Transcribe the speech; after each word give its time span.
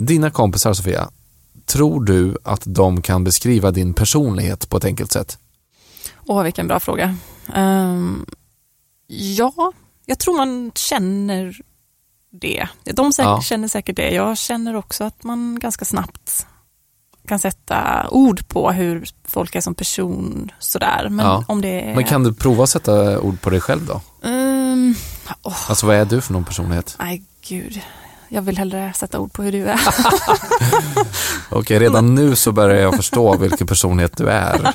Dina 0.00 0.30
kompisar 0.30 0.74
Sofia, 0.74 1.10
tror 1.66 2.04
du 2.04 2.36
att 2.44 2.62
de 2.64 3.02
kan 3.02 3.24
beskriva 3.24 3.70
din 3.70 3.94
personlighet 3.94 4.68
på 4.68 4.76
ett 4.76 4.84
enkelt 4.84 5.12
sätt? 5.12 5.38
Åh, 6.26 6.42
vilken 6.42 6.68
bra 6.68 6.80
fråga. 6.80 7.16
Um, 7.54 8.26
ja, 9.06 9.72
jag 10.06 10.18
tror 10.18 10.36
man 10.36 10.72
känner 10.74 11.60
det. 12.30 12.68
De 12.84 13.12
säkert, 13.12 13.28
ja. 13.28 13.42
känner 13.42 13.68
säkert 13.68 13.96
det. 13.96 14.10
Jag 14.10 14.38
känner 14.38 14.76
också 14.76 15.04
att 15.04 15.24
man 15.24 15.58
ganska 15.60 15.84
snabbt 15.84 16.46
kan 17.28 17.38
sätta 17.38 18.08
ord 18.10 18.48
på 18.48 18.70
hur 18.70 19.08
folk 19.24 19.54
är 19.54 19.60
som 19.60 19.74
person. 19.74 20.52
Sådär. 20.58 21.08
Men, 21.10 21.26
ja. 21.26 21.44
om 21.48 21.60
det 21.60 21.80
är... 21.80 21.94
Men 21.94 22.04
kan 22.04 22.24
du 22.24 22.34
prova 22.34 22.64
att 22.64 22.70
sätta 22.70 23.20
ord 23.20 23.40
på 23.40 23.50
dig 23.50 23.60
själv 23.60 23.86
då? 23.86 24.00
Um, 24.28 24.94
oh. 25.42 25.70
Alltså 25.70 25.86
vad 25.86 25.96
är 25.96 26.04
du 26.04 26.20
för 26.20 26.32
någon 26.32 26.44
personlighet? 26.44 26.96
Nej, 26.98 27.22
gud. 27.48 27.80
Jag 28.32 28.42
vill 28.42 28.58
hellre 28.58 28.92
sätta 28.96 29.20
ord 29.20 29.32
på 29.32 29.42
hur 29.42 29.52
du 29.52 29.66
är. 29.66 29.80
Okej, 31.50 31.78
redan 31.78 32.14
nu 32.14 32.36
så 32.36 32.52
börjar 32.52 32.80
jag 32.82 32.96
förstå 32.96 33.36
vilken 33.36 33.66
personlighet 33.66 34.16
du 34.16 34.28
är. 34.28 34.74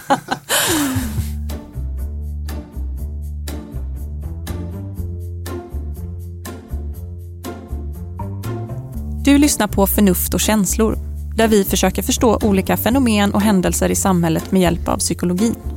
Du 9.23 9.37
lyssnar 9.37 9.67
på 9.67 9.87
Förnuft 9.87 10.33
och 10.33 10.39
känslor, 10.39 10.97
där 11.35 11.47
vi 11.47 11.63
försöker 11.63 12.01
förstå 12.01 12.39
olika 12.41 12.77
fenomen 12.77 13.33
och 13.33 13.41
händelser 13.41 13.89
i 13.89 13.95
samhället 13.95 14.51
med 14.51 14.61
hjälp 14.61 14.87
av 14.87 14.97
psykologin. 14.97 15.74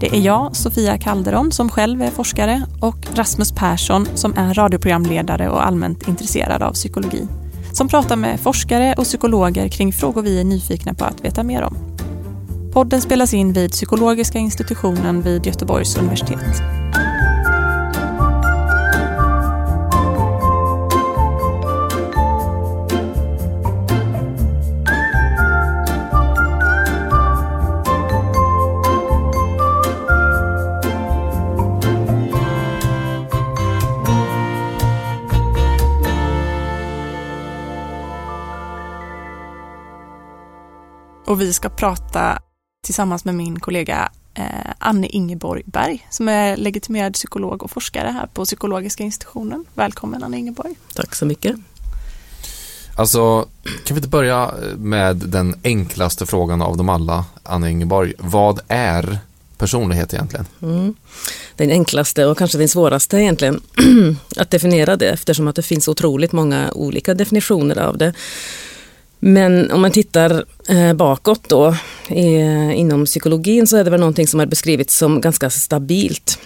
Det 0.00 0.06
är 0.16 0.20
jag, 0.20 0.56
Sofia 0.56 0.98
Calderon, 0.98 1.52
som 1.52 1.70
själv 1.70 2.02
är 2.02 2.10
forskare 2.10 2.62
och 2.80 2.96
Rasmus 3.14 3.52
Persson 3.52 4.08
som 4.14 4.34
är 4.36 4.54
radioprogramledare 4.54 5.48
och 5.48 5.66
allmänt 5.66 6.08
intresserad 6.08 6.62
av 6.62 6.72
psykologi. 6.72 7.28
Som 7.72 7.88
pratar 7.88 8.16
med 8.16 8.40
forskare 8.40 8.94
och 8.98 9.04
psykologer 9.04 9.68
kring 9.68 9.92
frågor 9.92 10.22
vi 10.22 10.40
är 10.40 10.44
nyfikna 10.44 10.94
på 10.94 11.04
att 11.04 11.24
veta 11.24 11.42
mer 11.42 11.62
om. 11.62 11.76
Podden 12.72 13.00
spelas 13.00 13.34
in 13.34 13.52
vid 13.52 13.70
Psykologiska 13.70 14.38
institutionen 14.38 15.22
vid 15.22 15.46
Göteborgs 15.46 15.96
universitet. 15.96 16.62
Och 41.26 41.40
vi 41.40 41.52
ska 41.52 41.68
prata 41.68 42.38
tillsammans 42.84 43.24
med 43.24 43.34
min 43.34 43.60
kollega 43.60 44.12
eh, 44.34 44.44
Anne 44.78 45.06
Ingeborg 45.06 45.62
Berg 45.66 46.06
som 46.10 46.28
är 46.28 46.56
legitimerad 46.56 47.14
psykolog 47.14 47.62
och 47.62 47.70
forskare 47.70 48.08
här 48.08 48.26
på 48.26 48.44
Psykologiska 48.44 49.04
institutionen. 49.04 49.64
Välkommen 49.74 50.22
Anne 50.22 50.38
Ingeborg. 50.38 50.74
Tack 50.94 51.14
så 51.14 51.26
mycket. 51.26 51.56
Alltså, 52.96 53.42
kan 53.62 53.94
vi 53.94 53.98
inte 53.98 54.08
börja 54.08 54.54
med 54.76 55.16
den 55.16 55.54
enklaste 55.64 56.26
frågan 56.26 56.62
av 56.62 56.76
dem 56.76 56.88
alla, 56.88 57.24
Anne 57.42 57.70
Ingeborg. 57.70 58.12
Vad 58.18 58.60
är 58.68 59.18
personlighet 59.58 60.14
egentligen? 60.14 60.46
Mm. 60.62 60.94
Den 61.56 61.70
enklaste 61.70 62.26
och 62.26 62.38
kanske 62.38 62.58
den 62.58 62.68
svåraste 62.68 63.16
egentligen 63.16 63.60
att 64.36 64.50
definiera 64.50 64.96
det 64.96 65.08
eftersom 65.08 65.48
att 65.48 65.56
det 65.56 65.62
finns 65.62 65.88
otroligt 65.88 66.32
många 66.32 66.70
olika 66.72 67.14
definitioner 67.14 67.78
av 67.78 67.98
det. 67.98 68.14
Men 69.18 69.70
om 69.70 69.80
man 69.80 69.90
tittar 69.90 70.44
eh, 70.68 70.92
bakåt 70.92 71.48
då 71.48 71.76
inom 72.74 73.04
psykologin 73.04 73.66
så 73.66 73.76
är 73.76 73.84
det 73.84 73.90
väl 73.90 74.00
någonting 74.00 74.26
som 74.26 74.40
har 74.40 74.46
beskrivits 74.46 74.96
som 74.96 75.20
ganska 75.20 75.50
stabilt. 75.50 76.38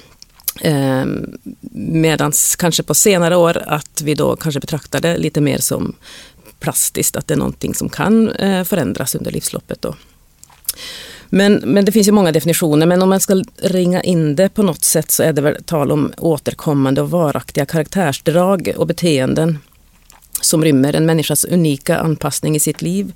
Ehm, 0.61 1.39
Medan 1.73 2.33
kanske 2.59 2.83
på 2.83 2.95
senare 2.95 3.37
år 3.37 3.63
att 3.67 4.03
vi 4.03 4.15
då 4.15 4.37
kanske 4.37 4.61
betraktar 4.61 5.01
det 5.01 5.19
lite 5.19 5.41
mer 5.41 5.59
som 5.59 5.95
plastiskt, 6.61 7.17
att 7.17 7.27
det 7.27 7.35
är 7.35 7.39
någonting 7.39 7.75
som 7.75 7.89
kan 7.89 8.29
eh, 8.29 8.65
förändras 8.65 9.15
under 9.15 9.31
livsloppet. 9.31 9.83
Då. 9.83 9.95
Men, 11.29 11.55
men 11.55 11.85
det 11.85 11.93
finns 11.93 12.09
ju 12.09 12.13
många 12.13 12.33
definitioner, 12.33 12.87
men 12.87 13.03
om 13.03 13.09
man 13.09 13.21
ska 13.21 13.43
ringa 13.57 14.03
in 14.03 14.37
det 14.37 14.49
på 14.49 14.63
något 14.63 14.85
sätt 14.85 15.11
så 15.11 15.23
är 15.23 15.33
det 15.33 15.43
väl 15.43 15.65
tal 15.65 15.93
om 15.93 16.13
återkommande 16.17 17.03
och 17.03 17.11
varaktiga 17.11 17.67
karaktärsdrag 17.67 18.73
och 18.77 18.87
beteenden 18.87 19.59
som 20.41 20.65
rymmer 20.65 20.97
en 20.97 21.07
människas 21.07 21.45
unika 21.45 21.99
anpassning 21.99 22.57
i 22.57 22.61
sitt 22.61 22.83
liv. 22.83 23.13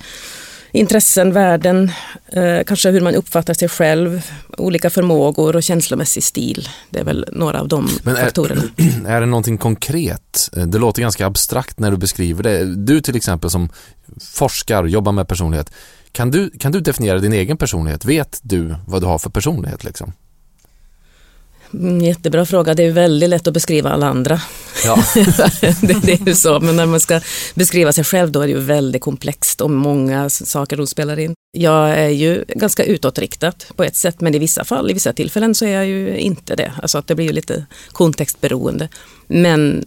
Intressen, 0.72 1.32
värden, 1.32 1.90
eh, 2.32 2.64
kanske 2.66 2.90
hur 2.90 3.00
man 3.00 3.14
uppfattar 3.14 3.54
sig 3.54 3.68
själv, 3.68 4.22
olika 4.58 4.90
förmågor 4.90 5.56
och 5.56 5.62
känslomässig 5.62 6.22
stil. 6.22 6.68
Det 6.90 6.98
är 6.98 7.04
väl 7.04 7.26
några 7.32 7.60
av 7.60 7.68
de 7.68 7.88
Men 8.02 8.16
är, 8.16 8.20
faktorerna. 8.24 8.62
Är 9.06 9.20
det 9.20 9.26
någonting 9.26 9.58
konkret? 9.58 10.50
Det 10.52 10.78
låter 10.78 11.02
ganska 11.02 11.26
abstrakt 11.26 11.78
när 11.78 11.90
du 11.90 11.96
beskriver 11.96 12.42
det. 12.42 12.64
Du 12.76 13.00
till 13.00 13.16
exempel 13.16 13.50
som 13.50 13.68
forskar, 14.20 14.84
jobbar 14.84 15.12
med 15.12 15.28
personlighet. 15.28 15.70
Kan 16.12 16.30
du, 16.30 16.50
kan 16.50 16.72
du 16.72 16.80
definiera 16.80 17.18
din 17.18 17.32
egen 17.32 17.56
personlighet? 17.56 18.04
Vet 18.04 18.40
du 18.42 18.74
vad 18.86 19.02
du 19.02 19.06
har 19.06 19.18
för 19.18 19.30
personlighet? 19.30 19.84
Liksom? 19.84 20.12
Mm, 21.80 22.00
jättebra 22.00 22.46
fråga. 22.46 22.74
Det 22.74 22.82
är 22.82 22.90
väldigt 22.90 23.28
lätt 23.28 23.46
att 23.46 23.54
beskriva 23.54 23.90
alla 23.90 24.06
andra. 24.06 24.40
Ja. 24.84 25.04
det, 25.80 26.02
det, 26.02 26.12
är 26.12 26.28
ju 26.28 26.34
så, 26.34 26.60
men 26.60 26.76
när 26.76 26.86
man 26.86 27.00
ska 27.00 27.20
beskriva 27.54 27.92
sig 27.92 28.04
själv 28.04 28.32
då 28.32 28.40
är 28.40 28.46
det 28.46 28.52
ju 28.52 28.60
väldigt 28.60 29.02
komplext 29.02 29.60
och 29.60 29.70
många 29.70 30.30
saker 30.30 30.76
som 30.76 30.86
spelar 30.86 31.18
in. 31.18 31.34
Jag 31.56 31.90
är 31.90 32.08
ju 32.08 32.44
ganska 32.48 32.84
utåtriktad 32.84 33.52
på 33.76 33.84
ett 33.84 33.96
sätt, 33.96 34.20
men 34.20 34.34
i 34.34 34.38
vissa 34.38 34.64
fall, 34.64 34.90
i 34.90 34.94
vissa 34.94 35.12
tillfällen 35.12 35.54
så 35.54 35.64
är 35.64 35.70
jag 35.70 35.86
ju 35.86 36.16
inte 36.18 36.56
det. 36.56 36.72
Alltså 36.82 36.98
att 36.98 37.06
det 37.06 37.14
blir 37.14 37.26
ju 37.26 37.32
lite 37.32 37.66
kontextberoende. 37.92 38.88
Men 39.26 39.84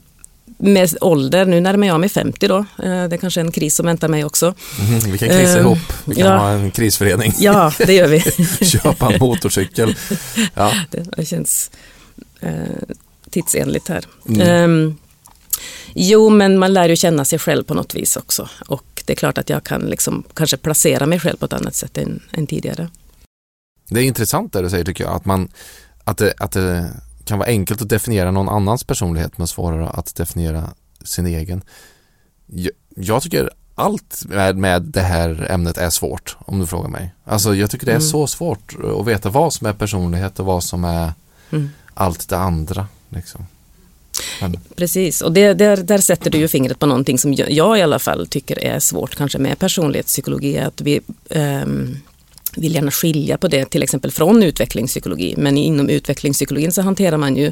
med 0.58 0.98
ålder, 1.02 1.46
nu 1.46 1.62
närmar 1.62 1.88
jag 1.88 2.00
mig 2.00 2.10
50 2.10 2.48
då, 2.48 2.58
eh, 2.58 2.66
det 2.78 3.16
är 3.16 3.18
kanske 3.18 3.42
en 3.42 3.52
kris 3.52 3.76
som 3.76 3.86
väntar 3.86 4.08
mig 4.08 4.26
också. 4.26 4.54
Mm, 4.80 5.00
vi 5.12 5.18
kan 5.18 5.30
krisa 5.30 5.60
ihop, 5.60 5.78
vi 6.06 6.16
kan 6.16 6.26
ja, 6.26 6.38
ha 6.38 6.50
en 6.50 6.72
krisförening. 6.72 7.34
Ja, 7.38 7.74
det 7.78 7.94
gör 7.94 8.08
vi. 8.08 8.20
Köpa 8.66 9.14
en 9.14 9.20
motorcykel. 9.20 9.96
Ja. 10.54 10.74
Det, 11.18 11.26
känns 11.26 11.72
uh, 12.44 12.50
tidsenligt 13.30 13.88
här. 13.88 14.06
Mm. 14.30 14.64
Um, 14.64 14.98
jo, 15.94 16.30
men 16.30 16.60
man 16.60 16.74
lär 16.74 16.90
ju 16.90 16.96
känna 16.96 17.26
sig 17.26 17.40
själv 17.40 17.64
på 17.64 17.74
något 17.74 17.96
vis 17.96 18.18
också. 18.18 18.50
Och 18.68 19.04
det 19.06 19.14
är 19.14 19.18
klart 19.18 19.38
att 19.38 19.50
jag 19.50 19.64
kan 19.64 19.82
liksom 19.82 20.24
kanske 20.34 20.58
placera 20.58 21.06
mig 21.06 21.20
själv 21.20 21.38
på 21.38 21.46
ett 21.46 21.54
annat 21.54 21.76
sätt 21.76 21.98
än, 21.98 22.24
än 22.32 22.48
tidigare. 22.48 22.90
Det 23.90 24.00
är 24.00 24.04
intressant 24.04 24.54
det 24.54 24.62
du 24.62 24.70
säger 24.70 24.86
tycker 24.86 25.04
jag, 25.04 25.14
att, 25.14 25.26
man, 25.26 25.50
att, 26.04 26.18
det, 26.18 26.34
att 26.38 26.52
det 26.52 26.92
kan 27.28 27.40
vara 27.40 27.50
enkelt 27.50 27.82
att 27.82 27.90
definiera 27.90 28.32
någon 28.32 28.50
annans 28.50 28.84
personlighet 28.84 29.38
men 29.38 29.48
svårare 29.48 29.90
att 29.90 30.16
definiera 30.16 30.70
sin 31.04 31.26
egen. 31.26 31.62
Jag, 32.46 32.72
jag 32.96 33.22
tycker 33.22 33.50
allt 33.76 34.24
med, 34.28 34.58
med 34.58 34.82
det 34.82 35.02
här 35.02 35.48
ämnet 35.52 35.78
är 35.78 35.90
svårt 35.90 36.38
om 36.40 36.60
du 36.60 36.66
frågar 36.66 36.90
mig. 36.90 37.14
Alltså 37.26 37.56
jag 37.56 37.72
tycker 37.72 37.86
det 37.86 37.92
är 37.92 37.96
mm. 37.96 38.08
så 38.08 38.28
svårt 38.28 38.76
att 39.00 39.08
veta 39.08 39.30
vad 39.30 39.54
som 39.54 39.68
är 39.68 39.74
personlighet 39.74 40.40
och 40.40 40.46
vad 40.46 40.64
som 40.64 40.84
är 40.84 41.14
mm. 41.52 41.70
allt 41.94 42.30
det 42.30 42.38
andra. 42.38 42.88
Liksom. 43.10 43.46
Men. 44.42 44.60
Precis, 44.76 45.22
och 45.22 45.32
det, 45.32 45.54
där, 45.54 45.78
där 45.78 45.98
sätter 45.98 46.32
du 46.32 46.38
ju 46.38 46.48
fingret 46.48 46.80
på 46.80 46.86
någonting 46.86 47.18
som 47.18 47.34
jag, 47.34 47.52
jag, 47.52 47.80
i 47.80 47.82
alla 47.82 48.00
fall 48.00 48.28
tycker 48.28 48.64
är 48.64 48.80
svårt 48.80 49.16
kanske 49.16 49.38
med 49.38 49.60
personlighetspsykologi. 49.60 50.58
Att 50.58 50.82
vi, 50.82 51.02
um, 51.30 51.98
vill 52.58 52.76
gärna 52.76 52.92
skilja 52.92 53.38
på 53.38 53.48
det 53.48 53.66
till 53.66 53.84
exempel 53.84 54.12
från 54.12 54.44
utvecklingspsykologi. 54.44 55.34
Men 55.38 55.58
inom 55.58 55.90
utvecklingspsykologin 55.90 56.72
så 56.72 56.82
hanterar 56.82 57.18
man 57.18 57.36
ju 57.36 57.52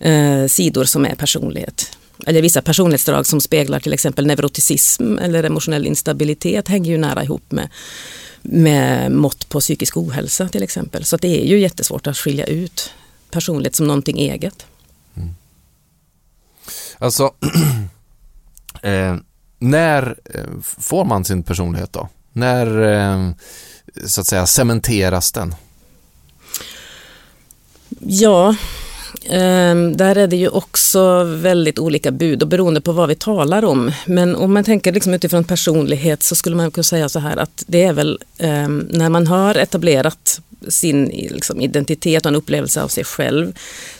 eh, 0.00 0.46
sidor 0.46 0.84
som 0.84 1.06
är 1.06 1.14
personlighet. 1.14 1.98
Eller 2.26 2.42
vissa 2.42 2.62
personlighetsdrag 2.62 3.26
som 3.26 3.40
speglar 3.40 3.80
till 3.80 3.92
exempel 3.92 4.26
neuroticism 4.26 5.18
eller 5.18 5.44
emotionell 5.44 5.86
instabilitet 5.86 6.68
hänger 6.68 6.90
ju 6.90 6.98
nära 6.98 7.24
ihop 7.24 7.52
med, 7.52 7.68
med 8.42 9.12
mått 9.12 9.48
på 9.48 9.60
psykisk 9.60 9.96
ohälsa 9.96 10.48
till 10.48 10.62
exempel. 10.62 11.04
Så 11.04 11.16
det 11.16 11.42
är 11.42 11.46
ju 11.46 11.58
jättesvårt 11.58 12.06
att 12.06 12.16
skilja 12.16 12.46
ut 12.46 12.92
personlighet 13.30 13.74
som 13.74 13.86
någonting 13.86 14.18
eget. 14.18 14.66
Mm. 15.14 15.28
Alltså, 16.98 17.34
eh, 18.82 19.16
när 19.58 20.16
eh, 20.34 20.60
får 20.62 21.04
man 21.04 21.24
sin 21.24 21.42
personlighet 21.42 21.92
då? 21.92 22.08
När 22.32 22.82
eh, 22.82 23.30
så 24.06 24.20
att 24.20 24.26
säga 24.26 24.46
cementeras 24.46 25.32
den? 25.32 25.54
Ja, 28.00 28.56
ehm, 29.30 29.96
där 29.96 30.16
är 30.16 30.26
det 30.26 30.36
ju 30.36 30.48
också 30.48 31.24
väldigt 31.24 31.78
olika 31.78 32.10
bud 32.10 32.42
och 32.42 32.48
beroende 32.48 32.80
på 32.80 32.92
vad 32.92 33.08
vi 33.08 33.14
talar 33.14 33.64
om. 33.64 33.92
Men 34.06 34.36
om 34.36 34.54
man 34.54 34.64
tänker 34.64 34.92
liksom 34.92 35.14
utifrån 35.14 35.44
personlighet 35.44 36.22
så 36.22 36.34
skulle 36.34 36.56
man 36.56 36.70
kunna 36.70 36.84
säga 36.84 37.08
så 37.08 37.18
här 37.18 37.36
att 37.36 37.64
det 37.66 37.82
är 37.82 37.92
väl 37.92 38.18
ehm, 38.38 38.88
när 38.90 39.08
man 39.08 39.26
har 39.26 39.54
etablerat 39.54 40.40
sin 40.68 41.04
liksom, 41.04 41.60
identitet 41.60 42.26
och 42.26 42.28
en 42.28 42.36
upplevelse 42.36 42.82
av 42.82 42.88
sig 42.88 43.04
själv 43.04 43.52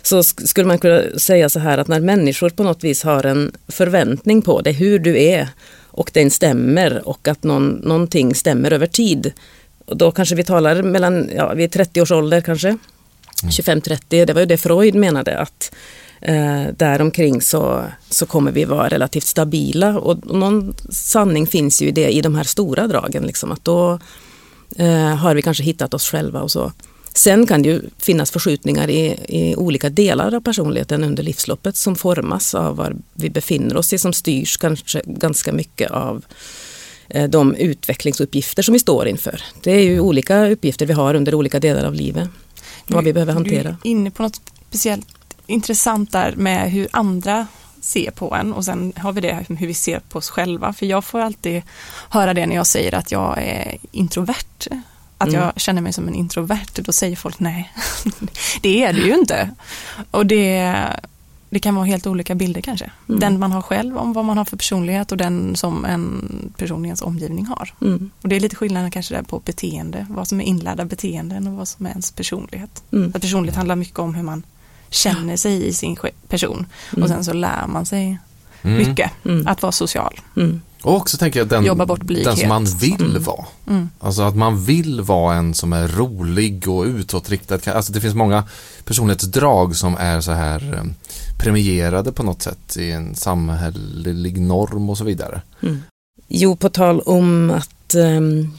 så 0.02 0.22
skulle 0.22 0.66
man 0.66 0.78
kunna 0.78 1.02
säga 1.16 1.48
så 1.48 1.58
här 1.58 1.78
att 1.78 1.88
när 1.88 2.00
människor 2.00 2.50
på 2.50 2.62
något 2.62 2.84
vis 2.84 3.02
har 3.02 3.26
en 3.26 3.52
förväntning 3.68 4.42
på 4.42 4.60
dig, 4.60 4.72
hur 4.72 4.98
du 4.98 5.22
är 5.22 5.48
och 5.90 6.10
den 6.14 6.30
stämmer 6.30 7.08
och 7.08 7.28
att 7.28 7.44
någon, 7.44 7.68
någonting 7.68 8.34
stämmer 8.34 8.72
över 8.72 8.86
tid. 8.86 9.32
Och 9.88 9.96
då 9.96 10.10
kanske 10.10 10.34
vi 10.34 10.44
talar 10.44 10.82
mellan, 10.82 11.30
ja, 11.36 11.54
vi 11.54 11.64
är 11.64 11.68
30 11.68 12.02
års 12.02 12.10
ålder 12.10 12.40
kanske, 12.40 12.68
mm. 12.68 12.80
25-30, 13.50 14.24
det 14.24 14.32
var 14.32 14.40
ju 14.40 14.46
det 14.46 14.56
Freud 14.56 14.94
menade 14.94 15.38
att 15.38 15.74
eh, 16.20 16.64
däromkring 16.76 17.40
så, 17.40 17.82
så 18.10 18.26
kommer 18.26 18.52
vi 18.52 18.64
vara 18.64 18.88
relativt 18.88 19.24
stabila 19.24 19.98
och, 19.98 20.26
någon 20.26 20.74
sanning 20.90 21.46
finns 21.46 21.82
ju 21.82 21.88
i 21.88 21.90
det 21.90 22.08
i 22.08 22.20
de 22.20 22.34
här 22.34 22.44
stora 22.44 22.86
dragen, 22.86 23.22
liksom, 23.22 23.52
att 23.52 23.64
då 23.64 23.98
eh, 24.76 25.16
har 25.16 25.34
vi 25.34 25.42
kanske 25.42 25.62
hittat 25.62 25.94
oss 25.94 26.10
själva 26.10 26.40
och 26.40 26.50
så. 26.50 26.72
Sen 27.14 27.46
kan 27.46 27.62
det 27.62 27.68
ju 27.68 27.82
finnas 27.98 28.30
förskjutningar 28.30 28.90
i, 28.90 29.18
i, 29.28 29.56
olika 29.56 29.90
delar 29.90 30.34
av 30.34 30.40
personligheten 30.40 31.04
under 31.04 31.22
livsloppet 31.22 31.76
som 31.76 31.96
formas 31.96 32.54
av 32.54 32.76
var 32.76 32.96
vi 33.14 33.30
befinner 33.30 33.76
oss 33.76 33.92
i, 33.92 33.98
som 33.98 34.12
styrs 34.12 34.56
kanske 34.56 35.02
ganska 35.04 35.52
mycket 35.52 35.90
av 35.90 36.24
de 37.28 37.54
utvecklingsuppgifter 37.54 38.62
som 38.62 38.72
vi 38.72 38.78
står 38.78 39.08
inför. 39.08 39.42
Det 39.62 39.70
är 39.70 39.82
ju 39.82 40.00
olika 40.00 40.48
uppgifter 40.48 40.86
vi 40.86 40.92
har 40.92 41.14
under 41.14 41.34
olika 41.34 41.60
delar 41.60 41.84
av 41.84 41.94
livet, 41.94 42.28
vad 42.86 43.04
vi 43.04 43.12
behöver 43.12 43.32
hantera. 43.32 43.76
Du 43.82 43.88
är 43.88 43.92
inne 43.92 44.10
på 44.10 44.22
något 44.22 44.40
speciellt 44.68 45.06
intressant 45.46 46.12
där 46.12 46.34
med 46.36 46.70
hur 46.70 46.88
andra 46.90 47.46
ser 47.80 48.10
på 48.10 48.34
en 48.34 48.52
och 48.52 48.64
sen 48.64 48.92
har 48.96 49.12
vi 49.12 49.20
det 49.20 49.46
hur 49.48 49.66
vi 49.66 49.74
ser 49.74 50.00
på 50.00 50.18
oss 50.18 50.30
själva. 50.30 50.72
För 50.72 50.86
jag 50.86 51.04
får 51.04 51.20
alltid 51.20 51.62
höra 52.08 52.34
det 52.34 52.46
när 52.46 52.56
jag 52.56 52.66
säger 52.66 52.94
att 52.94 53.12
jag 53.12 53.38
är 53.38 53.78
introvert. 53.92 54.68
Att 55.18 55.28
mm. 55.28 55.40
jag 55.40 55.60
känner 55.60 55.82
mig 55.82 55.92
som 55.92 56.08
en 56.08 56.14
introvert, 56.14 56.66
då 56.74 56.92
säger 56.92 57.16
folk 57.16 57.38
nej, 57.38 57.72
det 58.62 58.84
är 58.84 58.92
du 58.92 59.06
ju 59.06 59.14
inte. 59.14 59.50
Och 60.10 60.26
det, 60.26 60.76
det 61.50 61.58
kan 61.58 61.74
vara 61.74 61.84
helt 61.84 62.06
olika 62.06 62.34
bilder 62.34 62.60
kanske. 62.60 62.90
Mm. 63.08 63.20
Den 63.20 63.38
man 63.38 63.52
har 63.52 63.62
själv 63.62 63.98
om 63.98 64.12
vad 64.12 64.24
man 64.24 64.38
har 64.38 64.44
för 64.44 64.56
personlighet 64.56 65.12
och 65.12 65.18
den 65.18 65.56
som 65.56 65.84
en 65.84 66.52
person 66.56 66.84
i 66.84 66.88
ens 66.88 67.02
omgivning 67.02 67.46
har. 67.46 67.74
Mm. 67.80 68.10
Och 68.22 68.28
det 68.28 68.36
är 68.36 68.40
lite 68.40 68.56
skillnad 68.56 68.92
kanske 68.92 69.14
där 69.14 69.22
på 69.22 69.38
beteende, 69.38 70.06
vad 70.10 70.28
som 70.28 70.40
är 70.40 70.44
inlärda 70.44 70.84
beteenden 70.84 71.46
och 71.46 71.52
vad 71.52 71.68
som 71.68 71.86
är 71.86 71.90
ens 71.90 72.12
personlighet. 72.12 72.82
Mm. 72.92 73.12
Att 73.14 73.22
personlighet 73.22 73.56
handlar 73.56 73.76
mycket 73.76 73.98
om 73.98 74.14
hur 74.14 74.22
man 74.22 74.42
känner 74.90 75.36
sig 75.36 75.66
i 75.66 75.72
sin 75.72 75.96
person 76.28 76.66
och 76.90 76.96
mm. 76.96 77.08
sen 77.08 77.24
så 77.24 77.32
lär 77.32 77.66
man 77.66 77.86
sig 77.86 78.18
mm. 78.62 78.78
mycket 78.78 79.10
att 79.46 79.62
vara 79.62 79.72
social. 79.72 80.20
Och 80.82 80.96
också 80.96 81.16
tänker 81.16 81.40
jag 81.40 81.48
den, 81.48 81.64
den 82.24 82.36
som 82.36 82.48
man 82.48 82.64
vill 82.64 83.00
mm. 83.00 83.22
vara. 83.22 83.44
Mm. 83.66 83.90
Alltså 84.00 84.22
att 84.22 84.36
man 84.36 84.64
vill 84.64 85.00
vara 85.00 85.34
en 85.34 85.54
som 85.54 85.72
är 85.72 85.88
rolig 85.88 86.68
och 86.68 86.84
utåtriktad. 86.84 87.72
Alltså 87.72 87.92
det 87.92 88.00
finns 88.00 88.14
många 88.14 88.44
personlighetsdrag 88.84 89.76
som 89.76 89.96
är 89.96 90.20
så 90.20 90.32
här 90.32 90.74
eh, 90.74 90.84
premierade 91.38 92.12
på 92.12 92.22
något 92.22 92.42
sätt 92.42 92.76
i 92.76 92.90
en 92.90 93.14
samhällelig 93.14 94.40
norm 94.40 94.90
och 94.90 94.98
så 94.98 95.04
vidare. 95.04 95.40
Mm. 95.62 95.82
Jo, 96.28 96.56
på 96.56 96.68
tal 96.68 97.00
om 97.00 97.50
att 97.50 97.94
um, 97.94 98.58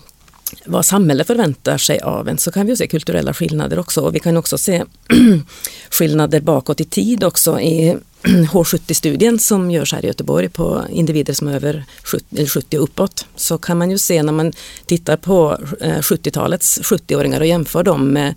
vad 0.65 0.85
samhället 0.85 1.27
förväntar 1.27 1.77
sig 1.77 1.99
av 1.99 2.27
en 2.27 2.37
så 2.37 2.51
kan 2.51 2.65
vi 2.65 2.77
se 2.77 2.87
kulturella 2.87 3.33
skillnader 3.33 3.79
också. 3.79 4.01
Och 4.01 4.15
vi 4.15 4.19
kan 4.19 4.37
också 4.37 4.57
se 4.57 4.83
skillnader 5.89 6.41
bakåt 6.41 6.81
i 6.81 6.85
tid 6.85 7.23
också 7.23 7.59
i 7.59 7.97
H70-studien 8.23 9.39
som 9.39 9.71
görs 9.71 9.93
här 9.93 10.05
i 10.05 10.07
Göteborg 10.07 10.49
på 10.49 10.85
individer 10.89 11.33
som 11.33 11.47
är 11.47 11.55
över 11.55 11.85
70, 12.03 12.47
70 12.47 12.77
och 12.77 12.83
uppåt. 12.83 13.25
Så 13.35 13.57
kan 13.57 13.77
man 13.77 13.91
ju 13.91 13.97
se 13.97 14.23
när 14.23 14.33
man 14.33 14.53
tittar 14.85 15.17
på 15.17 15.57
eh, 15.81 15.99
70-talets 15.99 16.79
70-åringar 16.79 17.39
och 17.39 17.47
jämför 17.47 17.83
dem 17.83 18.09
med 18.09 18.35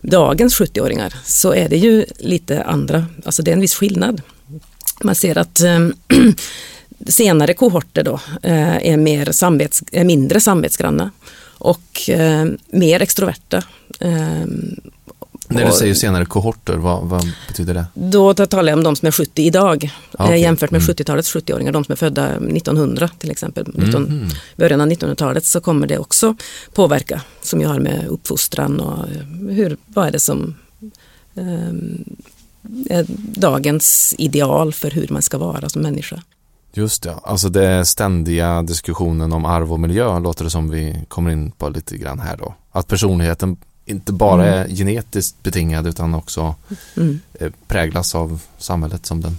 dagens 0.00 0.60
70-åringar 0.60 1.14
så 1.24 1.54
är 1.54 1.68
det 1.68 1.76
ju 1.76 2.04
lite 2.18 2.62
andra, 2.62 3.06
alltså 3.24 3.42
det 3.42 3.50
är 3.50 3.52
en 3.52 3.60
viss 3.60 3.74
skillnad. 3.74 4.22
Man 5.02 5.14
ser 5.14 5.38
att 5.38 5.60
eh, 5.60 5.88
senare 7.06 7.54
kohorter 7.54 8.02
då 8.02 8.20
eh, 8.42 8.86
är, 8.86 8.96
mer 8.96 9.32
samvets, 9.32 9.82
är 9.92 10.04
mindre 10.04 10.40
samvetsgranna 10.40 11.10
och 11.60 12.00
ehm, 12.08 12.58
mer 12.70 13.02
extroverta. 13.02 13.62
Ehm, 14.00 14.80
när 15.50 15.66
du 15.66 15.72
säger 15.72 15.94
senare 15.94 16.24
kohorter, 16.24 16.76
vad, 16.76 17.04
vad, 17.04 17.32
betyder 17.48 17.74
det? 17.74 17.86
Då 17.94 18.34
talar 18.34 18.72
jag 18.72 18.76
om 18.78 18.84
de 18.84 18.96
som 18.96 19.06
är 19.06 19.12
70 19.12 19.42
idag 19.42 19.90
ah, 20.18 20.24
okay. 20.24 20.40
jämfört 20.40 20.70
med 20.70 20.82
mm. 20.82 20.94
70-talets 20.94 21.34
70-åringar, 21.34 21.72
de 21.72 21.84
som 21.84 21.92
är 21.92 21.96
födda 21.96 22.36
1900 22.36 23.10
till 23.18 23.30
exempel, 23.30 23.66
mm. 23.74 23.86
19, 23.86 24.30
början 24.56 24.80
av 24.80 24.88
1900-talet 24.88 25.44
så 25.44 25.60
kommer 25.60 25.86
det 25.86 25.98
också 25.98 26.36
påverka 26.74 27.22
som 27.42 27.60
jag 27.60 27.68
har 27.68 27.78
med 27.78 28.06
uppfostran 28.08 28.80
och 28.80 29.06
hur, 29.50 29.76
vad 29.86 30.06
är 30.06 30.10
det 30.10 30.20
som 30.20 30.54
um, 31.34 32.04
är 32.90 33.06
dagens 33.40 34.14
ideal 34.18 34.72
för 34.72 34.90
hur 34.90 35.06
man 35.10 35.22
ska 35.22 35.38
vara 35.38 35.68
som 35.68 35.82
människa. 35.82 36.22
Just 36.72 37.02
det, 37.02 37.14
alltså 37.22 37.48
det 37.48 37.84
ständiga 37.84 38.62
diskussionen 38.62 39.32
om 39.32 39.44
arv 39.44 39.72
och 39.72 39.80
miljö 39.80 40.18
låter 40.18 40.44
det 40.44 40.50
som 40.50 40.70
vi 40.70 41.04
kommer 41.08 41.30
in 41.30 41.50
på 41.50 41.68
lite 41.68 41.96
grann 41.96 42.18
här 42.18 42.36
då. 42.36 42.54
Att 42.72 42.88
personligheten 42.88 43.56
inte 43.90 44.12
bara 44.12 44.46
mm. 44.46 44.60
är 44.60 44.76
genetiskt 44.76 45.42
betingad 45.42 45.86
utan 45.86 46.14
också 46.14 46.54
mm. 46.96 47.20
Eh, 47.40 47.50
präglas 47.68 48.14
av 48.14 48.40
samhället 48.58 49.06
som 49.06 49.20
den 49.20 49.38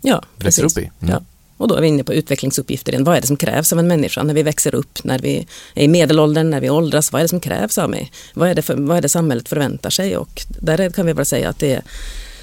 ja, 0.00 0.22
växer 0.36 0.64
upp 0.64 0.78
i. 0.78 0.90
Mm. 1.00 1.12
Ja. 1.14 1.20
Och 1.56 1.68
då 1.68 1.74
är 1.74 1.80
vi 1.80 1.88
inne 1.88 2.04
på 2.04 2.14
utvecklingsuppgifter 2.14 2.92
igen. 2.92 3.04
Vad 3.04 3.16
är 3.16 3.20
det 3.20 3.26
som 3.26 3.36
krävs 3.36 3.72
av 3.72 3.78
en 3.78 3.88
människa 3.88 4.22
när 4.22 4.34
vi 4.34 4.42
växer 4.42 4.74
upp, 4.74 5.04
när 5.04 5.18
vi 5.18 5.46
är 5.74 5.84
i 5.84 5.88
medelåldern, 5.88 6.50
när 6.50 6.60
vi 6.60 6.70
åldras? 6.70 7.12
Vad 7.12 7.20
är 7.20 7.24
det 7.24 7.28
som 7.28 7.40
krävs 7.40 7.78
av 7.78 7.90
mig? 7.90 8.12
Vad 8.34 8.48
är 8.48 8.54
det, 8.54 8.62
för, 8.62 8.74
vad 8.74 8.96
är 8.96 9.02
det 9.02 9.08
samhället 9.08 9.48
förväntar 9.48 9.90
sig? 9.90 10.16
Och 10.16 10.42
där 10.48 10.90
kan 10.90 11.06
vi 11.06 11.14
bara 11.14 11.24
säga 11.24 11.48
att 11.48 11.58
det 11.58 11.82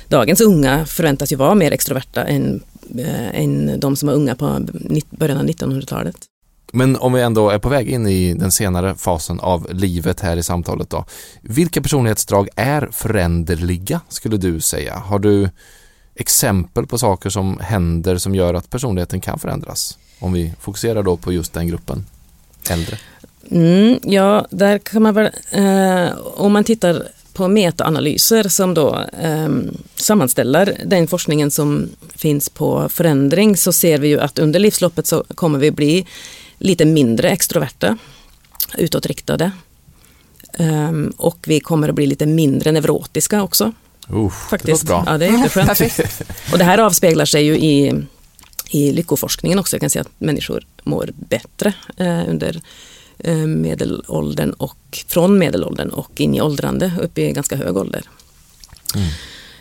dagens 0.08 0.42
unga 0.42 0.86
förväntas 0.86 1.32
ju 1.32 1.36
vara 1.36 1.56
mer 1.56 1.72
extroverta 1.72 2.24
än, 2.24 2.64
äh, 2.98 3.42
än 3.42 3.80
de 3.80 3.96
som 3.96 4.08
var 4.08 4.16
unga 4.16 4.36
på 4.36 4.66
början 5.10 5.38
av 5.38 5.46
1900-talet. 5.46 6.16
Men 6.74 6.96
om 6.96 7.14
vi 7.14 7.22
ändå 7.22 7.50
är 7.50 7.60
på 7.60 7.70
väg 7.70 7.90
in 7.90 8.08
i 8.08 8.34
den 8.34 8.52
senare 8.52 8.96
fasen 8.96 9.40
av 9.40 9.68
livet 9.74 10.20
här 10.20 10.38
i 10.38 10.44
samtalet 10.44 10.90
då. 10.90 11.06
Vilka 11.42 11.82
personlighetsdrag 11.82 12.50
är 12.56 12.90
föränderliga 12.92 14.02
skulle 14.10 14.38
du 14.38 14.62
säga? 14.62 14.96
Har 14.96 15.20
du 15.20 15.50
exempel 16.16 16.88
på 16.88 16.98
saker 16.98 17.30
som 17.30 17.60
händer 17.60 18.18
som 18.18 18.36
gör 18.36 18.54
att 18.54 18.70
personligheten 18.70 19.22
kan 19.22 19.40
förändras? 19.40 19.98
Om 20.20 20.34
vi 20.34 20.54
fokuserar 20.60 21.04
då 21.04 21.18
på 21.18 21.34
just 21.34 21.54
den 21.54 21.68
gruppen 21.68 22.06
äldre. 22.70 22.98
Mm, 23.52 24.00
ja, 24.04 24.48
där 24.50 24.78
kan 24.78 25.02
man 25.02 25.14
väl, 25.14 25.30
eh, 25.52 26.18
om 26.18 26.54
man 26.54 26.64
tittar 26.64 27.08
på 27.34 27.48
metaanalyser 27.48 28.50
som 28.50 28.74
då 28.74 29.00
eh, 29.22 29.50
sammanställer 29.96 30.78
den 30.86 31.08
forskningen 31.08 31.52
som 31.52 31.90
finns 32.16 32.50
på 32.50 32.90
förändring 32.90 33.58
så 33.58 33.74
ser 33.74 34.00
vi 34.00 34.08
ju 34.08 34.20
att 34.20 34.40
under 34.40 34.60
livsloppet 34.60 35.08
så 35.08 35.24
kommer 35.36 35.60
vi 35.60 35.72
bli 35.72 36.06
lite 36.58 36.86
mindre 36.86 37.30
extroverta, 37.30 37.98
utåtriktade. 38.78 39.52
Um, 40.60 41.14
och 41.18 41.38
vi 41.48 41.60
kommer 41.60 41.90
att 41.90 41.96
bli 41.96 42.06
lite 42.06 42.26
mindre 42.26 42.72
neurotiska 42.72 43.44
också. 43.44 43.74
Uh, 44.14 44.30
Faktiskt. 44.30 44.82
Det 44.82 44.88
bra. 44.88 45.04
Ja, 45.06 45.18
det 45.18 45.26
är 45.26 45.32
jätteskönt. 45.32 45.82
och 46.52 46.58
det 46.58 46.64
här 46.64 46.78
avspeglar 46.78 47.26
sig 47.26 47.44
ju 47.44 47.58
i, 47.58 48.04
i 48.70 48.92
lyckoforskningen 48.92 49.60
också. 49.60 49.76
Jag 49.76 49.82
kan 49.82 49.90
säga 49.90 50.02
att 50.02 50.12
människor 50.18 50.66
mår 50.84 51.10
bättre 51.16 51.74
eh, 51.98 52.30
under 52.30 52.62
eh, 53.20 53.36
medelåldern 53.36 54.52
och 54.52 55.04
från 55.08 55.38
medelåldern 55.38 55.90
och 55.90 56.22
in 56.22 56.36
i 56.36 56.42
åldrande 56.42 56.92
upp 57.02 57.18
i 57.18 57.32
ganska 57.32 57.56
hög 57.56 57.78
ålder. 57.78 58.02
Mm. 58.96 59.08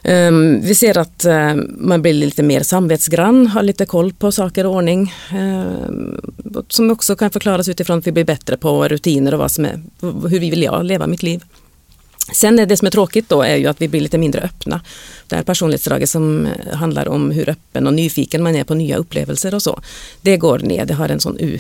Um, 0.09 0.61
vi 0.61 0.75
ser 0.75 0.99
att 0.99 1.25
uh, 1.27 1.55
man 1.79 2.03
blir 2.03 2.13
lite 2.13 2.43
mer 2.43 2.63
samvetsgrann, 2.63 3.47
har 3.47 3.63
lite 3.63 3.87
koll 3.87 4.13
på 4.13 4.33
saker 4.33 4.67
och 4.67 4.75
ordning. 4.75 5.15
Uh, 5.33 6.19
som 6.69 6.91
också 6.91 7.17
kan 7.17 7.31
förklaras 7.31 7.69
utifrån 7.69 7.99
att 7.99 8.07
vi 8.07 8.13
blir 8.13 8.25
bättre 8.25 8.57
på 8.57 8.89
rutiner 8.89 9.35
och 9.35 9.39
vad 9.39 9.51
som 9.51 9.65
är, 9.65 9.83
hur 10.01 10.41
vill 10.41 10.63
jag 10.63 10.85
leva 10.85 11.07
mitt 11.07 11.23
liv. 11.23 11.45
Sen 12.33 12.59
är 12.59 12.67
det 12.67 12.77
som 12.77 12.87
är 12.87 12.91
tråkigt 12.91 13.29
då 13.29 13.43
är 13.43 13.57
ju 13.57 13.67
att 13.67 13.81
vi 13.81 13.89
blir 13.89 14.01
lite 14.01 14.19
mindre 14.19 14.41
öppna. 14.41 14.81
Det 15.27 15.37
här 15.37 15.43
personlighetsdraget 15.43 16.11
som 16.11 16.47
eh, 16.47 16.77
handlar 16.77 17.09
om 17.09 17.31
hur 17.31 17.49
öppen 17.49 17.87
och 17.87 17.95
nyfiken 17.95 18.43
man 18.43 18.57
är 18.57 18.65
på 18.65 18.75
nya 18.75 18.97
upplevelser 18.97 19.55
och 19.55 19.63
så. 19.63 19.81
Det 20.23 20.37
går 20.37 20.59
ner, 20.59 20.85
det 20.85 20.95
har 20.95 21.09
en 21.09 21.21
sån 21.21 21.37
U, 21.41 21.59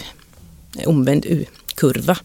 omvänd 0.86 1.26
U-kurva 1.26 2.16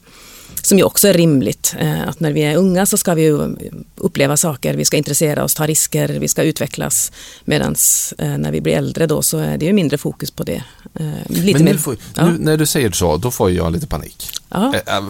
som 0.62 0.78
ju 0.78 0.84
också 0.84 1.08
är 1.08 1.14
rimligt. 1.14 1.76
Eh, 1.80 2.08
att 2.08 2.20
när 2.20 2.32
vi 2.32 2.42
är 2.42 2.56
unga 2.56 2.86
så 2.86 2.98
ska 2.98 3.14
vi 3.14 3.56
uppleva 3.96 4.38
saker, 4.38 4.74
vi 4.74 4.86
ska 4.86 4.98
intressera 4.98 5.44
oss, 5.44 5.56
ta 5.56 5.68
risker, 5.68 6.08
vi 6.20 6.28
ska 6.28 6.44
utvecklas. 6.44 7.12
Medan 7.46 7.76
eh, 8.18 8.38
när 8.38 8.52
vi 8.52 8.62
blir 8.62 8.74
äldre 8.74 9.08
då 9.08 9.22
så 9.22 9.38
är 9.38 9.58
det 9.58 9.66
ju 9.66 9.74
mindre 9.74 9.98
fokus 9.98 10.32
på 10.32 10.44
det. 10.44 10.64
Eh, 10.94 11.12
lite 11.28 11.64
Men 11.64 11.74
nu, 11.74 11.78
får, 11.78 11.96
ja. 12.16 12.26
nu, 12.26 12.38
när 12.40 12.58
du 12.58 12.66
säger 12.66 12.92
så, 12.92 13.18
då 13.18 13.32
får 13.32 13.52
jag 13.52 13.72
lite 13.72 13.88
panik. 13.88 14.28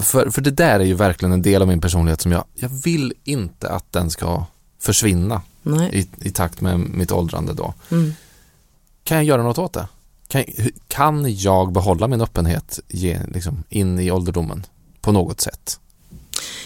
För, 0.03 0.29
för 0.29 0.41
det 0.41 0.51
där 0.51 0.79
är 0.79 0.84
ju 0.84 0.93
verkligen 0.93 1.34
en 1.34 1.41
del 1.41 1.62
av 1.62 1.67
min 1.67 1.81
personlighet 1.81 2.22
som 2.22 2.31
jag, 2.31 2.43
jag 2.55 2.70
vill 2.70 3.13
inte 3.24 3.70
att 3.70 3.91
den 3.91 4.10
ska 4.10 4.46
försvinna 4.79 5.41
i, 5.91 6.08
i, 6.22 6.31
takt 6.31 6.62
med 6.62 6.79
mitt 6.79 7.12
åldrande 7.12 7.53
då. 7.53 7.74
Mm. 7.91 8.13
Kan 9.03 9.17
jag 9.17 9.24
göra 9.24 9.43
något 9.43 9.58
åt 9.58 9.74
det? 9.74 9.88
Kan, 10.27 10.43
kan 10.88 11.36
jag 11.36 11.72
behålla 11.72 12.08
min 12.08 12.22
öppenhet 12.22 12.79
ge, 12.88 13.20
liksom, 13.27 13.63
in 13.70 14.00
i 14.00 14.12
ålderdomen? 14.12 14.65
På 15.01 15.12
något 15.12 15.41
sätt? 15.41 15.79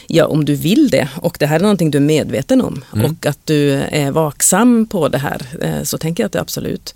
Ja, 0.07 0.25
om 0.25 0.45
du 0.45 0.55
vill 0.55 0.89
det 0.89 1.09
och 1.21 1.37
det 1.39 1.45
här 1.45 1.55
är 1.55 1.63
någonting 1.63 1.91
du 1.91 1.97
är 1.97 2.01
medveten 2.01 2.61
om 2.61 2.83
mm. 2.93 3.05
och 3.05 3.25
att 3.25 3.39
du 3.43 3.71
är 3.73 4.11
vaksam 4.11 4.87
på 4.87 5.07
det 5.07 5.17
här 5.17 5.41
eh, 5.61 5.83
så 5.83 5.97
tänker 5.97 6.23
jag 6.23 6.25
att 6.25 6.33
det 6.33 6.41
absolut 6.41 6.93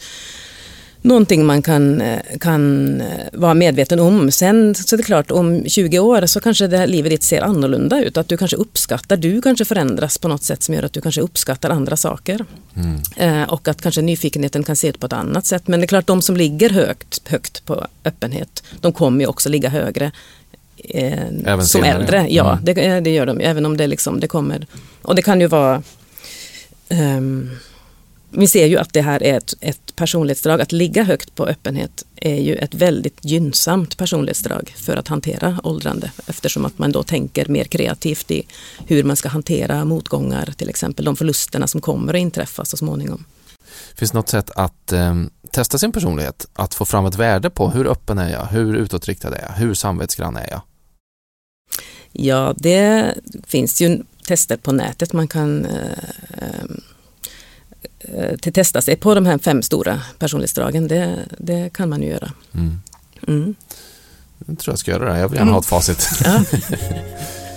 någonting 1.01 1.45
man 1.45 1.61
kan, 1.61 2.01
eh, 2.01 2.19
kan 2.39 3.01
eh, 3.01 3.07
vara 3.33 3.53
medveten 3.53 3.99
om. 3.99 4.31
Sen 4.31 4.75
så 4.75 4.95
är 4.95 4.97
det 4.97 5.03
klart, 5.03 5.31
om 5.31 5.63
20 5.65 5.99
år 5.99 6.25
så 6.25 6.39
kanske 6.39 6.67
det 6.67 6.77
här 6.77 6.87
livet 6.87 7.11
ditt 7.11 7.23
ser 7.23 7.41
annorlunda 7.41 8.03
ut. 8.03 8.17
Att 8.17 8.27
du 8.27 8.37
kanske 8.37 8.57
uppskattar, 8.57 9.17
du 9.17 9.41
kanske 9.41 9.65
förändras 9.65 10.17
på 10.17 10.27
något 10.27 10.43
sätt 10.43 10.63
som 10.63 10.75
gör 10.75 10.83
att 10.83 10.93
du 10.93 11.01
kanske 11.01 11.21
uppskattar 11.21 11.69
andra 11.69 11.97
saker. 11.97 12.45
Mm. 12.75 13.01
Eh, 13.15 13.49
och 13.49 13.67
att 13.67 13.81
kanske 13.81 14.01
nyfikenheten 14.01 14.63
kan 14.63 14.75
se 14.75 14.87
ut 14.87 14.99
på 14.99 15.05
ett 15.05 15.13
annat 15.13 15.45
sätt. 15.45 15.67
Men 15.67 15.79
det 15.79 15.85
är 15.85 15.87
klart, 15.87 16.07
de 16.07 16.21
som 16.21 16.37
ligger 16.37 16.69
högt, 16.69 17.27
högt 17.27 17.65
på 17.65 17.85
öppenhet, 18.03 18.63
de 18.81 18.93
kommer 18.93 19.19
ju 19.19 19.27
också 19.27 19.49
ligga 19.49 19.69
högre 19.69 20.11
eh, 20.83 21.59
som 21.59 21.83
äldre. 21.83 22.27
Ja, 22.29 22.51
mm. 22.51 22.65
det, 22.65 22.99
det, 22.99 23.09
gör 23.09 23.25
de. 23.25 23.39
Även 23.39 23.65
om 23.65 23.77
det, 23.77 23.87
liksom, 23.87 24.19
det 24.19 24.27
kommer... 24.27 24.67
Och 25.01 25.15
det 25.15 25.21
kan 25.21 25.41
ju 25.41 25.47
vara... 25.47 25.83
Um, 26.89 27.49
vi 28.31 28.47
ser 28.47 28.65
ju 28.65 28.77
att 28.77 28.93
det 28.93 29.01
här 29.01 29.23
är 29.23 29.37
ett, 29.37 29.53
ett 29.61 29.95
personlighetsdrag. 29.95 30.61
Att 30.61 30.71
ligga 30.71 31.03
högt 31.03 31.35
på 31.35 31.45
öppenhet 31.47 32.05
är 32.15 32.35
ju 32.35 32.55
ett 32.55 32.73
väldigt 32.73 33.25
gynnsamt 33.25 33.97
personlighetsdrag 33.97 34.73
för 34.77 34.97
att 34.97 35.07
hantera 35.07 35.59
åldrande 35.63 36.11
eftersom 36.27 36.65
att 36.65 36.79
man 36.79 36.91
då 36.91 37.03
tänker 37.03 37.47
mer 37.47 37.63
kreativt 37.63 38.31
i 38.31 38.47
hur 38.87 39.03
man 39.03 39.15
ska 39.15 39.29
hantera 39.29 39.85
motgångar, 39.85 40.53
till 40.57 40.69
exempel 40.69 41.05
de 41.05 41.15
förlusterna 41.15 41.67
som 41.67 41.81
kommer 41.81 42.13
att 42.13 42.19
inträffa 42.19 42.65
så 42.65 42.77
småningom. 42.77 43.25
Finns 43.95 44.11
det 44.11 44.17
något 44.17 44.29
sätt 44.29 44.51
att 44.55 44.91
eh, 44.91 45.15
testa 45.51 45.77
sin 45.77 45.91
personlighet? 45.91 46.47
Att 46.53 46.73
få 46.73 46.85
fram 46.85 47.05
ett 47.05 47.15
värde 47.15 47.49
på 47.49 47.69
hur 47.69 47.87
öppen 47.87 48.17
är 48.17 48.29
jag? 48.29 48.45
Hur 48.45 48.75
utåtriktad 48.75 49.35
är 49.35 49.41
jag? 49.41 49.53
Hur 49.53 49.73
samvetsgrann 49.73 50.35
är 50.35 50.49
jag? 50.49 50.61
Ja, 52.11 52.53
det 52.57 53.15
finns 53.47 53.81
ju 53.81 54.03
tester 54.27 54.57
på 54.57 54.71
nätet 54.71 55.13
man 55.13 55.27
kan 55.27 55.65
eh, 55.65 56.63
eh, 57.99 58.37
till 58.37 58.53
testa 58.53 58.81
sig 58.81 58.95
på 58.95 59.15
de 59.15 59.25
här 59.25 59.37
fem 59.37 59.61
stora 59.61 60.01
personlighetsdragen. 60.19 60.87
Det, 60.87 61.19
det 61.37 61.73
kan 61.73 61.89
man 61.89 62.01
ju 62.01 62.09
göra. 62.09 62.31
Mm. 62.53 62.81
Mm. 63.27 63.55
Jag 64.47 64.59
tror 64.59 64.71
jag 64.71 64.79
ska 64.79 64.91
göra 64.91 65.13
det. 65.13 65.19
Jag 65.19 65.29
vill 65.29 65.37
gärna 65.37 65.51
mm. 65.51 65.53
ha 65.53 65.59
ett 65.59 65.65
facit. 65.65 66.09
Ja. 66.23 66.43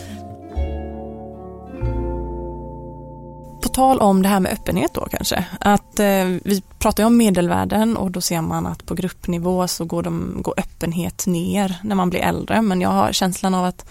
på 3.63 3.69
tal 3.69 3.99
om 3.99 4.23
det 4.23 4.29
här 4.29 4.41
med 4.41 4.53
öppenhet 4.53 4.95
då 4.95 5.09
kanske. 5.11 5.45
Att 5.61 6.01
eh, 6.01 6.25
vi 6.45 6.63
pratar 6.79 7.03
ju 7.03 7.07
om 7.07 7.17
medelvärden 7.17 7.97
och 7.97 8.11
då 8.11 8.21
ser 8.21 8.41
man 8.41 8.67
att 8.67 8.87
på 8.87 8.95
gruppnivå 8.95 9.69
så 9.69 9.85
går, 9.85 10.03
de, 10.03 10.37
går 10.43 10.55
öppenhet 10.57 11.27
ner 11.27 11.77
när 11.83 11.95
man 11.95 12.11
blir 12.11 12.21
äldre. 12.21 12.63
Men 12.63 12.81
jag 12.81 12.91
har 12.91 13.13
känslan 13.13 13.55
av 13.55 13.65
att 13.65 13.89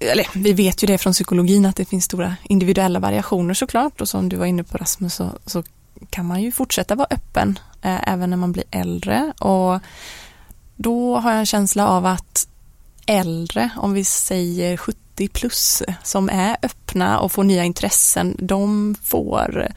eller 0.00 0.26
vi 0.34 0.52
vet 0.52 0.82
ju 0.82 0.86
det 0.86 0.98
från 0.98 1.12
psykologin 1.12 1.66
att 1.66 1.76
det 1.76 1.84
finns 1.84 2.04
stora 2.04 2.36
individuella 2.42 2.98
variationer 2.98 3.54
såklart 3.54 4.00
och 4.00 4.08
som 4.08 4.28
du 4.28 4.36
var 4.36 4.46
inne 4.46 4.64
på 4.64 4.78
Rasmus 4.78 5.14
så, 5.14 5.30
så 5.46 5.62
kan 6.10 6.26
man 6.26 6.42
ju 6.42 6.52
fortsätta 6.52 6.94
vara 6.94 7.08
öppen 7.10 7.58
eh, 7.82 8.12
även 8.12 8.30
när 8.30 8.36
man 8.36 8.52
blir 8.52 8.64
äldre 8.70 9.32
och 9.40 9.80
då 10.76 11.16
har 11.16 11.30
jag 11.30 11.38
en 11.38 11.46
känsla 11.46 11.88
av 11.88 12.06
att 12.06 12.48
äldre, 13.06 13.70
om 13.76 13.92
vi 13.92 14.04
säger 14.04 14.76
70 14.76 15.03
plus, 15.32 15.82
som 16.02 16.28
är 16.28 16.56
öppna 16.62 17.20
och 17.20 17.32
får 17.32 17.44
nya 17.44 17.64
intressen, 17.64 18.36
de 18.38 18.94
får 19.02 19.68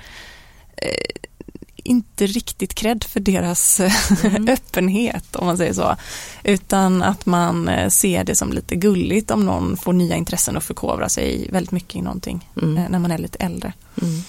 eh, 0.77 1.21
inte 1.87 2.27
riktigt 2.27 2.75
cred 2.75 3.03
för 3.03 3.19
deras 3.19 3.79
mm. 3.79 4.47
öppenhet 4.49 5.35
om 5.35 5.45
man 5.45 5.57
säger 5.57 5.73
så. 5.73 5.95
Utan 6.43 7.03
att 7.03 7.25
man 7.25 7.67
eh, 7.67 7.89
ser 7.89 8.23
det 8.23 8.35
som 8.35 8.53
lite 8.53 8.75
gulligt 8.75 9.31
om 9.31 9.45
någon 9.45 9.77
får 9.77 9.93
nya 9.93 10.15
intressen 10.15 10.57
och 10.57 10.63
förkovrar 10.63 11.07
sig 11.07 11.49
väldigt 11.51 11.71
mycket 11.71 11.95
i 11.95 12.01
någonting 12.01 12.49
mm. 12.61 12.77
Eh, 12.77 12.89
när 12.89 12.99
man 12.99 13.11
är 13.11 13.17
lite 13.17 13.37
äldre. 13.37 13.73
Mm. 14.01 14.21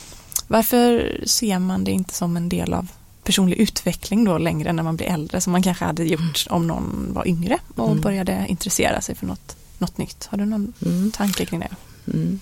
Varför 0.47 1.21
ser 1.27 1.59
man 1.59 1.85
det 1.85 1.91
inte 1.91 2.15
som 2.15 2.37
en 2.37 2.49
del 2.49 2.75
av 2.75 2.89
personlig 3.25 3.57
utveckling 3.57 4.25
då 4.25 4.39
längre 4.39 4.73
när 4.73 4.83
man 4.83 4.97
blir 4.97 5.07
äldre 5.07 5.41
som 5.41 5.53
man 5.53 5.63
kanske 5.63 5.85
hade 5.85 6.05
gjort 6.05 6.47
om 6.51 6.67
någon 6.67 7.11
var 7.13 7.29
yngre 7.29 7.59
och 7.75 7.91
mm. 7.91 8.01
började 8.01 8.47
intressera 8.49 9.01
sig 9.01 9.15
för 9.15 9.27
något, 9.27 9.57
något 9.79 9.99
nytt. 9.99 10.25
Har 10.31 10.39
du 10.39 10.45
någon 10.45 10.73
mm. 10.87 11.11
tanke 11.11 11.45
kring 11.45 11.61
det? 11.61 11.71
Mm. 12.13 12.41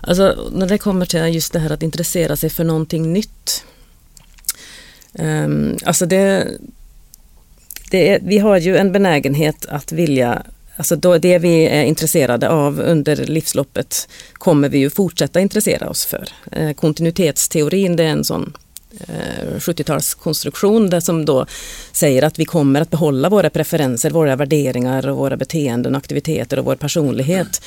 Alltså 0.00 0.48
när 0.52 0.66
det 0.66 0.78
kommer 0.78 1.06
till 1.06 1.34
just 1.34 1.52
det 1.52 1.58
här 1.58 1.70
att 1.70 1.82
intressera 1.82 2.36
sig 2.36 2.50
för 2.50 2.64
någonting 2.64 3.12
nytt. 3.12 3.64
Um, 5.12 5.76
alltså 5.84 6.06
det, 6.06 6.48
det 7.90 8.08
är, 8.08 8.20
vi 8.22 8.38
har 8.38 8.56
ju 8.56 8.76
en 8.76 8.92
benägenhet 8.92 9.66
att 9.66 9.92
vilja 9.92 10.42
Alltså 10.76 10.96
då 10.96 11.18
det 11.18 11.38
vi 11.38 11.64
är 11.64 11.84
intresserade 11.84 12.48
av 12.48 12.80
under 12.80 13.16
livsloppet 13.16 14.08
kommer 14.32 14.68
vi 14.68 14.78
ju 14.78 14.90
fortsätta 14.90 15.40
intressera 15.40 15.88
oss 15.88 16.04
för. 16.04 16.28
Eh, 16.52 16.72
kontinuitetsteorin 16.72 17.96
det 17.96 18.04
är 18.04 18.08
en 18.08 18.24
sån 18.24 18.52
Eh, 19.00 19.58
70-talskonstruktion 19.58 20.90
där 20.90 21.00
som 21.00 21.24
då 21.24 21.46
säger 21.92 22.22
att 22.22 22.38
vi 22.38 22.44
kommer 22.44 22.80
att 22.80 22.90
behålla 22.90 23.28
våra 23.28 23.50
preferenser, 23.50 24.10
våra 24.10 24.36
värderingar, 24.36 25.08
och 25.08 25.16
våra 25.16 25.36
beteenden, 25.36 25.94
aktiviteter 25.94 26.58
och 26.58 26.64
vår 26.64 26.76
personlighet 26.76 27.62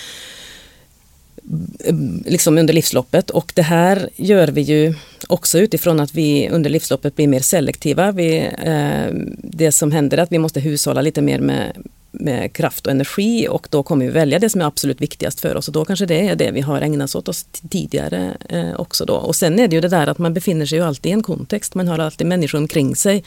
eh, 1.83 1.95
liksom 2.25 2.57
under 2.57 2.73
livsloppet 2.73 3.29
och 3.29 3.51
det 3.55 3.61
här 3.61 4.09
gör 4.15 4.47
vi 4.47 4.61
ju 4.61 4.93
också 5.27 5.59
utifrån 5.59 5.99
att 5.99 6.13
vi 6.13 6.49
under 6.49 6.69
livsloppet 6.69 7.15
blir 7.15 7.27
mer 7.27 7.39
selektiva. 7.39 8.11
Vi, 8.11 8.37
eh, 8.63 9.13
det 9.37 9.71
som 9.71 9.91
händer 9.91 10.17
är 10.17 10.21
att 10.21 10.31
vi 10.31 10.39
måste 10.39 10.59
hushålla 10.59 11.01
lite 11.01 11.21
mer 11.21 11.39
med, 11.39 11.87
med 12.19 12.53
kraft 12.53 12.85
och 12.85 12.91
energi 12.91 13.47
och 13.49 13.67
då 13.71 13.83
kommer 13.83 14.05
vi 14.05 14.11
välja 14.11 14.39
det 14.39 14.49
som 14.49 14.61
är 14.61 14.65
absolut 14.65 15.01
viktigast 15.01 15.39
för 15.39 15.55
oss 15.55 15.67
och 15.67 15.73
då 15.73 15.85
kanske 15.85 16.05
det 16.05 16.27
är 16.27 16.35
det 16.35 16.51
vi 16.51 16.61
har 16.61 16.81
ägnat 16.81 17.15
åt 17.15 17.27
oss 17.27 17.43
tidigare 17.69 18.37
eh, 18.49 18.75
också 18.75 19.05
då. 19.05 19.15
Och 19.15 19.35
sen 19.35 19.59
är 19.59 19.67
det 19.67 19.75
ju 19.75 19.81
det 19.81 19.87
där 19.87 20.07
att 20.07 20.17
man 20.17 20.33
befinner 20.33 20.65
sig 20.65 20.77
ju 20.77 20.83
alltid 20.83 21.09
i 21.09 21.13
en 21.13 21.23
kontext, 21.23 21.75
man 21.75 21.87
har 21.87 21.99
alltid 21.99 22.27
människor 22.27 22.57
omkring 22.57 22.95
sig 22.95 23.23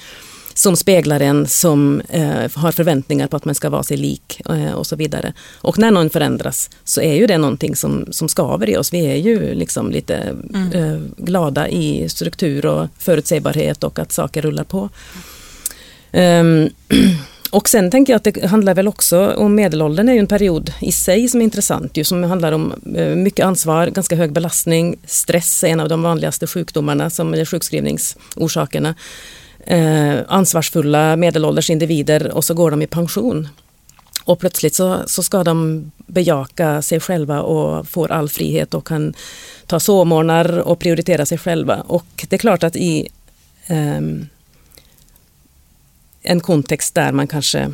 som 0.59 0.77
speglar 0.77 1.21
en, 1.21 1.47
som 1.47 2.01
eh, 2.09 2.51
har 2.55 2.73
förväntningar 2.73 3.27
på 3.27 3.37
att 3.37 3.45
man 3.45 3.55
ska 3.55 3.71
vara 3.71 3.83
sig 3.83 3.97
lik 3.97 4.41
eh, 4.51 4.73
och 4.73 4.87
så 4.87 4.97
vidare. 4.97 5.33
Och 5.61 5.79
när 5.79 5.91
någon 5.91 6.11
förändras 6.11 6.71
så 6.85 7.01
är 7.01 7.15
ju 7.15 7.27
det 7.27 7.39
någonting 7.39 7.77
som, 7.77 8.07
som 8.11 8.29
skaver 8.29 8.69
i 8.69 8.77
oss. 8.77 8.93
Vi 8.93 9.07
är 9.07 9.17
ju 9.17 9.55
liksom 9.55 9.91
lite 9.91 10.17
mm. 10.17 10.73
eh, 10.73 11.01
glada 11.17 11.69
i 11.69 12.09
struktur 12.09 12.67
och 12.67 12.87
förutsägbarhet 12.99 13.85
och 13.85 13.99
att 13.99 14.13
saker 14.13 14.43
rullar 14.43 14.65
på. 14.65 14.89
Um, 16.13 16.71
och 17.51 17.69
sen 17.69 17.91
tänker 17.91 18.13
jag 18.13 18.17
att 18.17 18.35
det 18.35 18.47
handlar 18.47 18.75
väl 18.75 18.89
också 18.89 19.35
om 19.35 19.55
medelåldern 19.55 20.09
är 20.09 20.13
ju 20.13 20.19
en 20.19 20.27
period 20.27 20.73
i 20.81 20.93
sig 20.93 21.29
som 21.29 21.41
är 21.41 21.45
intressant 21.45 21.97
ju, 21.97 22.05
som 22.05 22.23
handlar 22.23 22.53
om 22.53 22.75
eh, 22.97 23.17
mycket 23.17 23.47
ansvar, 23.47 23.87
ganska 23.87 24.17
hög 24.17 24.33
belastning, 24.33 24.97
stress 25.05 25.65
är 25.65 25.69
en 25.69 25.81
av 25.81 25.89
de 25.89 26.03
vanligaste 26.03 26.47
sjukdomarna 26.47 27.11
som 27.11 27.35
är 27.35 27.45
sjukskrivningsorsakerna 27.45 28.95
eh, 29.69 30.17
ansvarsfulla 30.29 31.17
medelålders 31.17 31.71
individer 31.71 32.31
och 32.31 32.45
så 32.45 32.55
går 32.55 32.71
de 32.71 32.83
i 32.83 32.87
pension. 32.87 33.49
Och 34.25 34.39
plötsligt 34.39 34.75
så, 34.75 35.03
så 35.07 35.23
ska 35.23 35.45
de 35.45 35.91
bejaka 35.97 36.83
sig 36.83 37.01
själva 37.01 37.41
och 37.41 37.89
får 37.89 38.13
all 38.13 38.29
frihet 38.29 38.75
och 38.75 38.87
kan 38.87 39.15
ta 39.67 39.81
sovmorgnar 39.81 40.59
och 40.59 40.79
prioritera 40.79 41.27
sig 41.27 41.39
själva. 41.39 41.81
Och 41.81 42.27
det 42.29 42.37
är 42.37 42.39
klart 42.39 42.63
att 42.63 42.77
i 42.77 43.09
eh, 43.67 44.01
en 46.23 46.41
kontext 46.41 46.95
där 46.95 47.13
man 47.13 47.27
kanske 47.27 47.71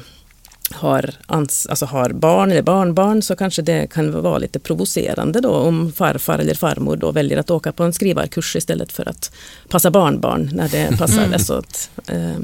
har, 0.70 1.14
ans 1.26 1.66
alltså 1.66 1.86
har 1.86 2.10
barn 2.10 2.50
eller 2.50 2.62
barnbarn 2.62 3.22
så 3.22 3.36
kanske 3.36 3.62
det 3.62 3.86
kan 3.92 4.22
vara 4.22 4.38
lite 4.38 4.58
provocerande 4.58 5.40
då 5.40 5.50
om 5.50 5.92
farfar 5.92 6.38
eller 6.38 6.54
farmor 6.54 6.96
då 6.96 7.12
väljer 7.12 7.38
att 7.38 7.50
åka 7.50 7.72
på 7.72 7.84
en 7.84 7.92
skrivarkurs 7.92 8.56
istället 8.56 8.92
för 8.92 9.08
att 9.08 9.34
passa 9.68 9.90
barnbarn 9.90 10.50
när 10.52 10.68
det 10.68 10.96
passar. 10.98 11.24
Mm. 11.24 11.38
Så 11.38 11.54
att, 11.54 11.90
eh, 12.06 12.38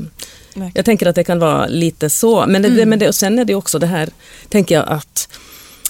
jag 0.75 0.85
tänker 0.85 1.07
att 1.07 1.15
det 1.15 1.25
kan 1.25 1.39
vara 1.39 1.67
lite 1.67 2.11
så. 2.11 2.47
Men, 2.47 2.63
det, 2.63 2.69
mm. 2.69 2.89
men 2.89 2.99
det, 2.99 3.09
och 3.09 3.15
sen 3.15 3.39
är 3.39 3.45
det 3.45 3.55
också 3.55 3.79
det 3.79 3.87
här, 3.87 4.09
tänker 4.49 4.75
jag 4.75 4.89
att 4.89 5.29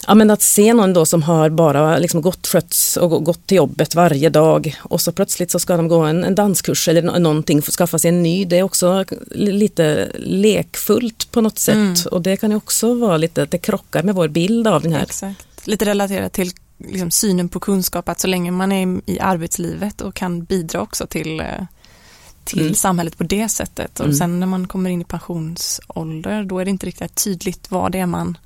Ja, 0.07 0.15
men 0.15 0.31
att 0.31 0.43
se 0.43 0.75
någon 0.75 0.93
då 0.93 1.07
som 1.07 1.23
har 1.23 1.51
bara 1.51 1.99
liksom 1.99 2.23
gått 2.23 2.47
skötts 2.47 2.97
och 2.97 3.25
gått 3.25 3.47
till 3.47 3.57
jobbet 3.57 3.95
varje 3.95 4.29
dag 4.31 4.77
och 4.81 5.01
så 5.01 5.13
plötsligt 5.13 5.51
så 5.51 5.59
ska 5.59 5.77
de 5.77 5.89
gå 5.89 6.01
en, 6.01 6.25
en 6.25 6.35
danskurs 6.35 6.89
eller 6.89 7.19
någonting 7.19 7.63
för 7.63 7.71
att 7.71 7.75
skaffa 7.75 7.99
sig 7.99 8.09
en 8.09 8.23
ny. 8.23 8.45
Det 8.45 8.59
är 8.59 8.63
också 8.63 9.05
lite 9.31 10.13
lekfullt 10.15 11.33
på 11.33 11.41
något 11.41 11.59
sätt 11.59 11.75
mm. 11.75 11.95
och 12.11 12.23
det 12.23 12.37
kan 12.37 12.51
ju 12.51 12.57
också 12.57 12.95
vara 12.95 13.17
lite, 13.17 13.47
det 13.47 13.59
krockar 13.59 14.03
med 14.03 14.15
vår 14.15 14.29
bild 14.29 14.67
av 14.67 14.83
den 14.83 14.93
här. 14.93 15.03
Exakt. 15.03 15.67
Lite 15.67 15.85
relaterat 15.85 16.33
till 16.33 16.53
liksom 16.79 17.11
synen 17.11 17.49
på 17.49 17.61
kunskap, 17.61 18.09
att 18.09 18.21
så 18.21 18.27
länge 18.27 18.51
man 18.51 18.73
är 18.73 19.01
i 19.07 19.21
arbetslivet 19.21 20.01
och 20.01 20.15
kan 20.15 20.45
bidra 20.45 20.81
också 20.81 21.07
till, 21.07 21.41
eh, 21.41 21.47
till 22.45 22.61
mm. 22.61 22.75
samhället 22.75 23.19
på 23.19 23.25
det 23.25 23.49
sättet 23.49 24.01
och 24.01 24.07
mm. 24.07 24.17
sen 24.17 24.41
när 24.41 24.47
man 24.47 24.69
kommer 24.69 24.91
in 24.91 25.01
i 25.01 25.05
pensionsålder 25.05 26.45
då 26.45 26.59
är 26.59 26.65
det 26.65 26.71
inte 26.71 26.87
riktigt 26.87 27.25
tydligt 27.25 27.71
vad 27.71 27.93
det 27.93 27.99
är 27.99 28.07
man 28.07 28.39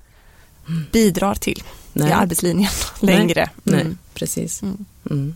bidrar 0.93 1.35
till 1.35 1.63
Nej. 1.93 2.09
i 2.09 2.13
arbetslinjen 2.13 2.71
längre. 3.01 3.51
Nej, 3.63 3.81
mm. 3.81 3.99
precis. 4.15 4.63
Mm. 4.63 4.85
mm. 5.11 5.35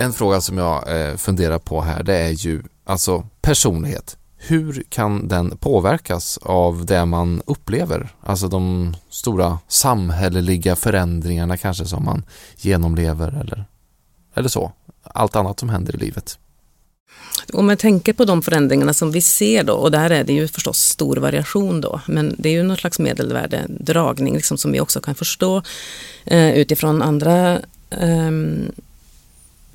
En 0.00 0.12
fråga 0.12 0.40
som 0.40 0.58
jag 0.58 1.00
eh, 1.00 1.16
funderar 1.16 1.58
på 1.58 1.80
här 1.80 2.02
det 2.02 2.18
är 2.18 2.30
ju 2.30 2.62
alltså 2.84 3.26
personlighet. 3.40 4.16
Hur 4.36 4.84
kan 4.88 5.28
den 5.28 5.56
påverkas 5.56 6.38
av 6.42 6.86
det 6.86 7.04
man 7.04 7.42
upplever? 7.46 8.08
Alltså 8.20 8.48
de 8.48 8.94
stora 9.10 9.58
samhälleliga 9.68 10.76
förändringarna 10.76 11.56
kanske 11.56 11.84
som 11.84 12.04
man 12.04 12.24
genomlever 12.56 13.40
eller, 13.40 13.64
eller 14.34 14.48
så. 14.48 14.72
allt 15.02 15.36
annat 15.36 15.60
som 15.60 15.68
händer 15.68 15.94
i 15.94 15.98
livet. 15.98 16.38
Om 17.52 17.66
man 17.66 17.76
tänker 17.76 18.12
på 18.12 18.24
de 18.24 18.42
förändringarna 18.42 18.94
som 18.94 19.12
vi 19.12 19.20
ser 19.20 19.64
då, 19.64 19.72
och 19.72 19.90
där 19.90 20.10
är 20.10 20.24
det 20.24 20.32
ju 20.32 20.48
förstås 20.48 20.78
stor 20.78 21.16
variation 21.16 21.80
då, 21.80 22.00
men 22.06 22.34
det 22.38 22.48
är 22.48 22.52
ju 22.52 22.62
någon 22.62 22.76
slags 22.76 22.98
medelvärdedragning 22.98 24.34
liksom, 24.34 24.58
som 24.58 24.72
vi 24.72 24.80
också 24.80 25.00
kan 25.00 25.14
förstå 25.14 25.62
eh, 26.24 26.54
utifrån 26.54 27.02
andra 27.02 27.60
eh, 27.90 28.30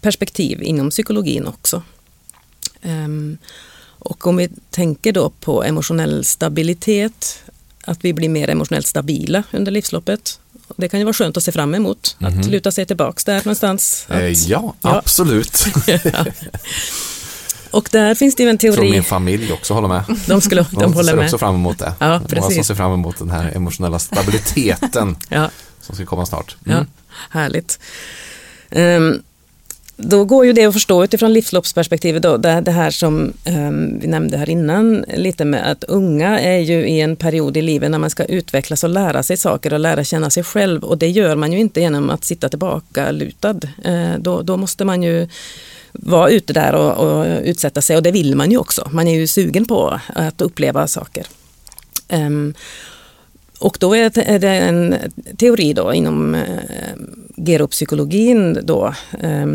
perspektiv 0.01 0.63
inom 0.63 0.89
psykologin 0.89 1.47
också. 1.47 1.81
Eh, 2.81 3.07
och 3.99 4.27
om 4.27 4.37
vi 4.37 4.49
tänker 4.69 5.11
då 5.11 5.29
på 5.29 5.63
emotionell 5.63 6.25
stabilitet, 6.25 7.43
att 7.85 8.05
vi 8.05 8.13
blir 8.13 8.29
mer 8.29 8.49
emotionellt 8.49 8.87
stabila 8.87 9.43
under 9.51 9.71
livsloppet. 9.71 10.39
Det 10.75 10.89
kan 10.89 10.99
ju 10.99 11.03
vara 11.03 11.13
skönt 11.13 11.37
att 11.37 11.43
se 11.43 11.51
fram 11.51 11.75
emot, 11.75 12.17
mm 12.19 12.33
-hmm. 12.33 12.39
att 12.39 12.45
mhm. 12.45 12.51
luta 12.51 12.71
sig 12.71 12.85
tillbaks 12.85 13.23
där 13.23 13.35
någonstans. 13.35 14.05
Att, 14.07 14.15
eh, 14.15 14.29
ja, 14.29 14.73
ja, 14.81 14.97
absolut. 14.97 15.65
ja. 15.87 16.25
Och 17.75 17.89
där 17.91 18.15
finns 18.15 18.35
det 18.35 18.43
ju 18.43 18.49
en 18.49 18.57
teori. 18.57 18.75
Tror 18.75 18.89
min 18.89 19.03
familj 19.03 19.53
också 19.53 19.73
håller 19.73 19.87
med. 19.87 20.03
De, 20.27 20.41
skulle, 20.41 20.65
de, 20.71 20.81
de 20.81 20.93
håller 20.93 21.09
ser 21.09 21.15
med. 21.15 21.25
också 21.25 21.37
fram 21.37 21.55
emot 21.55 21.79
det. 21.79 21.93
Ja, 21.99 22.21
precis. 22.27 22.41
Många 22.43 22.55
som 22.55 22.63
ser 22.63 22.75
fram 22.75 22.93
emot 22.93 23.17
den 23.17 23.29
här 23.29 23.51
emotionella 23.55 23.99
stabiliteten 23.99 25.15
ja. 25.29 25.49
som 25.81 25.95
ska 25.95 26.05
komma 26.05 26.25
snart. 26.25 26.55
Mm. 26.65 26.77
Ja, 26.77 26.85
härligt. 27.29 27.79
Um, 28.71 29.23
då 29.97 30.25
går 30.25 30.45
ju 30.45 30.53
det 30.53 30.65
att 30.65 30.73
förstå 30.73 31.03
utifrån 31.03 31.33
livsloppsperspektivet, 31.33 32.23
då, 32.23 32.37
det, 32.37 32.61
det 32.61 32.71
här 32.71 32.91
som 32.91 33.33
um, 33.45 33.99
vi 33.99 34.07
nämnde 34.07 34.37
här 34.37 34.49
innan, 34.49 35.05
lite 35.13 35.45
med 35.45 35.71
att 35.71 35.83
unga 35.83 36.39
är 36.39 36.59
ju 36.59 36.87
i 36.87 37.01
en 37.01 37.15
period 37.15 37.57
i 37.57 37.61
livet 37.61 37.91
när 37.91 37.99
man 37.99 38.09
ska 38.09 38.23
utvecklas 38.23 38.83
och 38.83 38.89
lära 38.89 39.23
sig 39.23 39.37
saker 39.37 39.73
och 39.73 39.79
lära 39.79 40.03
känna 40.03 40.29
sig 40.29 40.43
själv 40.43 40.83
och 40.83 40.97
det 40.97 41.07
gör 41.07 41.35
man 41.35 41.51
ju 41.53 41.59
inte 41.59 41.81
genom 41.81 42.09
att 42.09 42.23
sitta 42.23 42.49
tillbaka 42.49 43.11
lutad. 43.11 43.59
Uh, 43.87 44.15
då, 44.19 44.41
då 44.41 44.57
måste 44.57 44.85
man 44.85 45.03
ju 45.03 45.27
vara 45.99 46.29
ute 46.29 46.53
där 46.53 46.75
och, 46.75 46.93
och, 46.93 47.25
utsätta 47.43 47.81
sig 47.81 47.97
och 47.97 48.03
det 48.03 48.11
vill 48.11 48.35
man 48.35 48.51
ju 48.51 48.57
också. 48.57 48.89
Man 48.91 49.07
är 49.07 49.15
ju 49.15 49.27
sugen 49.27 49.65
på 49.65 49.99
att 50.07 50.41
uppleva 50.41 50.87
saker. 50.87 51.27
Um, 52.09 52.53
och 53.59 53.77
då 53.79 53.95
är 53.95 54.39
det 54.39 54.49
en 54.49 54.95
teori 55.37 55.73
då 55.73 55.93
inom 55.93 56.35
eh, 56.35 56.43
geropsykologin 57.45 58.59
då, 58.63 58.93
eh, 59.19 59.45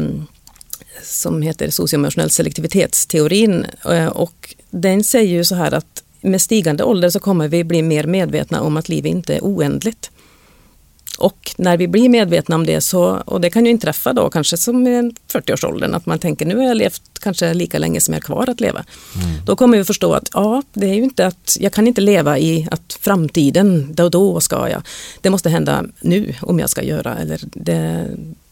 som 1.02 1.42
heter 1.42 1.70
socioemotionell 1.70 2.30
selektivitetsteorin. 2.30 3.66
Eh, 3.90 4.06
och 4.06 4.54
den 4.70 5.04
säger 5.04 5.32
ju 5.32 5.44
så 5.44 5.54
här 5.54 5.74
att 5.74 6.02
med 6.20 6.42
stigande 6.42 6.84
ålder 6.84 7.10
så 7.10 7.20
kommer 7.20 7.48
vi 7.48 7.64
bli 7.64 7.82
mer 7.82 8.04
medvetna 8.04 8.60
om 8.60 8.76
att 8.76 8.88
livet 8.88 9.10
inte 9.10 9.34
är 9.34 9.40
oändligt. 9.40 10.10
Och 11.18 11.54
när 11.58 11.76
vi 11.76 11.88
blir 11.88 12.08
medvetna 12.08 12.56
om 12.56 12.66
det 12.66 12.80
så, 12.80 13.02
och 13.24 13.40
det 13.40 13.50
kan 13.50 13.64
ju 13.64 13.70
inträffa 13.70 14.12
då 14.12 14.30
kanske 14.30 14.56
som 14.56 14.86
i 14.86 15.12
40-årsåldern, 15.32 15.94
att 15.94 16.06
man 16.06 16.18
tänker 16.18 16.46
nu 16.46 16.56
har 16.56 16.64
jag 16.64 16.76
levt 16.76 17.02
kanske 17.20 17.54
lika 17.54 17.78
länge 17.78 18.00
som 18.00 18.14
jag 18.14 18.18
är 18.18 18.24
kvar 18.24 18.50
att 18.50 18.60
leva. 18.60 18.84
Mm. 19.14 19.44
Då 19.46 19.56
kommer 19.56 19.78
vi 19.78 19.84
förstå 19.84 20.12
att 20.12 20.28
ja, 20.34 20.62
det 20.72 20.86
är 20.86 20.94
ju 20.94 21.02
inte 21.02 21.26
att 21.26 21.56
jag 21.60 21.72
kan 21.72 21.86
inte 21.86 22.00
leva 22.00 22.38
i 22.38 22.68
att 22.70 22.98
framtiden, 23.00 23.94
då 23.94 24.04
och 24.04 24.10
då 24.10 24.40
ska 24.40 24.68
jag. 24.68 24.82
Det 25.20 25.30
måste 25.30 25.50
hända 25.50 25.84
nu 26.00 26.34
om 26.42 26.58
jag 26.58 26.70
ska 26.70 26.82
göra. 26.82 27.16
Eller 27.16 27.40
det, 27.42 28.06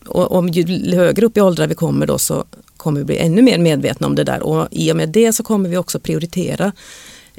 och 0.06 0.32
om 0.32 0.48
ju 0.48 0.96
högre 0.96 1.26
upp 1.26 1.36
i 1.36 1.40
åldrar 1.40 1.66
vi 1.66 1.74
kommer 1.74 2.06
då 2.06 2.18
så 2.18 2.44
kommer 2.76 3.00
vi 3.00 3.04
bli 3.04 3.18
ännu 3.18 3.42
mer 3.42 3.58
medvetna 3.58 4.06
om 4.06 4.14
det 4.14 4.24
där 4.24 4.42
och 4.42 4.68
i 4.70 4.92
och 4.92 4.96
med 4.96 5.08
det 5.08 5.32
så 5.32 5.42
kommer 5.42 5.68
vi 5.68 5.76
också 5.76 5.98
prioritera 5.98 6.72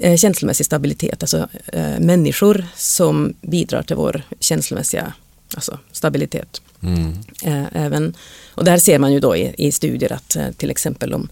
eh, 0.02 0.18
känslomässig 0.18 0.66
stabilitet, 0.66 1.24
alltså 1.24 1.48
eh, 1.74 2.00
människor 2.00 2.66
som 2.76 3.34
bidrar 3.42 3.84
till 3.84 3.96
vår 3.96 4.22
känslomässiga 4.40 5.14
alltså, 5.54 5.80
stabilitet. 5.92 6.62
Mm. 6.84 7.14
Eh, 7.44 7.66
även, 7.86 8.14
och 8.56 8.64
där 8.64 8.78
ser 8.78 9.00
man 9.00 9.14
ju 9.14 9.20
då 9.20 9.36
i, 9.36 9.54
i 9.58 9.72
studier 9.72 10.14
att 10.14 10.38
till 10.58 10.72
exempel 10.72 11.14
om 11.14 11.30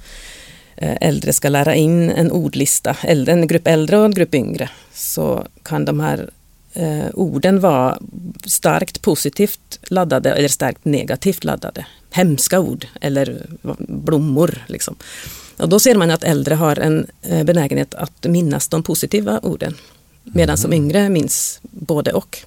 äldre 0.80 1.34
ska 1.34 1.50
lära 1.50 1.76
in 1.76 2.10
en 2.10 2.32
ordlista, 2.32 2.96
en 3.04 3.48
grupp 3.48 3.68
äldre 3.68 3.98
och 3.98 4.06
en 4.06 4.14
grupp 4.14 4.36
yngre, 4.36 4.70
så 4.94 5.48
kan 5.64 5.86
de 5.86 6.00
här 6.00 6.30
eh, 6.78 7.10
orden 7.14 7.60
vara 7.60 8.00
starkt 8.46 9.02
positivt 9.02 9.80
laddade 9.88 10.34
eller 10.34 10.48
starkt 10.48 10.86
negativt 10.86 11.44
laddade. 11.44 11.86
Hemska 12.10 12.60
ord 12.60 12.88
eller 13.02 13.46
blommor. 13.78 14.66
Liksom. 14.68 14.96
Och 15.58 15.70
då 15.70 15.80
ser 15.80 15.96
man 15.96 16.12
att 16.12 16.24
äldre 16.24 16.56
har 16.56 16.80
en 16.80 17.08
eh, 17.22 17.44
benägenhet 17.44 17.94
att 17.94 18.24
minnas 18.24 18.68
de 18.68 18.84
positiva 18.84 19.40
orden. 19.40 19.76
Medan 20.24 20.50
mm. 20.50 20.58
som 20.58 20.74
yngre 20.74 21.10
minns 21.10 21.60
både 21.62 22.14
och. 22.14 22.38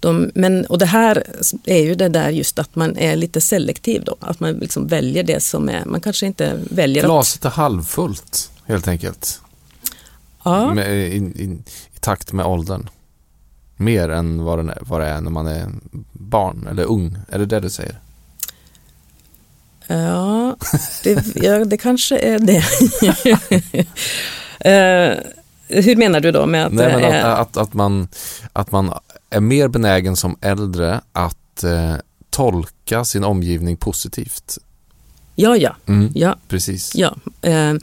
De, 0.00 0.30
men, 0.34 0.66
och 0.66 0.78
det 0.78 0.86
här 0.86 1.24
är 1.64 1.82
ju 1.82 1.94
det 1.94 2.08
där 2.08 2.30
just 2.30 2.58
att 2.58 2.76
man 2.76 2.96
är 2.96 3.16
lite 3.16 3.40
selektiv 3.40 4.04
då. 4.04 4.16
Att 4.20 4.40
man 4.40 4.52
liksom 4.52 4.86
väljer 4.86 5.22
det 5.22 5.42
som 5.42 5.68
är, 5.68 5.84
man 5.84 6.00
kanske 6.00 6.26
inte 6.26 6.60
väljer 6.70 7.02
Glaset 7.04 7.44
är 7.44 7.50
halvfullt 7.50 8.50
helt 8.64 8.88
enkelt. 8.88 9.40
Ja. 10.44 10.74
Med, 10.74 10.90
i, 10.90 11.16
i, 11.16 11.44
i, 11.44 11.58
takt 12.00 12.32
med 12.32 12.46
åldern. 12.46 12.88
Mer 13.76 14.08
än 14.08 14.44
vad, 14.44 14.58
den 14.58 14.68
är, 14.68 14.78
vad 14.80 15.00
det 15.00 15.06
är 15.06 15.20
när 15.20 15.30
man 15.30 15.46
är 15.46 15.72
barn 16.12 16.66
eller 16.70 16.84
ung. 16.84 17.18
Är 17.28 17.38
det 17.38 17.46
det 17.46 17.60
du 17.60 17.70
säger? 17.70 18.00
Ja, 19.86 20.56
det, 21.04 21.36
ja, 21.36 21.64
det 21.64 21.76
kanske 21.76 22.18
är 22.18 22.38
det. 22.38 22.58
uh, 24.66 25.20
hur 25.82 25.96
menar 25.96 26.20
du 26.20 26.32
då 26.32 26.46
med 26.46 26.66
att... 26.66 26.72
Nej, 26.72 26.96
men 26.96 27.04
att, 27.04 27.38
att, 27.38 27.56
att, 27.56 27.74
man, 27.74 28.08
att 28.52 28.72
man 28.72 28.92
är 29.30 29.40
mer 29.40 29.68
benägen 29.68 30.16
som 30.16 30.36
äldre 30.40 31.00
att 31.12 31.64
eh, 31.64 31.94
tolka 32.30 33.04
sin 33.04 33.24
omgivning 33.24 33.76
positivt. 33.76 34.58
Ja, 35.34 35.56
ja. 35.56 35.76
Mm, 35.86 36.12
ja. 36.14 36.36
Precis. 36.48 36.94
Ja. 36.94 37.16
Uh, 37.46 37.74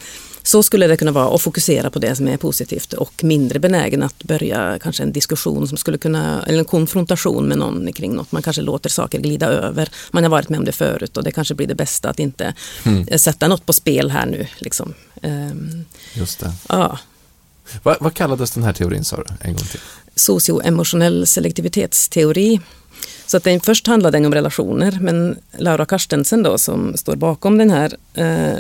så 0.44 0.64
skulle 0.64 0.88
det 0.88 0.98
kunna 0.98 1.12
vara 1.12 1.28
och 1.28 1.42
fokusera 1.42 1.90
på 1.90 2.00
det 2.00 2.16
som 2.16 2.28
är 2.28 2.38
positivt 2.38 2.94
och 2.94 3.24
mindre 3.24 3.60
benägen 3.60 4.04
att 4.04 4.24
börja 4.24 4.80
kanske 4.80 5.04
en 5.04 5.12
diskussion 5.12 5.68
som 5.68 5.78
skulle 5.78 5.98
kunna, 5.98 6.44
eller 6.44 6.60
en 6.60 6.66
konfrontation 6.66 7.48
med 7.48 7.58
någon 7.58 7.94
kring 7.94 8.14
något. 8.14 8.32
Man 8.32 8.42
kanske 8.42 8.62
låter 8.62 8.90
saker 8.90 9.20
glida 9.20 9.48
över. 9.48 9.90
Man 10.12 10.24
har 10.24 10.32
varit 10.32 10.50
med 10.50 10.60
om 10.60 10.66
det 10.66 10.72
förut 10.72 11.18
och 11.18 11.24
det 11.24 11.32
kanske 11.32 11.56
blir 11.56 11.68
det 11.68 11.76
bästa 11.76 12.10
att 12.10 12.20
inte 12.20 12.54
mm. 12.84 13.20
sätta 13.20 13.48
något 13.48 13.66
på 13.66 13.74
spel 13.74 14.12
här 14.12 14.26
nu. 14.26 14.48
Liksom. 14.58 14.94
Um, 15.22 15.86
Just 16.14 16.40
det. 16.40 16.52
Ja. 16.70 17.00
Vad, 17.84 17.98
vad 18.00 18.14
kallades 18.14 18.52
den 18.52 18.64
här 18.64 18.74
teorin 18.74 19.04
sa 19.04 19.18
du 19.18 19.24
en 19.42 19.54
gång 19.54 19.66
till? 19.66 19.80
Socioemotionell 20.16 21.28
selektivitetsteori. 21.28 22.60
Så 23.26 23.38
att 23.38 23.44
den, 23.44 23.60
först 23.60 23.88
handlade 23.88 24.18
den 24.18 24.26
om 24.26 24.34
relationer 24.34 24.98
men 25.02 25.38
Laura 25.58 25.86
Karstensen 25.86 26.44
då 26.44 26.58
som 26.58 26.98
står 26.98 27.16
bakom 27.16 27.58
den 27.58 27.72
här 27.72 27.98
eh, 28.14 28.60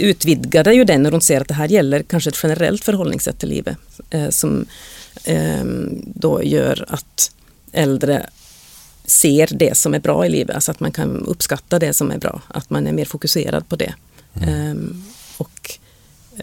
utvidgade 0.00 0.74
ju 0.74 0.84
den 0.84 1.02
när 1.02 1.10
hon 1.10 1.20
ser 1.20 1.40
att 1.40 1.48
det 1.48 1.54
här 1.54 1.68
gäller 1.68 2.02
kanske 2.02 2.30
ett 2.30 2.40
generellt 2.42 2.84
förhållningssätt 2.84 3.38
till 3.38 3.48
livet 3.48 3.76
eh, 4.10 4.28
som 4.28 4.66
eh, 5.24 5.64
då 6.14 6.42
gör 6.42 6.84
att 6.88 7.30
äldre 7.72 8.26
ser 9.04 9.48
det 9.52 9.76
som 9.76 9.94
är 9.94 9.98
bra 9.98 10.26
i 10.26 10.28
livet, 10.28 10.54
alltså 10.54 10.70
att 10.70 10.80
man 10.80 10.92
kan 10.92 11.26
uppskatta 11.26 11.78
det 11.78 11.94
som 11.94 12.10
är 12.10 12.18
bra, 12.18 12.42
att 12.48 12.70
man 12.70 12.86
är 12.86 12.92
mer 12.92 13.04
fokuserad 13.04 13.68
på 13.68 13.76
det. 13.76 13.94
Mm. 14.34 14.70
Um, 14.70 15.04
och, 15.36 15.78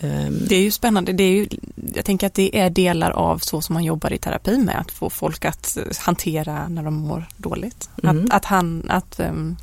um, 0.02 0.46
det 0.48 0.56
är 0.56 0.62
ju 0.62 0.72
spännande, 0.72 1.14
det 1.14 1.24
är 1.24 1.32
ju, 1.32 1.48
jag 1.96 2.06
tänker 2.06 2.28
att 2.28 2.34
det 2.34 2.60
är 2.60 2.70
delar 2.70 3.12
av 3.12 3.40
så 3.40 3.62
som 3.62 3.74
man 3.74 3.84
jobbar 3.84 4.14
i 4.14 4.18
terapi 4.18 4.58
med, 4.58 4.80
att 4.80 4.92
få 4.92 5.10
folk 5.10 5.46
att 5.46 5.78
hantera 5.98 6.68
när 6.68 6.84
de 6.84 6.94
mår 6.94 7.26
dåligt. 7.38 7.90
Mm. 8.04 8.26
Att, 8.26 8.34
att, 8.34 8.46
han, 8.46 8.86
att 8.90 9.20
um, 9.20 9.58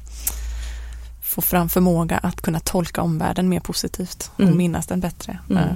få 1.34 1.42
fram 1.42 1.68
förmåga 1.68 2.18
att 2.18 2.40
kunna 2.40 2.60
tolka 2.60 3.02
omvärlden 3.02 3.48
mer 3.48 3.60
positivt 3.60 4.30
och 4.34 4.40
mm. 4.40 4.56
minnas 4.56 4.86
den 4.86 5.00
bättre. 5.00 5.38
Mm. 5.50 5.62
Eh, 5.62 5.74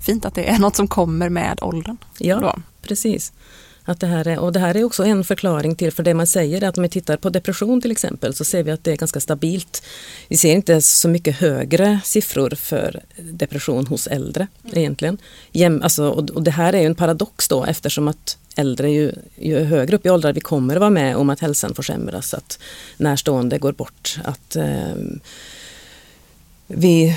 fint 0.00 0.24
att 0.24 0.34
det 0.34 0.50
är 0.50 0.58
något 0.58 0.76
som 0.76 0.88
kommer 0.88 1.28
med 1.28 1.58
åldern. 1.62 1.96
Ja, 2.18 2.40
då. 2.40 2.56
precis. 2.82 3.32
Att 3.84 4.00
det 4.00 4.06
här 4.06 4.28
är, 4.28 4.38
och 4.38 4.52
det 4.52 4.60
här 4.60 4.76
är 4.76 4.84
också 4.84 5.04
en 5.04 5.24
förklaring 5.24 5.76
till, 5.76 5.92
för 5.92 6.02
det 6.02 6.14
man 6.14 6.26
säger 6.26 6.62
är 6.62 6.68
att 6.68 6.78
om 6.78 6.82
vi 6.82 6.88
tittar 6.88 7.16
på 7.16 7.30
depression 7.30 7.80
till 7.80 7.90
exempel 7.90 8.34
så 8.34 8.44
ser 8.44 8.62
vi 8.62 8.70
att 8.70 8.84
det 8.84 8.92
är 8.92 8.96
ganska 8.96 9.20
stabilt. 9.20 9.82
Vi 10.28 10.36
ser 10.36 10.52
inte 10.52 10.82
så 10.82 11.08
mycket 11.08 11.36
högre 11.36 12.00
siffror 12.04 12.50
för 12.50 13.00
depression 13.16 13.86
hos 13.86 14.06
äldre 14.06 14.46
mm. 14.64 14.78
egentligen. 14.78 15.18
Jäm, 15.52 15.82
alltså, 15.82 16.08
och, 16.08 16.30
och, 16.30 16.42
det 16.42 16.50
här 16.50 16.72
är 16.72 16.80
ju 16.80 16.86
en 16.86 16.94
paradox 16.94 17.48
då 17.48 17.64
eftersom 17.64 18.08
att 18.08 18.38
äldre, 18.56 18.90
ju, 18.90 19.12
ju 19.36 19.64
högre 19.64 19.96
upp 19.96 20.06
i 20.06 20.10
åldrar 20.10 20.32
vi 20.32 20.40
kommer 20.40 20.76
att 20.76 20.80
vara 20.80 20.90
med 20.90 21.16
om 21.16 21.30
att 21.30 21.40
hälsan 21.40 21.74
försämras, 21.74 22.34
att 22.34 22.58
närstående 22.96 23.58
går 23.58 23.72
bort, 23.72 24.18
att 24.24 24.56
eh, 24.56 24.94
vi 26.66 27.16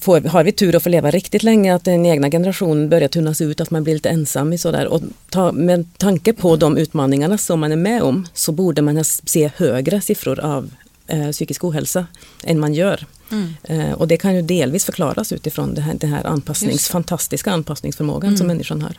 får, 0.00 0.20
har 0.20 0.44
vi 0.44 0.52
tur 0.52 0.76
att 0.76 0.82
få 0.82 0.88
leva 0.88 1.10
riktigt 1.10 1.42
länge, 1.42 1.74
att 1.74 1.84
den 1.84 2.06
egna 2.06 2.30
generationen 2.30 2.88
börjar 2.88 3.08
tunnas 3.08 3.40
ut, 3.40 3.60
att 3.60 3.70
man 3.70 3.84
blir 3.84 3.94
lite 3.94 4.08
ensam 4.08 4.52
i 4.52 4.58
sådär. 4.58 4.86
Och 4.86 5.00
ta, 5.30 5.52
med 5.52 5.86
tanke 5.98 6.32
på 6.32 6.56
de 6.56 6.76
utmaningarna 6.76 7.38
som 7.38 7.60
man 7.60 7.72
är 7.72 7.76
med 7.76 8.02
om 8.02 8.26
så 8.34 8.52
borde 8.52 8.82
man 8.82 9.04
se 9.04 9.50
högre 9.56 10.00
siffror 10.00 10.40
av 10.40 10.70
eh, 11.06 11.30
psykisk 11.30 11.64
ohälsa 11.64 12.06
än 12.44 12.60
man 12.60 12.74
gör. 12.74 13.06
Mm. 13.30 13.54
Eh, 13.64 13.92
och 13.92 14.08
det 14.08 14.16
kan 14.16 14.34
ju 14.34 14.42
delvis 14.42 14.84
förklaras 14.84 15.32
utifrån 15.32 15.74
det 15.74 15.80
här, 15.80 15.94
den 15.94 16.10
här 16.10 16.26
anpassnings, 16.26 16.88
fantastiska 16.88 17.52
anpassningsförmågan 17.52 18.28
mm. 18.28 18.38
som 18.38 18.46
människan 18.46 18.82
har. 18.82 18.96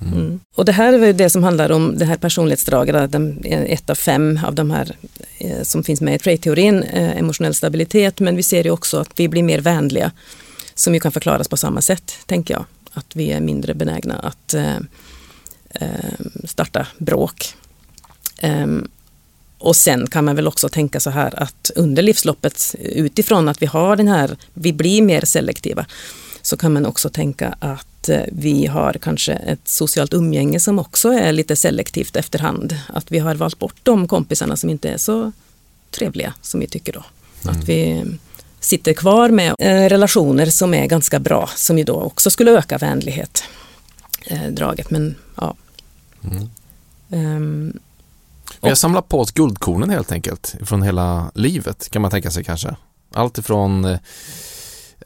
Mm. 0.00 0.14
mm. 0.14 0.40
Och 0.54 0.64
det 0.64 0.72
här 0.72 0.92
är 0.92 1.12
det 1.12 1.30
som 1.30 1.42
handlar 1.42 1.72
om 1.72 1.98
det 1.98 2.04
här 2.04 2.16
personlighetsdraget, 2.16 3.14
ett 3.44 3.90
av 3.90 3.94
fem 3.94 4.40
av 4.46 4.54
de 4.54 4.70
här 4.70 4.96
eh, 5.38 5.62
som 5.62 5.84
finns 5.84 6.00
med 6.00 6.14
i 6.14 6.18
trait-teorin, 6.18 6.82
eh, 6.82 7.18
emotionell 7.18 7.54
stabilitet. 7.54 8.20
Men 8.20 8.36
vi 8.36 8.42
ser 8.42 8.64
ju 8.64 8.70
också 8.70 8.98
att 9.00 9.20
vi 9.20 9.28
blir 9.28 9.42
mer 9.42 9.60
vänliga, 9.60 10.12
som 10.74 10.94
ju 10.94 11.00
kan 11.00 11.12
förklaras 11.12 11.48
på 11.48 11.56
samma 11.56 11.80
sätt, 11.80 12.12
tänker 12.26 12.54
jag. 12.54 12.64
Att 12.92 13.16
vi 13.16 13.32
är 13.32 13.40
mindre 13.40 13.74
benägna 13.74 14.18
att 14.18 14.54
eh, 14.54 14.76
eh 15.74 16.26
starta 16.44 16.86
bråk. 16.98 17.54
Ehm, 18.40 18.88
och 19.58 19.76
sen 19.76 20.06
kan 20.06 20.24
man 20.24 20.36
väl 20.36 20.48
också 20.48 20.68
tänka 20.68 21.00
så 21.00 21.10
här 21.10 21.42
att 21.42 21.70
under 21.76 22.02
livsloppet 22.02 22.74
utifrån 22.80 23.48
att 23.48 23.62
vi 23.62 23.66
har 23.66 23.96
den 23.96 24.08
här, 24.08 24.36
vi 24.54 24.72
blir 24.72 25.02
mer 25.02 25.24
selektiva, 25.24 25.86
så 26.42 26.56
kan 26.56 26.72
man 26.72 26.86
också 26.86 27.08
tänka 27.08 27.54
att 27.60 27.87
eh, 28.08 28.20
vi 28.32 28.66
har 28.66 28.92
kanske 28.92 29.32
ett 29.32 29.68
socialt 29.68 30.14
umgänge 30.14 30.60
som 30.60 30.78
också 30.78 31.08
är 31.08 31.32
lite 31.32 31.56
selektivt 31.56 32.16
efterhand. 32.16 32.76
Att 32.88 33.12
vi 33.12 33.18
har 33.18 33.34
valt 33.34 33.58
bort 33.58 33.76
de 33.82 34.08
kompisarna 34.08 34.56
som 34.56 34.70
inte 34.70 34.88
är 34.88 34.98
så 34.98 35.32
trevliga 35.90 36.34
som 36.42 36.60
vi 36.60 36.66
tycker 36.66 36.92
då. 36.92 37.04
Mm. 37.44 37.56
Att 37.56 37.68
vi 37.68 38.04
sitter 38.60 38.92
kvar 38.92 39.28
med 39.28 39.54
eh, 39.58 39.88
relationer 39.88 40.46
som 40.46 40.74
är 40.74 40.86
ganska 40.86 41.18
bra, 41.18 41.50
som 41.56 41.78
ju 41.78 41.84
då 41.84 41.94
också 41.94 42.30
skulle 42.30 42.50
öka 42.50 42.78
vänlighet. 42.78 43.44
Eh, 44.26 44.46
draget, 44.46 44.90
men 44.90 45.14
ja. 45.34 45.54
Mm. 46.24 46.48
Um, 47.10 47.78
vi 48.60 48.68
har 48.68 48.74
samlat 48.74 49.08
på 49.08 49.20
oss 49.20 49.32
guldkornen 49.32 49.90
helt 49.90 50.12
enkelt 50.12 50.54
från 50.62 50.82
hela 50.82 51.30
livet 51.34 51.88
kan 51.90 52.02
man 52.02 52.10
tänka 52.10 52.30
sig 52.30 52.44
kanske. 52.44 52.76
Allt 53.14 53.38
ifrån 53.38 53.98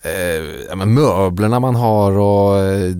eh, 0.02 0.86
möblerna 0.86 1.60
man 1.60 1.74
har 1.74 2.12
och 2.12 2.58
eh, 2.58 2.90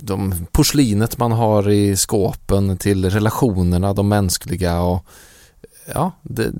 de 0.00 0.34
porslinet 0.52 1.18
man 1.18 1.32
har 1.32 1.70
i 1.70 1.96
skåpen 1.96 2.78
till 2.78 3.10
relationerna, 3.10 3.94
de 3.94 4.08
mänskliga 4.08 4.80
och 4.80 5.06
ja, 5.94 6.12
det, 6.22 6.52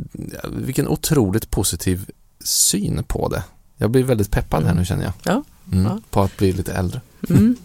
vilken 0.52 0.88
otroligt 0.88 1.50
positiv 1.50 2.10
syn 2.44 3.04
på 3.06 3.28
det. 3.28 3.44
Jag 3.76 3.90
blir 3.90 4.04
väldigt 4.04 4.30
peppad 4.30 4.62
mm. 4.62 4.68
här 4.68 4.80
nu 4.80 4.84
känner 4.84 5.04
jag. 5.04 5.12
Ja. 5.24 5.44
Mm, 5.72 5.84
ja. 5.84 5.98
På 6.10 6.20
att 6.20 6.36
bli 6.36 6.52
lite 6.52 6.72
äldre. 6.72 7.00
Mm. 7.28 7.56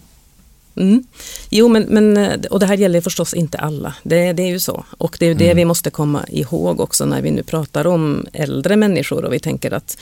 Mm. 0.78 1.04
Jo, 1.50 1.68
men, 1.68 1.84
men, 1.84 2.18
och 2.52 2.60
det 2.60 2.66
här 2.66 2.78
gäller 2.78 3.02
förstås 3.02 3.34
inte 3.34 3.58
alla. 3.58 3.96
Det, 4.04 4.34
det 4.34 4.44
är 4.44 4.48
ju 4.48 4.60
så. 4.60 4.86
Och 4.98 5.18
det 5.20 5.26
är 5.26 5.36
det 5.36 5.46
mm. 5.46 5.58
vi 5.58 5.66
måste 5.66 5.90
komma 5.90 6.26
ihåg 6.28 6.80
också 6.80 7.06
när 7.06 7.22
vi 7.22 7.32
nu 7.32 7.44
pratar 7.44 7.88
om 7.88 8.26
äldre 8.34 8.76
människor 8.76 9.26
och 9.26 9.34
vi 9.34 9.40
tänker 9.40 9.72
att 9.72 9.98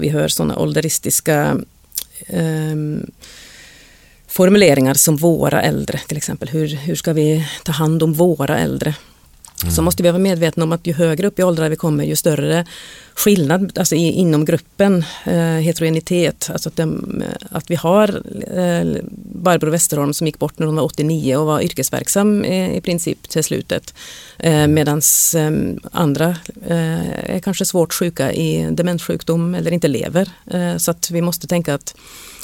vi 0.00 0.08
hör 0.08 0.28
sådana 0.28 0.58
ålderistiska 0.58 1.56
um, 2.28 3.10
formuleringar 4.28 4.94
som 4.94 5.16
våra 5.16 5.62
äldre 5.62 6.00
till 6.06 6.16
exempel. 6.16 6.48
Hur, 6.48 6.66
hur 6.66 6.94
ska 6.94 7.12
vi 7.12 7.46
ta 7.64 7.72
hand 7.72 8.02
om 8.02 8.12
våra 8.12 8.58
äldre? 8.58 8.94
Mm. 9.62 9.74
Så 9.74 9.82
måste 9.82 10.02
vi 10.02 10.10
vara 10.10 10.18
medvetna 10.18 10.64
om 10.64 10.72
att 10.72 10.86
ju 10.86 10.92
högre 10.92 11.26
upp 11.26 11.38
i 11.38 11.42
åldrar 11.42 11.68
vi 11.68 11.76
kommer 11.76 12.04
ju 12.04 12.16
större 12.16 12.66
skillnad 13.14 13.78
alltså 13.78 13.94
i, 13.94 14.12
inom 14.12 14.44
gruppen, 14.44 15.04
eh, 15.24 15.34
heterogenitet. 15.36 16.50
Alltså 16.52 16.68
att, 16.68 16.76
de, 16.76 17.22
att 17.50 17.70
vi 17.70 17.74
har 17.74 18.22
eh, 18.58 19.02
Barbro 19.34 19.70
Westerholm 19.70 20.14
som 20.14 20.26
gick 20.26 20.38
bort 20.38 20.58
när 20.58 20.66
hon 20.66 20.76
var 20.76 20.82
89 20.82 21.36
och 21.36 21.46
var 21.46 21.60
yrkesverksam 21.60 22.44
eh, 22.44 22.76
i 22.76 22.80
princip 22.80 23.28
till 23.28 23.44
slutet. 23.44 23.94
Eh, 24.38 24.66
Medan 24.66 25.00
eh, 25.36 25.50
andra 25.92 26.28
eh, 26.66 27.34
är 27.34 27.40
kanske 27.40 27.64
svårt 27.64 27.92
sjuka 27.92 28.32
i 28.32 28.68
demenssjukdom 28.70 29.54
eller 29.54 29.70
inte 29.70 29.88
lever. 29.88 30.30
Eh, 30.50 30.76
så 30.76 30.90
att 30.90 31.10
vi 31.10 31.22
måste 31.22 31.46
tänka 31.46 31.74
att 31.74 31.94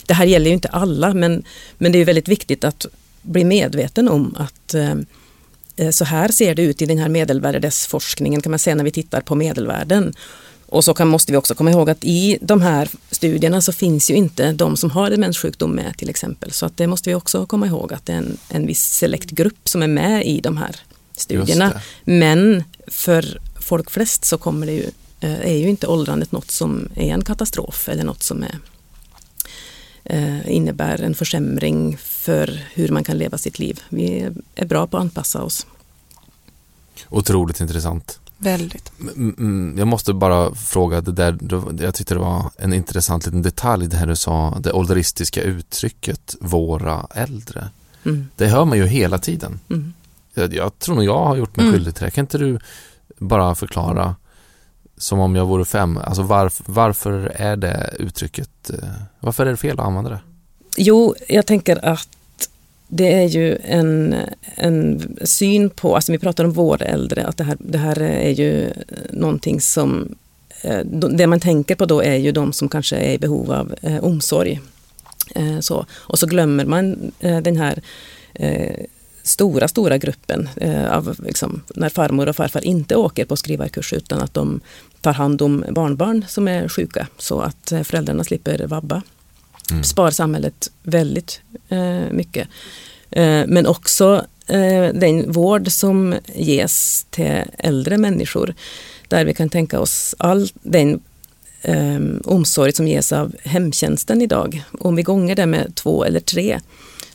det 0.06 0.14
här 0.14 0.26
gäller 0.26 0.46
ju 0.46 0.54
inte 0.54 0.68
alla 0.68 1.14
men, 1.14 1.44
men 1.78 1.92
det 1.92 1.98
är 1.98 2.04
väldigt 2.04 2.28
viktigt 2.28 2.64
att 2.64 2.86
bli 3.22 3.44
medveten 3.44 4.08
om 4.08 4.34
att 4.38 4.74
eh, 4.74 4.94
Eh, 4.94 4.96
så 5.90 6.04
här 6.04 6.28
ser 6.28 6.54
det 6.54 6.62
ut 6.62 6.82
i 6.82 6.86
den 6.86 6.98
här 6.98 7.08
medelvärdesforskningen 7.08 8.42
kan 8.42 8.50
man 8.50 8.58
säga 8.58 8.76
när 8.76 8.84
vi 8.84 8.90
tittar 8.90 9.20
på 9.20 9.34
medelvärden. 9.34 10.14
Och 10.68 10.84
så 10.84 10.94
kan, 10.94 11.08
måste 11.08 11.32
vi 11.32 11.38
också 11.38 11.54
komma 11.54 11.70
ihåg 11.70 11.90
att 11.90 12.04
i 12.04 12.38
de 12.40 12.62
här 12.62 12.88
studierna 13.10 13.60
så 13.60 13.72
finns 13.72 14.10
ju 14.10 14.14
inte 14.14 14.52
de 14.52 14.76
som 14.76 14.90
har 14.90 15.10
demenssjukdom 15.10 15.70
med 15.70 15.98
till 15.98 16.10
exempel. 16.10 16.52
Så 16.52 16.66
att 16.66 16.76
det 16.76 16.86
måste 16.86 17.10
vi 17.10 17.14
också 17.14 17.46
komma 17.46 17.66
ihåg 17.66 17.92
att 17.92 18.06
det 18.06 18.12
är 18.12 18.16
en, 18.16 18.38
en 18.48 18.66
viss 18.66 18.82
selekt 18.82 19.30
grupp 19.30 19.68
som 19.68 19.82
är 19.82 19.86
med 19.86 20.26
i 20.26 20.40
de 20.40 20.56
här 20.56 20.76
studierna. 21.16 21.80
Men 22.04 22.64
för 22.86 23.38
folk 23.60 23.90
flest 23.90 24.24
så 24.24 24.38
kommer 24.38 24.66
det 24.66 24.72
ju, 24.72 24.90
eh, 25.20 25.40
är 25.40 25.56
ju 25.56 25.68
inte 25.68 25.86
åldrandet 25.86 26.32
något 26.32 26.50
som 26.50 26.88
är 26.94 27.14
en 27.14 27.24
katastrof 27.24 27.88
eller 27.88 28.04
något 28.04 28.22
som 28.22 28.42
är 28.42 28.58
eh, 30.04 30.54
innebär 30.54 31.02
en 31.02 31.14
försämring 31.14 31.98
för 32.26 32.60
hur 32.74 32.88
man 32.88 33.04
kan 33.04 33.18
leva 33.18 33.38
sitt 33.38 33.58
liv. 33.58 33.80
Vi 33.88 34.30
är 34.54 34.66
bra 34.66 34.86
på 34.86 34.96
att 34.96 35.00
anpassa 35.00 35.42
oss. 35.42 35.66
Otroligt 37.08 37.60
intressant. 37.60 38.20
Väldigt. 38.38 38.92
Jag 39.76 39.86
måste 39.86 40.12
bara 40.12 40.54
fråga 40.54 41.00
det 41.00 41.12
där, 41.12 41.38
jag 41.82 41.94
tyckte 41.94 42.14
det 42.14 42.20
var 42.20 42.50
en 42.56 42.72
intressant 42.72 43.26
liten 43.26 43.42
detalj 43.42 43.86
det 43.86 43.96
här 43.96 44.06
du 44.06 44.16
sa, 44.16 44.58
det 44.60 44.72
ålderistiska 44.72 45.42
uttrycket 45.42 46.36
våra 46.40 47.06
äldre. 47.14 47.68
Mm. 48.04 48.28
Det 48.36 48.46
hör 48.46 48.64
man 48.64 48.78
ju 48.78 48.86
hela 48.86 49.18
tiden. 49.18 49.60
Mm. 49.70 49.94
Jag, 50.34 50.54
jag, 50.54 50.78
tror 50.78 50.94
nog 50.94 51.04
jag 51.04 51.24
har 51.24 51.36
gjort 51.36 51.56
mig 51.56 51.66
mm. 51.66 51.74
skyldig 51.74 51.94
till 51.94 52.04
det. 52.04 52.10
Kan 52.10 52.22
inte 52.22 52.38
du 52.38 52.58
bara 53.18 53.54
förklara 53.54 54.16
som 54.96 55.20
om 55.20 55.36
jag 55.36 55.46
vore 55.46 55.64
fem. 55.64 55.98
Alltså 55.98 56.22
varför, 56.22 56.64
varför 56.68 57.12
är 57.34 57.56
det 57.56 57.90
uttrycket, 57.98 58.70
eh, 58.70 58.88
varför 59.20 59.46
är 59.46 59.50
det 59.50 59.56
fel 59.56 59.80
att 59.80 59.86
använda 59.86 60.10
det? 60.10 60.20
Jo, 60.76 61.14
jag 61.28 61.46
tänker 61.46 61.84
att 61.84 62.15
det 62.88 63.12
är 63.12 63.28
ju 63.28 63.58
en, 63.64 64.16
en 64.54 65.16
syn 65.24 65.70
på, 65.70 65.94
alltså 65.94 66.12
vi 66.12 66.18
pratar 66.18 66.44
om 66.44 66.52
vård 66.52 66.82
äldre, 66.82 67.26
att 67.26 67.36
det 67.36 67.44
här, 67.44 67.56
det 67.60 67.78
här 67.78 68.00
är 68.00 68.30
ju 68.30 68.72
någonting 69.10 69.60
som, 69.60 70.14
eh, 70.62 70.80
det 70.86 71.26
man 71.26 71.40
tänker 71.40 71.74
på 71.74 71.86
då 71.86 72.02
är 72.02 72.16
ju 72.16 72.32
de 72.32 72.52
som 72.52 72.68
kanske 72.68 72.96
är 72.96 73.12
i 73.12 73.18
behov 73.18 73.52
av 73.52 73.74
eh, 73.82 74.04
omsorg. 74.04 74.60
Eh, 75.34 75.60
så. 75.60 75.86
Och 75.92 76.18
så 76.18 76.26
glömmer 76.26 76.64
man 76.64 77.12
eh, 77.20 77.38
den 77.38 77.56
här 77.56 77.82
eh, 78.34 78.84
stora, 79.22 79.68
stora 79.68 79.98
gruppen 79.98 80.48
eh, 80.56 80.92
av 80.92 81.16
liksom, 81.18 81.62
när 81.74 81.88
farmor 81.88 82.28
och 82.28 82.36
farfar 82.36 82.64
inte 82.64 82.96
åker 82.96 83.24
på 83.24 83.36
skrivarkurs 83.36 83.92
utan 83.92 84.22
att 84.22 84.34
de 84.34 84.60
tar 85.00 85.12
hand 85.12 85.42
om 85.42 85.64
barnbarn 85.70 86.24
som 86.28 86.48
är 86.48 86.68
sjuka 86.68 87.06
så 87.18 87.40
att 87.40 87.72
eh, 87.72 87.82
föräldrarna 87.82 88.24
slipper 88.24 88.66
vabba. 88.66 89.02
Mm. 89.70 89.84
Spar 89.84 90.10
samhället 90.10 90.70
väldigt 90.82 91.40
eh, 91.68 92.10
mycket. 92.10 92.48
Eh, 93.10 93.42
men 93.46 93.66
också 93.66 94.24
eh, 94.46 94.94
den 94.94 95.32
vård 95.32 95.72
som 95.72 96.14
ges 96.34 97.06
till 97.10 97.42
äldre 97.58 97.98
människor 97.98 98.54
där 99.08 99.24
vi 99.24 99.34
kan 99.34 99.48
tänka 99.48 99.80
oss 99.80 100.14
all 100.18 100.48
den 100.62 101.00
eh, 101.62 102.00
omsorg 102.24 102.72
som 102.72 102.88
ges 102.88 103.12
av 103.12 103.34
hemtjänsten 103.44 104.22
idag. 104.22 104.62
Om 104.80 104.96
vi 104.96 105.02
gånger 105.02 105.36
det 105.36 105.46
med 105.46 105.74
två 105.74 106.04
eller 106.04 106.20
tre 106.20 106.60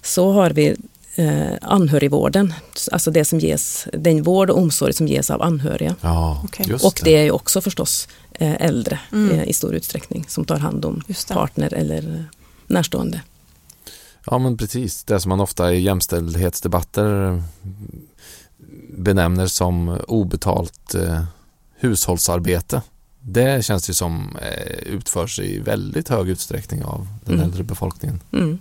så 0.01 0.31
har 0.31 0.49
vi 0.49 0.75
eh, 1.15 1.53
anhörigvården, 1.61 2.53
alltså 2.91 3.11
det 3.11 3.25
som 3.25 3.39
ges, 3.39 3.87
den 3.93 4.23
vård 4.23 4.49
och 4.49 4.57
omsorg 4.57 4.93
som 4.93 5.07
ges 5.07 5.29
av 5.29 5.41
anhöriga. 5.41 5.95
Ja, 6.01 6.41
okay. 6.43 6.73
Och 6.83 7.01
det 7.03 7.17
är 7.17 7.23
ju 7.23 7.31
också 7.31 7.61
förstås 7.61 8.07
eh, 8.33 8.61
äldre 8.61 8.99
mm. 9.11 9.39
eh, 9.39 9.49
i 9.49 9.53
stor 9.53 9.75
utsträckning 9.75 10.25
som 10.27 10.45
tar 10.45 10.57
hand 10.57 10.85
om 10.85 11.03
partner 11.27 11.73
eller 11.73 12.25
närstående. 12.71 13.21
Ja 14.25 14.37
men 14.37 14.57
precis, 14.57 15.03
det 15.03 15.19
som 15.19 15.29
man 15.29 15.39
ofta 15.39 15.73
i 15.73 15.81
jämställdhetsdebatter 15.81 17.43
benämner 18.97 19.47
som 19.47 19.99
obetalt 20.07 20.95
eh, 20.95 21.23
hushållsarbete. 21.75 22.81
Det 23.19 23.65
känns 23.65 23.89
ju 23.89 23.93
som 23.93 24.37
eh, 24.41 24.77
utförs 24.93 25.39
i 25.39 25.59
väldigt 25.59 26.09
hög 26.09 26.29
utsträckning 26.29 26.83
av 26.83 27.07
den 27.25 27.35
mm. 27.35 27.45
äldre 27.45 27.63
befolkningen. 27.63 28.19
Mm. 28.31 28.59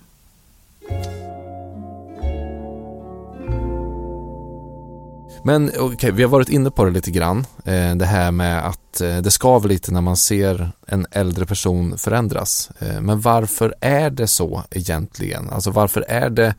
Men 5.44 5.68
okej, 5.68 5.81
okay, 5.81 6.11
vi 6.11 6.22
har 6.22 6.31
varit 6.31 6.48
inne 6.48 6.70
på 6.70 6.85
det 6.85 6.90
lite 6.90 7.11
grann. 7.11 7.46
Eh, 7.64 7.94
det 7.94 8.05
här 8.05 8.31
med 8.31 8.66
att 8.66 9.00
eh, 9.00 9.16
det 9.16 9.31
skaver 9.31 9.68
lite 9.68 9.92
när 9.92 10.00
man 10.00 10.16
ser 10.16 10.72
en 10.87 11.07
äldre 11.11 11.46
person 11.46 11.98
förändras. 11.98 12.70
Eh, 12.79 13.00
men 13.00 13.20
varför 13.20 13.74
är 13.81 14.11
det 14.11 14.26
så 14.26 14.64
egentligen? 14.70 15.50
Alltså 15.50 15.70
varför 15.70 16.05
är 16.09 16.31
det 16.31 16.55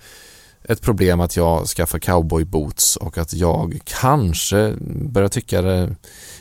ett 0.72 0.82
problem 0.82 1.20
att 1.20 1.36
jag 1.36 1.68
skaffar 1.68 2.00
cowboyboots 2.00 2.96
och 2.96 3.18
att 3.18 3.34
jag 3.34 3.80
kanske 3.86 4.74
börjar 4.82 5.30
tycka 5.30 5.60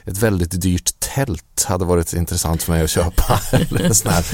ett 0.05 0.19
väldigt 0.19 0.63
dyrt 0.63 1.01
tält 1.01 1.65
hade 1.69 1.85
varit 1.85 2.13
intressant 2.13 2.63
för 2.63 2.73
mig 2.73 2.83
att 2.83 2.91
köpa. 2.91 3.41
Eller 3.53 3.85
en 3.85 3.95
sån 3.95 4.13
här 4.13 4.25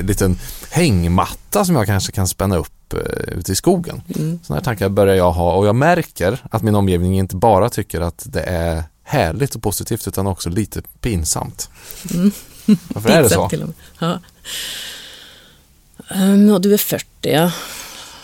en 0.00 0.06
liten 0.06 0.38
hängmatta 0.70 1.64
som 1.64 1.76
jag 1.76 1.86
kanske 1.86 2.12
kan 2.12 2.28
spänna 2.28 2.56
upp 2.56 2.94
uh, 2.94 3.38
ute 3.38 3.52
i 3.52 3.54
skogen. 3.54 4.02
Mm. 4.16 4.38
Sådana 4.42 4.60
här 4.60 4.64
tankar 4.64 4.88
börjar 4.88 5.14
jag 5.14 5.32
ha 5.32 5.52
och 5.52 5.66
jag 5.66 5.74
märker 5.74 6.42
att 6.50 6.62
min 6.62 6.74
omgivning 6.74 7.18
inte 7.18 7.36
bara 7.36 7.70
tycker 7.70 8.00
att 8.00 8.22
det 8.26 8.42
är 8.42 8.84
härligt 9.02 9.54
och 9.54 9.62
positivt 9.62 10.08
utan 10.08 10.26
också 10.26 10.50
lite 10.50 10.82
pinsamt. 11.00 11.70
Mm. 12.14 12.30
Varför 12.88 13.08
är 13.08 13.22
det 13.22 13.30
så? 13.30 13.50
Ja. 13.98 14.20
Um, 16.14 16.62
du 16.62 16.74
är 16.74 16.78
40 16.78 17.06
ja. 17.20 17.52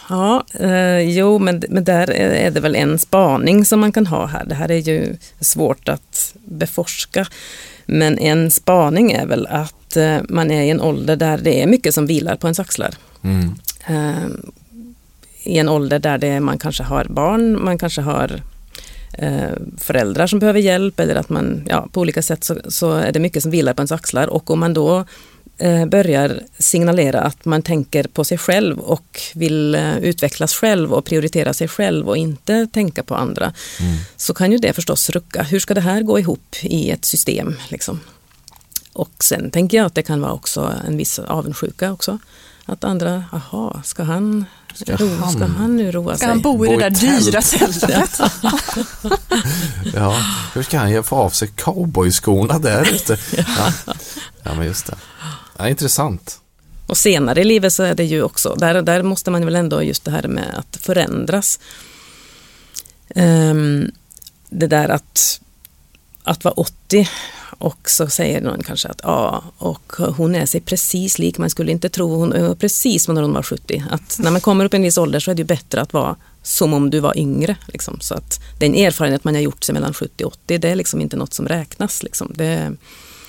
Ja, 0.08 0.44
eh, 0.60 1.00
jo, 1.00 1.38
men, 1.38 1.62
men 1.68 1.84
där 1.84 2.10
är 2.10 2.50
det 2.50 2.60
väl 2.60 2.76
en 2.76 2.98
spaning 2.98 3.64
som 3.64 3.80
man 3.80 3.92
kan 3.92 4.06
ha 4.06 4.26
här. 4.26 4.44
Det 4.44 4.54
här 4.54 4.70
är 4.70 4.78
ju 4.78 5.16
svårt 5.40 5.88
att 5.88 6.34
beforska. 6.44 7.26
Men 7.86 8.18
en 8.18 8.50
spaning 8.50 9.12
är 9.12 9.26
väl 9.26 9.46
att 9.46 9.96
eh, 9.96 10.18
man 10.28 10.50
är 10.50 10.62
i 10.62 10.70
en 10.70 10.80
ålder 10.80 11.16
där 11.16 11.38
det 11.38 11.62
är 11.62 11.66
mycket 11.66 11.94
som 11.94 12.06
vilar 12.06 12.36
på 12.36 12.46
ens 12.46 12.60
axlar. 12.60 12.94
Mm. 13.22 13.54
Eh, 13.86 14.28
I 15.42 15.58
en 15.58 15.68
ålder 15.68 15.98
där 15.98 16.18
det, 16.18 16.40
man 16.40 16.58
kanske 16.58 16.82
har 16.82 17.04
barn, 17.04 17.64
man 17.64 17.78
kanske 17.78 18.00
har 18.00 18.42
eh, 19.12 19.56
föräldrar 19.78 20.26
som 20.26 20.38
behöver 20.38 20.60
hjälp 20.60 21.00
eller 21.00 21.14
att 21.14 21.28
man, 21.28 21.62
ja, 21.68 21.88
på 21.92 22.00
olika 22.00 22.22
sätt 22.22 22.44
så, 22.44 22.56
så 22.68 22.92
är 22.92 23.12
det 23.12 23.20
mycket 23.20 23.42
som 23.42 23.52
vilar 23.52 23.74
på 23.74 23.80
ens 23.80 23.92
axlar. 23.92 24.26
Och 24.26 24.50
om 24.50 24.60
man 24.60 24.74
då 24.74 25.04
börjar 25.86 26.40
signalera 26.58 27.20
att 27.20 27.44
man 27.44 27.62
tänker 27.62 28.04
på 28.04 28.24
sig 28.24 28.38
själv 28.38 28.78
och 28.78 29.20
vill 29.34 29.74
eh, 29.74 29.98
utvecklas 29.98 30.54
själv 30.54 30.92
och 30.92 31.04
prioritera 31.04 31.54
sig 31.54 31.68
själv 31.68 32.08
och 32.08 32.16
inte 32.16 32.66
tänka 32.72 33.02
på 33.02 33.14
andra. 33.14 33.52
Mm. 33.80 33.96
Så 34.16 34.34
kan 34.34 34.52
ju 34.52 34.58
det 34.58 34.72
förstås 34.72 35.10
rucka. 35.10 35.42
Hur 35.42 35.60
ska 35.60 35.74
det 35.74 35.80
här 35.80 36.02
gå 36.02 36.18
ihop 36.18 36.56
i 36.62 36.90
ett 36.90 37.04
system? 37.04 37.56
Liksom? 37.68 38.00
Och 38.92 39.24
sen 39.24 39.50
tänker 39.50 39.76
jag 39.76 39.86
att 39.86 39.94
det 39.94 40.02
kan 40.02 40.20
vara 40.20 40.32
också 40.32 40.72
en 40.86 40.96
viss 40.96 41.18
avundsjuka 41.18 41.92
också. 41.92 42.18
Att 42.66 42.84
andra, 42.84 43.24
aha, 43.32 43.80
ska 43.84 44.02
han, 44.02 44.44
Ska 44.74 44.96
ro, 44.96 45.08
han- 45.20 45.32
ska 45.32 45.44
han 45.46 45.76
nu 45.76 45.92
roa 45.92 46.16
Ska 46.16 46.18
sig? 46.18 46.28
han 46.28 46.40
bo 46.42 46.66
i 46.66 46.68
det 46.68 46.76
där 46.76 46.90
dyra 46.90 47.42
tältet? 47.42 48.20
Ja, 49.94 50.16
hur 50.54 50.62
ska 50.62 50.78
han 50.78 51.04
få 51.04 51.16
av 51.16 51.30
sig 51.30 51.48
cowboyskorna 51.56 52.58
där 52.58 52.94
ute? 52.94 53.18
Ja, 53.36 53.72
ja 54.42 54.54
men 54.54 54.66
just 54.66 54.86
det. 54.86 54.94
Ja, 55.62 55.68
intressant. 55.68 56.40
Och 56.86 56.96
senare 56.96 57.40
i 57.40 57.44
livet 57.44 57.72
så 57.72 57.82
är 57.82 57.94
det 57.94 58.04
ju 58.04 58.22
också, 58.22 58.54
där, 58.54 58.82
där 58.82 59.02
måste 59.02 59.30
man 59.30 59.44
väl 59.44 59.54
ändå 59.54 59.82
just 59.82 60.04
det 60.04 60.10
här 60.10 60.28
med 60.28 60.54
att 60.54 60.76
förändras. 60.76 61.60
Um, 63.14 63.90
det 64.50 64.66
där 64.66 64.88
att, 64.88 65.40
att 66.22 66.44
vara 66.44 66.54
80 66.54 67.08
och 67.58 67.90
så 67.90 68.08
säger 68.08 68.40
någon 68.40 68.62
kanske 68.62 68.88
att 68.88 69.00
ja, 69.02 69.44
och 69.58 69.92
hon 69.92 70.34
är 70.34 70.46
sig 70.46 70.60
precis 70.60 71.18
lik, 71.18 71.38
man 71.38 71.50
skulle 71.50 71.72
inte 71.72 71.88
tro 71.88 72.16
hon 72.16 72.30
var 72.30 72.54
precis 72.54 73.04
som 73.04 73.14
när 73.14 73.22
hon 73.22 73.32
var 73.32 73.42
70. 73.42 73.84
Att 73.90 74.18
när 74.18 74.30
man 74.30 74.40
kommer 74.40 74.64
upp 74.64 74.74
i 74.74 74.76
en 74.76 74.82
viss 74.82 74.98
ålder 74.98 75.20
så 75.20 75.30
är 75.30 75.34
det 75.34 75.42
ju 75.42 75.46
bättre 75.46 75.80
att 75.80 75.92
vara 75.92 76.16
som 76.42 76.74
om 76.74 76.90
du 76.90 77.00
var 77.00 77.18
yngre. 77.18 77.56
Liksom. 77.66 78.00
Så 78.00 78.14
att 78.14 78.40
den 78.58 78.74
erfarenhet 78.74 79.24
man 79.24 79.34
har 79.34 79.42
gjort 79.42 79.64
sig 79.64 79.72
mellan 79.72 79.94
70 79.94 80.24
och 80.24 80.32
80, 80.32 80.58
det 80.58 80.68
är 80.68 80.76
liksom 80.76 81.00
inte 81.00 81.16
något 81.16 81.34
som 81.34 81.48
räknas. 81.48 82.02
Liksom. 82.02 82.32
Det, 82.34 82.72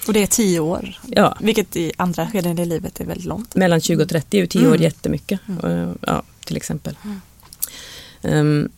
och 0.07 0.13
det 0.13 0.23
är 0.23 0.27
tio 0.27 0.59
år, 0.59 0.99
ja, 1.07 1.37
vilket 1.41 1.75
i 1.75 1.91
andra 1.97 2.27
skeden 2.31 2.59
i 2.59 2.65
livet 2.65 2.99
är 2.99 3.05
väldigt 3.05 3.25
långt. 3.25 3.55
mellan 3.55 3.81
20 3.81 4.03
och 4.03 4.09
30 4.09 4.37
är 4.37 4.41
ju 4.41 4.47
10 4.47 4.61
år 4.61 4.67
Mm. 4.67 4.81
jättemycket. 4.81 5.39
Eh, 5.63 5.91
Ja, 6.01 6.23
till 6.45 6.57
exempel. 6.57 6.95
Ehm, 8.21 8.69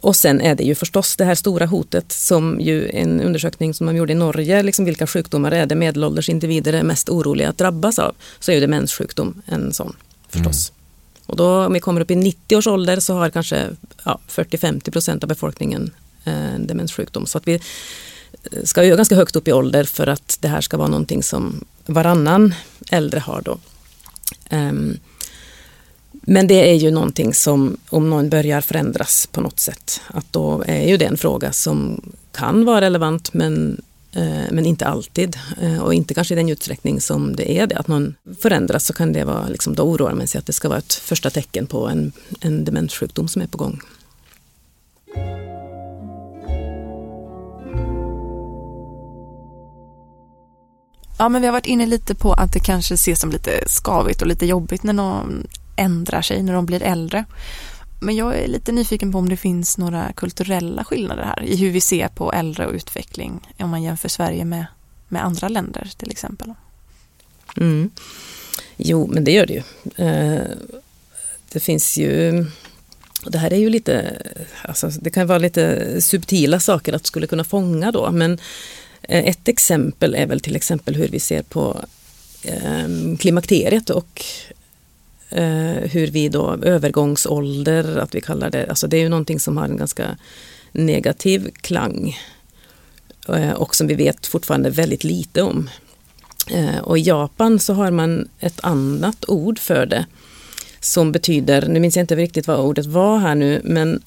och 0.00 0.16
sen 0.16 0.40
är 0.40 0.54
det 0.54 0.64
ju 0.64 0.74
förstås 0.74 1.16
det 1.16 1.24
här 1.24 1.34
stora 1.34 1.66
hotet 1.66 2.12
som 2.12 2.60
ju 2.60 2.88
en 2.90 3.20
undersökning 3.20 3.74
som 3.74 3.86
man 3.86 3.96
gjorde 3.96 4.12
i 4.12 4.16
Norge, 4.16 4.62
liksom 4.62 4.84
vilka 4.84 5.06
sjukdomar 5.06 5.52
är 5.52 5.66
det 5.66 5.74
medelålders 5.74 6.28
individer 6.28 6.72
är 6.72 6.82
mest 6.82 7.08
oroliga 7.08 7.48
att 7.48 7.58
drabbas 7.58 7.98
av, 7.98 8.14
så 8.40 8.50
är 8.50 8.54
ju 8.54 8.60
demenssjukdom 8.60 9.42
en 9.46 9.72
sån 9.72 9.96
förstås. 10.28 10.72
Och 11.26 11.36
då 11.36 11.66
om 11.66 11.72
vi 11.72 11.80
kommer 11.80 12.00
upp 12.00 12.10
i 12.10 12.16
90 12.16 12.56
års 12.56 12.66
ålder 12.66 13.00
så 13.00 13.14
har 13.14 13.30
kanske 13.30 13.68
ja, 14.04 14.18
40-50 14.28 14.90
procent 14.90 15.22
av 15.22 15.28
befolkningen 15.28 15.90
eh, 16.24 16.54
en 16.54 16.66
demenssjukdom. 16.66 17.26
Så 17.26 17.38
att 17.38 17.48
vi 17.48 17.60
ska 18.64 18.84
ju 18.84 18.96
ganska 18.96 19.14
högt 19.14 19.36
upp 19.36 19.48
i 19.48 19.52
ålder 19.52 19.84
för 19.84 20.06
att 20.06 20.38
det 20.40 20.48
här 20.48 20.60
ska 20.60 20.76
vara 20.76 20.88
någonting 20.88 21.22
som 21.22 21.64
varannan 21.86 22.54
äldre 22.90 23.20
har 23.20 23.42
då. 23.42 23.58
Ehm, 24.50 24.98
men 26.26 26.46
det 26.46 26.70
är 26.70 26.74
ju 26.74 26.90
någonting 26.90 27.34
som 27.34 27.76
om 27.88 28.10
någon 28.10 28.28
börjar 28.28 28.60
förändras 28.60 29.28
på 29.32 29.40
något 29.40 29.60
sätt, 29.60 30.00
att 30.06 30.32
då 30.32 30.64
är 30.66 30.88
ju 30.88 30.96
det 30.96 31.04
en 31.04 31.16
fråga 31.16 31.52
som 31.52 32.00
kan 32.32 32.64
vara 32.64 32.80
relevant 32.80 33.34
men, 33.34 33.82
eh, 34.12 34.50
men 34.50 34.66
inte 34.66 34.86
alltid. 34.86 35.38
Eh, 35.62 35.78
och 35.78 35.94
inte 35.94 36.14
kanske 36.14 36.34
i 36.34 36.36
den 36.36 36.48
utsträckning 36.48 37.00
som 37.00 37.36
det 37.36 37.58
är 37.58 37.66
det, 37.66 37.76
att 37.76 37.88
någon 37.88 38.14
förändras 38.40 38.86
så 38.86 38.92
kan 38.92 39.12
det 39.12 39.24
vara, 39.24 39.48
liksom, 39.48 39.74
då 39.74 39.82
oroar 39.82 40.14
man 40.14 40.26
sig 40.26 40.38
att 40.38 40.46
det 40.46 40.52
ska 40.52 40.68
vara 40.68 40.78
ett 40.78 40.94
första 40.94 41.30
tecken 41.30 41.66
på 41.66 41.88
en, 41.88 42.12
en 42.40 42.64
demenssjukdom 42.64 43.28
som 43.28 43.42
är 43.42 43.46
på 43.46 43.58
gång. 43.58 43.80
Ja, 51.18 51.28
men 51.28 51.42
vi 51.42 51.46
har 51.46 51.52
varit 51.52 51.66
inne 51.66 51.86
lite 51.86 52.14
på 52.14 52.32
att 52.32 52.52
det 52.52 52.60
kanske 52.60 52.94
ses 52.94 53.20
som 53.20 53.30
lite 53.30 53.64
skavigt 53.66 54.22
och 54.22 54.28
lite 54.28 54.46
jobbigt 54.46 54.82
när 54.82 54.92
någon 54.92 55.46
ändrar 55.76 56.22
sig, 56.22 56.42
när 56.42 56.52
de 56.52 56.66
blir 56.66 56.82
äldre. 56.82 57.24
Men 58.00 58.16
jag 58.16 58.38
är 58.38 58.48
lite 58.48 58.72
nyfiken 58.72 59.12
på 59.12 59.18
om 59.18 59.28
det 59.28 59.36
finns 59.36 59.78
några 59.78 60.12
kulturella 60.12 60.84
skillnader 60.84 61.22
här 61.22 61.42
i 61.42 61.56
hur 61.56 61.70
vi 61.70 61.80
ser 61.80 62.08
på 62.08 62.32
äldre 62.32 62.66
och 62.66 62.74
utveckling 62.74 63.54
om 63.58 63.70
man 63.70 63.82
jämför 63.82 64.08
Sverige 64.08 64.44
med, 64.44 64.66
med 65.08 65.24
andra 65.24 65.48
länder 65.48 65.90
till 65.96 66.10
exempel. 66.10 66.54
Mm. 67.56 67.90
Jo, 68.76 69.06
men 69.12 69.24
det 69.24 69.32
gör 69.32 69.46
det 69.46 69.52
ju. 69.52 69.62
Eh, 70.06 70.42
det 71.52 71.60
finns 71.60 71.98
ju 71.98 72.46
det 73.26 73.38
här 73.38 73.52
är 73.52 73.56
ju 73.56 73.70
lite, 73.70 74.22
alltså 74.62 74.88
det 74.88 75.10
kan 75.10 75.26
vara 75.26 75.38
lite 75.38 75.96
subtila 76.02 76.60
saker 76.60 76.92
att 76.92 77.06
skulle 77.06 77.26
kunna 77.26 77.44
fånga 77.44 77.92
då, 77.92 78.10
men 78.10 78.38
Eh, 79.08 79.26
ett 79.26 79.48
exempel 79.48 80.14
är 80.14 80.26
väl 80.26 80.40
till 80.40 80.56
exempel 80.56 80.94
hur 80.94 81.08
vi 81.08 81.20
ser 81.20 81.42
på 81.42 81.80
ehm, 82.42 83.16
klimakteriet 83.16 83.90
och 83.90 84.24
eh, 85.30 85.90
hur 85.90 86.06
vi 86.06 86.28
då, 86.28 86.58
övergångsålder, 86.62 87.96
att 87.96 88.14
vi 88.14 88.20
kallar 88.20 88.50
det, 88.50 88.66
alltså 88.68 88.86
det 88.86 88.96
är 88.96 89.00
ju 89.00 89.08
någonting 89.08 89.40
som 89.40 89.56
har 89.56 89.64
en 89.64 89.76
ganska 89.76 90.16
negativ 90.72 91.50
klang 91.60 92.18
eh, 93.28 93.50
och 93.52 93.74
som 93.74 93.86
vi 93.86 93.94
vet 93.94 94.26
fortfarande 94.26 94.70
väldigt 94.70 95.04
lite 95.04 95.42
om. 95.42 95.70
Och 96.82 96.98
i 96.98 97.00
Japan 97.00 97.58
så 97.58 97.72
har 97.72 97.90
man 97.90 98.28
ett 98.40 98.60
annat 98.62 99.28
ord 99.28 99.58
för 99.58 99.86
det 99.86 100.06
som 100.80 101.12
betyder, 101.12 101.68
nu 101.68 101.80
minns 101.80 101.96
jag 101.96 102.02
inte 102.02 102.16
riktigt 102.16 102.46
vad 102.46 102.60
ordet 102.60 102.86
var 102.86 103.18
här 103.18 103.34
nu, 103.34 103.60
men 103.64 104.02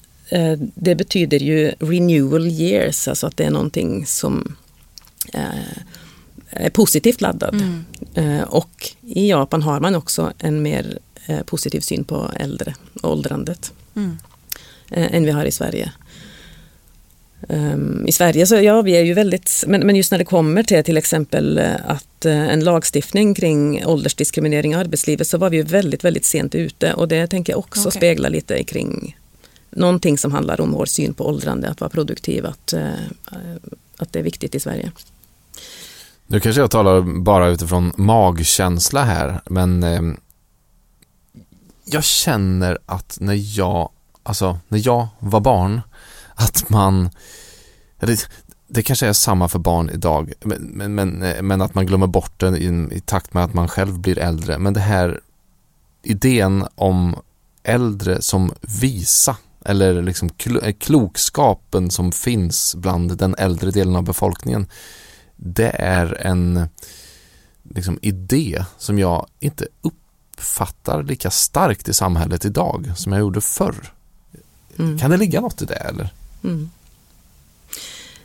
det 0.74 0.94
betyder 0.94 1.38
ju 1.38 1.72
renewal 1.78 2.46
years, 2.46 3.08
alltså 3.08 3.26
att 3.26 3.36
det 3.36 3.44
är 3.44 3.50
någonting 3.50 4.06
som 4.06 4.56
är 6.50 6.70
positivt 6.70 7.20
laddad. 7.20 7.54
Mm. 7.54 7.84
Eh, 8.14 8.42
och 8.42 8.90
i 9.02 9.30
Japan 9.30 9.62
har 9.62 9.80
man 9.80 9.94
också 9.94 10.32
en 10.38 10.62
mer 10.62 10.98
eh, 11.26 11.40
positiv 11.42 11.80
syn 11.80 12.04
på 12.04 12.30
äldre, 12.36 12.74
åldrandet, 13.02 13.72
Mm. 13.96 14.18
eh, 14.90 15.14
än 15.14 15.24
vi 15.24 15.30
har 15.30 15.44
i 15.44 15.50
Sverige. 15.52 15.92
Um, 17.48 18.04
I 18.08 18.12
Sverige 18.12 18.46
så 18.46 18.54
ja, 18.54 18.82
vi 18.82 18.92
är 18.96 19.04
ju 19.04 19.14
väldigt, 19.14 19.64
men, 19.66 19.86
men 19.86 19.96
just 19.96 20.10
när 20.10 20.18
det 20.18 20.24
kommer 20.24 20.62
till 20.62 20.84
till 20.84 20.96
exempel 20.96 21.58
eh, 21.58 21.74
att 21.86 22.24
eh, 22.26 22.48
en 22.48 22.64
lagstiftning 22.64 23.34
kring 23.34 23.86
åldersdiskriminering 23.86 24.72
i 24.72 24.74
arbetslivet 24.74 25.26
så 25.28 25.38
var 25.38 25.50
vi 25.50 25.56
ju 25.56 25.62
väldigt, 25.62 26.04
väldigt 26.04 26.24
sent 26.24 26.54
ute 26.54 26.92
och 26.92 27.08
det 27.08 27.26
tänker 27.26 27.52
jag 27.52 27.58
också 27.58 27.80
Okej. 27.88 27.92
spegla 27.92 28.28
lite 28.28 28.64
kring 28.64 29.16
någonting 29.70 30.18
som 30.18 30.32
handlar 30.32 30.60
om 30.60 30.72
vår 30.72 30.86
syn 30.86 31.14
på 31.14 31.26
åldrande, 31.26 31.68
att 31.68 31.80
vara 31.80 31.90
produktiv, 31.90 32.46
att, 32.46 32.72
eh, 32.72 32.88
att 33.96 34.12
det 34.12 34.18
är 34.18 34.22
viktigt 34.22 34.54
i 34.54 34.60
Sverige. 34.60 34.92
Nu 36.30 36.40
kanske 36.40 36.60
jag 36.60 36.70
talar 36.70 37.20
bara 37.20 37.48
utifrån 37.48 37.92
magkänsla 37.96 39.04
här, 39.04 39.40
men 39.46 39.82
eh, 39.82 40.02
jag 41.84 42.04
känner 42.04 42.78
att 42.86 43.18
när 43.20 43.58
jag, 43.58 43.90
alltså 44.22 44.58
när 44.68 44.86
jag 44.86 45.08
var 45.18 45.40
barn, 45.40 45.80
att 46.34 46.70
man, 46.70 47.10
det, 47.98 48.28
det 48.66 48.82
kanske 48.82 49.06
är 49.06 49.12
samma 49.12 49.48
för 49.48 49.58
barn 49.58 49.90
idag, 49.90 50.32
men, 50.40 50.62
men, 50.62 50.94
men, 50.94 51.22
eh, 51.22 51.42
men 51.42 51.60
att 51.60 51.74
man 51.74 51.86
glömmer 51.86 52.06
bort 52.06 52.40
det 52.40 52.58
i, 52.58 52.88
i 52.92 53.00
takt 53.00 53.34
med 53.34 53.44
att 53.44 53.54
man 53.54 53.68
själv 53.68 53.98
blir 53.98 54.18
äldre. 54.18 54.58
Men 54.58 54.72
det 54.72 54.80
här 54.80 55.20
idén 56.02 56.66
om 56.74 57.16
äldre 57.62 58.22
som 58.22 58.52
visa, 58.80 59.36
eller 59.64 60.02
liksom 60.02 60.30
eh, 60.62 60.72
klokskapen 60.72 61.90
som 61.90 62.12
finns 62.12 62.74
bland 62.74 63.18
den 63.18 63.34
äldre 63.38 63.70
delen 63.70 63.96
av 63.96 64.02
befolkningen, 64.02 64.66
det 65.40 65.70
är 65.78 66.26
en 66.26 66.68
liksom, 67.74 67.98
idé 68.02 68.64
som 68.78 68.98
jag 68.98 69.26
inte 69.40 69.66
uppfattar 69.80 71.02
lika 71.02 71.30
starkt 71.30 71.88
i 71.88 71.92
samhället 71.92 72.44
idag 72.44 72.92
som 72.96 73.12
jag 73.12 73.20
gjorde 73.20 73.40
förr. 73.40 73.92
Mm. 74.78 74.98
Kan 74.98 75.10
det 75.10 75.16
ligga 75.16 75.40
något 75.40 75.62
i 75.62 75.64
det 75.64 75.74
eller? 75.74 76.12
Mm. 76.44 76.70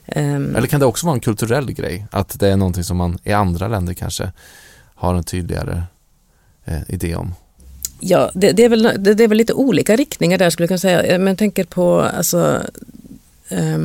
Ehm, 0.05 0.55
Eller 0.55 0.67
kan 0.67 0.79
det 0.79 0.85
också 0.85 1.05
vara 1.05 1.15
en 1.15 1.21
kulturell 1.21 1.71
grej? 1.71 2.05
Att 2.11 2.39
det 2.39 2.47
är 2.47 2.57
någonting 2.57 2.83
som 2.83 2.97
man 2.97 3.17
i 3.23 3.33
andra 3.33 3.67
länder 3.67 3.93
kanske 3.93 4.31
har 4.95 5.15
en 5.15 5.23
tydligare 5.23 5.83
eh, 6.65 6.81
idé 6.87 7.15
om? 7.15 7.35
Ja, 7.99 8.31
det, 8.33 8.51
det, 8.51 8.63
är 8.63 8.69
väl, 8.69 8.83
det, 8.83 9.13
det 9.13 9.23
är 9.23 9.27
väl 9.27 9.37
lite 9.37 9.53
olika 9.53 9.95
riktningar 9.95 10.37
där 10.37 10.49
skulle 10.49 10.63
jag 10.63 10.69
kunna 10.69 10.77
säga. 10.77 11.17
Men 11.17 11.27
jag 11.27 11.37
tänker 11.37 11.63
på 11.63 12.01
alltså, 12.01 12.61
eh, 13.49 13.77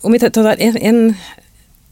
om 0.00 0.12
vi 0.12 0.18
tar- 0.18 0.56
en, 0.58 0.76
en 0.76 1.14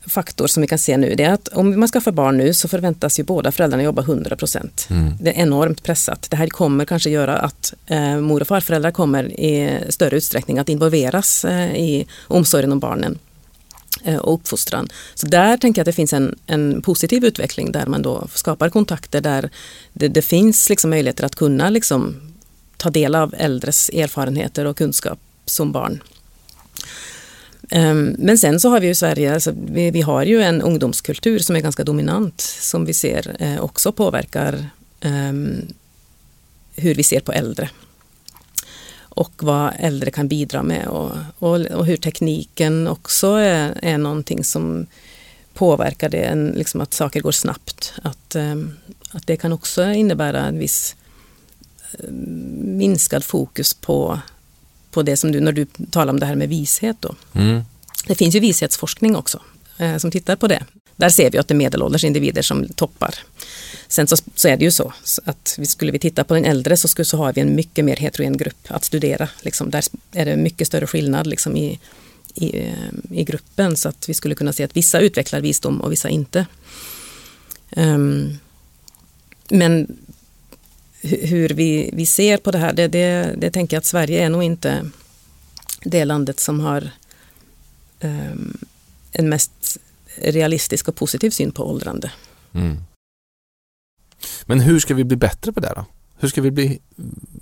faktor 0.09 0.47
som 0.47 0.61
vi 0.61 0.67
kan 0.67 0.79
se 0.79 0.97
nu 0.97 1.15
det 1.15 1.25
är 1.25 1.33
att 1.33 1.49
om 1.49 1.81
man 1.81 1.89
skaffar 1.89 2.13
barn 2.13 2.37
nu 2.37 2.55
så 2.55 2.69
förväntas 2.69 3.19
ju 3.19 3.25
båda 3.25 3.53
föräldrarna 3.53 3.83
jobba 3.83 4.03
100 4.03 4.37
procent. 4.37 4.87
Mm. 4.91 5.13
Det 5.21 5.31
är 5.31 5.43
enormt 5.43 5.83
pressat. 5.83 6.27
Det 6.31 6.37
här 6.37 6.47
kommer 6.47 6.85
kanske 6.85 7.11
göra 7.11 7.37
att 7.37 7.75
eh, 7.87 8.17
mor 8.17 8.41
och 8.41 8.49
farföräldrar 8.49 8.91
kommer 8.91 9.41
i 9.41 9.81
större 9.89 10.17
utsträckning 10.17 10.59
att 10.59 10.69
involveras 10.69 11.45
eh, 11.45 11.75
i 11.77 12.07
omsorgen 12.27 12.73
om 12.73 12.79
barnen 12.79 13.19
eh, 14.05 14.17
och 14.17 14.35
uppfostran. 14.35 14.89
Så 15.15 15.27
där 15.27 15.57
tänker 15.57 15.81
jag 15.81 15.83
att 15.83 15.87
det 15.87 15.93
finns 15.93 16.13
en, 16.13 16.39
en 16.47 16.83
positiv 16.83 17.25
utveckling 17.25 17.73
där 17.73 17.87
man 17.87 18.03
då 18.03 18.29
skapar 18.35 18.69
kontakter 18.69 19.21
där 19.21 19.51
det, 19.93 20.09
det 20.09 20.23
finns 20.23 20.69
liksom 20.69 20.91
möjligheter 20.91 21.25
att 21.25 21.37
kunna 21.37 21.71
liksom 21.71 22.17
ta 22.77 22.91
del 22.91 23.15
av 23.15 23.35
äldres 23.39 23.89
erfarenheter 23.89 24.65
och 24.65 24.77
kunskap 24.77 25.19
som 25.47 25.73
barn. 25.73 26.03
Ehm, 27.71 28.17
men 28.19 28.39
sen 28.39 28.61
så 28.61 28.69
har 28.69 28.81
vi 28.81 28.87
ju 28.87 28.93
i 28.93 28.95
Sverige, 28.95 29.35
alltså 29.35 29.55
vi, 29.67 29.91
vi, 29.91 30.01
har 30.01 30.23
ju 30.23 30.43
en 30.43 30.63
ungdomskultur 30.63 31.39
som 31.39 31.57
är 31.57 31.61
ganska 31.61 31.85
dominant 31.85 32.41
som 32.41 32.85
vi 32.85 32.95
ser 32.95 33.37
eh, 33.39 33.61
också 33.61 33.93
påverkar 33.93 34.71
um, 35.05 35.67
hur 36.77 36.95
vi 36.95 37.03
ser 37.03 37.21
på 37.21 37.33
äldre. 37.33 37.71
Och 38.99 39.33
vad 39.43 39.73
äldre 39.79 40.11
kan 40.11 40.29
bidra 40.29 40.63
med 40.63 40.87
och, 40.87 41.13
och, 41.39 41.61
och 41.61 41.87
hur 41.87 41.97
tekniken 41.97 42.89
också 42.89 43.27
är, 43.27 43.79
är 43.83 43.99
någonting 43.99 44.45
som 44.45 44.87
påverkar 45.55 46.09
det, 46.09 46.23
en, 46.23 46.47
liksom 46.47 46.81
att 46.81 46.95
saker 46.95 47.21
går 47.21 47.33
snabbt. 47.33 47.95
Att, 48.03 48.37
um, 48.37 48.77
att 49.11 49.27
det 49.27 49.37
kan 49.37 49.53
också 49.53 49.91
innebära 49.91 50.41
en 50.41 50.59
viss 50.59 50.97
eh, 51.93 52.11
minskad 52.61 53.25
fokus 53.25 53.75
på 53.75 54.21
på 54.99 55.03
det 55.03 55.17
som 55.17 55.33
du, 55.33 55.41
när 55.41 55.53
du 55.53 55.67
talar 55.91 56.13
om 56.13 56.21
det 56.21 56.27
här 56.27 56.35
med 56.35 56.49
vishet 56.49 56.97
då. 57.01 57.15
Mm. 57.33 57.63
Det 58.07 58.15
finns 58.15 58.35
ju 58.35 58.41
vishetsforskning 58.41 59.17
också 59.17 59.41
eh, 59.79 59.97
som 59.97 60.11
tittar 60.11 60.37
på 60.37 60.49
det. 60.49 60.65
Där 60.97 61.09
ser 61.09 61.31
vi 61.31 61.39
att 61.39 61.49
det 61.49 61.55
är 61.55 61.57
medelålders 61.57 62.05
individer 62.05 62.43
som 62.43 62.69
toppar. 62.69 63.15
Sen 63.89 64.07
så, 64.07 64.17
så 64.35 64.49
är 64.49 64.57
det 64.57 64.65
ju 64.65 64.71
så 64.71 64.93
att 65.25 65.55
vi, 65.59 65.67
skulle 65.67 65.93
vi 65.93 65.99
titta 65.99 66.25
på 66.25 66.35
den 66.35 66.45
äldre 66.45 66.77
så, 66.77 66.89
skulle, 66.89 67.05
så 67.05 67.17
har 67.17 67.33
vi 67.33 67.41
en 67.41 67.55
mycket 67.55 67.85
mer 67.85 67.97
heterogen 67.97 68.37
grupp 68.37 68.67
att 68.69 68.85
studera. 68.85 69.29
Liksom, 69.43 69.71
där 69.71 69.85
är 70.13 70.27
det 70.27 70.37
mycket 70.37 70.67
större 70.67 70.87
skillnad 70.87 71.27
liksom, 71.27 71.57
i, 71.57 71.79
i, 72.35 72.59
eh, 72.59 73.19
i 73.19 73.25
gruppen 73.25 73.77
så 73.77 73.89
att 73.89 74.09
vi 74.09 74.15
skulle 74.15 74.35
kunna 74.35 74.53
se 74.53 74.65
att 74.65 74.77
vissa 74.77 75.01
utvecklar 75.01 75.41
visdom 75.41 75.81
och 75.81 75.93
vissa 75.93 76.09
inte. 76.09 76.47
Um, 77.77 78.39
men 79.49 79.99
hur 81.03 81.49
vi, 81.49 81.91
vi 81.93 82.07
ser 82.07 82.37
på 82.37 82.51
det 82.51 82.59
här, 82.59 82.73
det, 82.73 82.89
det, 82.89 83.35
det 83.39 83.51
tänker 83.51 83.77
jag 83.77 83.81
att 83.81 83.85
Sverige 83.85 84.25
är 84.25 84.29
nog 84.29 84.43
inte 84.43 84.91
det 85.83 86.05
landet 86.05 86.41
som 86.41 86.61
har 86.61 86.91
um, 88.01 88.59
en 89.13 89.29
mest 89.29 89.79
realistisk 90.17 90.89
och 90.89 90.97
positiv 90.97 91.31
syn 91.31 91.53
på 91.53 91.71
åldrande. 91.71 92.13
Mm. 92.53 92.77
Men 94.45 94.61
hur 94.61 94.81
ska 94.81 94.95
vi 94.95 95.05
bli 95.05 95.17
bättre 95.17 95.53
på 95.53 95.61
det 95.61 95.73
då? 95.77 95.85
Hur 96.19 96.29
ska 96.29 96.43
vi 96.43 96.51
bli 96.51 96.79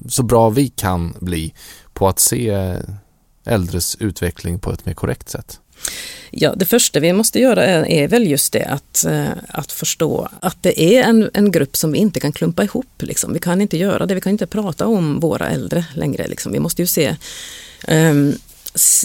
så 0.08 0.22
bra 0.22 0.50
vi 0.50 0.68
kan 0.68 1.14
bli 1.20 1.54
på 1.92 2.08
att 2.08 2.18
se 2.18 2.76
äldres 3.44 3.96
utveckling 4.00 4.58
på 4.58 4.72
ett 4.72 4.86
mer 4.86 4.94
korrekt 4.94 5.28
sätt? 5.28 5.60
Ja, 6.30 6.54
det 6.56 6.64
första 6.64 7.00
vi 7.00 7.12
måste 7.12 7.40
göra 7.40 7.64
är, 7.64 7.88
är 7.88 8.08
väl 8.08 8.30
just 8.30 8.52
det 8.52 8.64
att, 8.64 9.04
eh, 9.04 9.28
att 9.48 9.72
förstå 9.72 10.28
att 10.40 10.62
det 10.62 10.82
är 10.82 11.02
en, 11.02 11.30
en 11.34 11.50
grupp 11.50 11.76
som 11.76 11.92
vi 11.92 11.98
inte 11.98 12.20
kan 12.20 12.32
klumpa 12.32 12.64
ihop. 12.64 13.02
Liksom. 13.02 13.32
Vi 13.32 13.38
kan 13.38 13.60
inte 13.60 13.76
göra 13.76 14.06
det, 14.06 14.14
vi 14.14 14.20
kan 14.20 14.32
inte 14.32 14.46
prata 14.46 14.86
om 14.86 15.20
våra 15.20 15.48
äldre 15.48 15.84
längre. 15.94 16.26
Liksom. 16.28 16.52
Vi 16.52 16.58
måste 16.58 16.82
ju 16.82 16.86
se 16.86 17.16
um, 17.88 18.34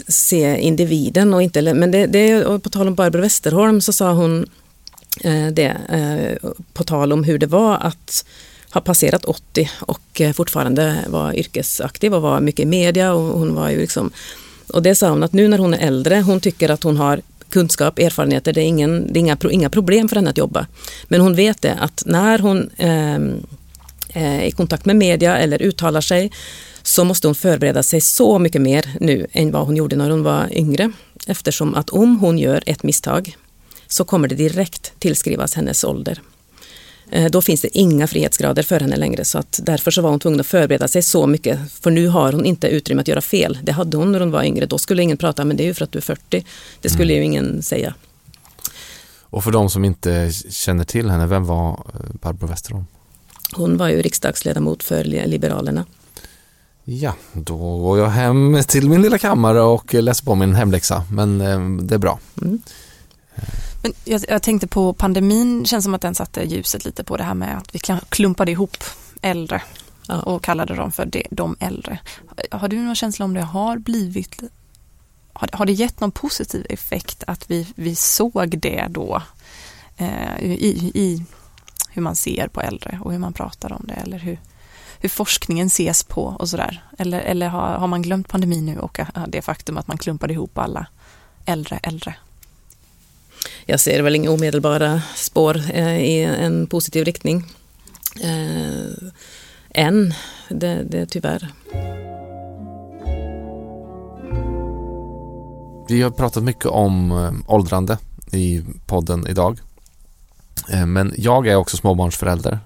se 0.08 0.60
individen 0.60 1.34
och 1.34 1.44
inte, 1.44 1.74
men 1.74 1.92
det, 1.92 2.06
det, 2.06 2.44
på 2.64 2.70
tal 2.70 2.88
om 2.88 2.96
Barbro 2.96 3.22
Westerholm 3.22 3.82
så 3.82 3.94
sa 3.94 4.12
hon 4.12 4.50
eh, 5.24 5.48
det, 5.48 5.78
eh, 5.90 6.50
på 6.74 6.84
tal 6.84 7.14
om 7.14 7.24
hur 7.24 7.38
det 7.38 7.48
var 7.48 7.78
att 7.78 8.26
ha 8.74 8.82
passerat 8.82 9.26
80 9.26 9.70
och 9.80 10.22
eh, 10.22 10.34
fortfarande 10.34 10.98
vara 11.08 11.36
yrkesaktiv 11.36 12.16
och 12.16 12.22
var 12.22 12.40
mycket 12.40 12.64
i 12.64 12.66
media 12.66 13.14
och 13.14 13.40
hon 13.40 13.56
var 13.56 13.70
ju 13.70 13.78
liksom 13.78 14.12
och 14.74 14.82
det 14.82 14.96
sa 14.96 15.10
hon 15.10 15.24
att 15.24 15.34
nu 15.34 15.48
när 15.48 15.58
hon 15.58 15.74
är 15.74 15.88
äldre, 15.88 16.22
hon 16.22 16.40
tycker 16.40 16.70
att 16.70 16.84
hon 16.84 16.98
har 16.98 17.22
kunskap, 17.50 18.00
erfarenheter, 18.00 18.54
det 18.54 18.62
är, 18.62 18.66
ingen, 18.66 19.14
det 19.14 19.20
är 19.20 19.22
inga, 19.22 19.38
inga 19.52 19.70
problem 19.70 20.10
för 20.10 20.16
henne 20.16 20.30
att 20.30 20.38
jobba. 20.38 20.68
Men 21.08 21.22
hon 21.22 21.36
vet 21.36 21.62
det 21.62 21.74
att 21.74 22.04
när 22.06 22.40
hon 22.40 22.70
ehm, 22.78 23.46
eh, 24.10 24.40
är 24.40 24.42
i 24.42 24.52
kontakt 24.52 24.86
med 24.86 24.96
media 24.96 25.38
eller 25.38 25.62
uttalar 25.62 26.02
sig 26.02 26.32
så 26.84 27.04
måste 27.04 27.28
hon 27.28 27.36
förbereda 27.36 27.84
sig 27.84 28.02
så 28.02 28.40
mycket 28.40 28.62
mer 28.62 28.90
nu 29.00 29.28
än 29.32 29.52
vad 29.52 29.66
hon 29.66 29.76
gjorde 29.76 29.96
när 29.96 30.10
hon 30.10 30.24
var 30.24 30.58
yngre. 30.58 30.92
Eftersom 31.28 31.76
att 31.76 31.90
om 31.90 32.20
hon 32.20 32.40
gör 32.40 32.64
ett 32.66 32.84
misstag 32.84 33.38
så 33.88 34.04
kommer 34.04 34.28
det 34.28 34.36
direkt 34.36 34.94
tillskrivas 35.00 35.54
hennes 35.56 35.84
ålder. 35.84 36.22
Eh, 37.12 37.32
då 37.32 37.42
finns 37.42 37.62
det 37.62 37.78
inga 37.78 38.08
frihetsgrader 38.08 38.64
för 38.64 38.80
henne 38.80 38.96
längre 38.96 39.26
så 39.26 39.38
att 39.38 39.60
därför 39.64 39.92
så 39.92 40.02
var 40.02 40.10
hon 40.10 40.20
tvungen 40.20 40.40
att 40.40 40.48
förbereda 40.48 40.88
sig 40.88 41.02
så 41.02 41.28
mycket 41.28 41.72
för 41.72 41.92
nu 41.92 42.08
har 42.08 42.34
hon 42.34 42.46
inte 42.46 42.68
utrymme 42.68 43.02
att 43.02 43.08
göra 43.08 43.22
fel. 43.22 43.60
Det 43.64 43.72
hade 43.72 43.98
hon 43.98 44.12
när 44.12 44.20
hon 44.20 44.32
var 44.32 44.44
yngre, 44.44 44.66
då 44.66 44.78
skulle 44.78 45.04
ingen 45.04 45.18
prata 45.18 45.46
men 45.46 45.58
det 45.58 45.64
är 45.64 45.66
ju 45.66 45.74
för 45.74 45.84
att 45.84 45.92
du 45.92 46.00
är 46.00 46.04
40. 46.04 46.46
Det 46.82 46.90
skulle 46.90 47.14
mm. 47.14 47.18
ju 47.18 47.26
ingen 47.26 47.64
säga. 47.64 47.94
Och 49.22 49.44
för 49.44 49.52
de 49.52 49.70
som 49.70 49.86
inte 49.86 50.32
känner 50.50 50.84
till 50.84 51.10
henne, 51.10 51.28
vem 51.28 51.46
var 51.46 51.72
eh, 51.72 52.00
Barbro 52.22 52.48
Westerholm? 52.48 52.86
Hon 53.54 53.78
var 53.78 53.90
ju 53.90 54.02
riksdagsledamot 54.02 54.84
för 54.84 55.04
Liberalerna. 55.04 55.86
Ja, 56.84 57.14
då 57.34 57.78
går 57.78 58.00
jag 58.00 58.10
hem 58.10 58.64
till 58.68 58.90
min 58.90 59.02
lilla 59.02 59.18
kammare 59.18 59.62
och 59.62 59.94
läser 59.94 60.26
på 60.26 60.36
min 60.36 60.56
hemläxa, 60.56 61.04
men 61.12 61.42
eh, 61.42 61.86
det 61.88 61.96
är 61.96 62.00
bra. 62.00 62.20
Mm. 62.42 62.62
Men 63.82 63.94
jag, 64.06 64.22
jag, 64.28 64.44
tänkte 64.44 64.68
på 64.68 64.94
pandemin, 64.94 65.66
känns 65.66 65.84
som 65.84 65.94
att 65.94 66.02
den 66.02 66.16
satte 66.16 66.44
ljuset 66.44 66.86
lite 66.86 67.04
på 67.04 67.18
det 67.18 67.24
här 67.24 67.34
med 67.34 67.58
att 67.58 67.76
vi 67.76 67.80
klumpade 68.10 68.52
ihop 68.52 68.78
äldre 69.22 69.62
och 70.24 70.44
kallade 70.44 70.76
dem 70.76 70.92
för 70.92 71.06
det, 71.06 71.28
de 71.32 71.56
äldre. 71.60 72.00
Har 72.52 72.68
du 72.68 72.80
någon 72.80 72.96
känsla 72.96 73.26
om 73.26 73.34
det 73.34 73.42
har 73.42 73.78
blivit, 73.78 74.42
har, 75.34 75.50
har 75.54 75.66
det 75.66 75.74
gett 75.74 76.00
någon 76.00 76.12
positiv 76.12 76.66
effekt 76.70 77.24
att 77.28 77.52
vi, 77.52 77.68
vi 77.76 77.96
såg 77.96 78.60
det 78.60 78.88
då 78.90 79.22
eh, 79.98 80.40
i, 80.40 80.92
i 80.96 81.26
hur 81.90 82.02
man 82.02 82.16
ser 82.16 82.48
på 82.48 82.62
äldre 82.62 83.00
och 83.04 83.12
hur 83.12 83.20
man 83.20 83.34
pratar 83.34 83.74
om 83.74 83.86
det 83.88 83.94
eller 83.94 84.18
hur, 84.18 84.40
hur 85.00 85.10
forskningen 85.10 85.68
ses 85.68 86.04
på 86.04 86.24
och 86.24 86.50
sådär? 86.50 86.84
Eller, 86.98 87.20
eller 87.20 87.48
har, 87.48 87.68
har 87.68 87.88
man 87.88 88.02
glömt 88.02 88.28
pandemin 88.30 88.66
nu 88.66 88.80
och 88.80 89.00
det 89.28 89.42
faktum 89.42 89.78
att 89.78 89.88
man 89.88 89.98
klumpade 89.98 90.34
ihop 90.34 90.58
alla 90.58 90.88
äldre 91.46 91.80
äldre? 91.84 92.16
Jag 93.72 93.80
ser 93.80 94.02
väl 94.02 94.16
inga 94.16 94.32
omedelbara 94.32 95.02
spår 95.16 95.62
eh, 95.74 95.98
i 95.98 96.24
en 96.24 96.68
positiv 96.68 97.06
riktning. 97.06 97.44
Eh, 98.24 99.08
än, 99.70 100.14
det, 100.50 100.84
det 100.84 101.06
tyvärr. 101.06 101.48
Vi 105.90 106.02
har 106.02 106.10
pratat 106.10 106.44
mycket 106.44 106.66
om 106.66 107.12
eh, 107.12 107.54
åldrande 107.54 107.98
i 108.32 108.62
podden 108.86 109.28
idag. 109.28 109.60
Eh, 110.70 110.86
men 110.86 111.14
jag 111.18 111.48
är 111.48 111.56
också 111.56 111.78
småbarnsförälder. 111.78 112.60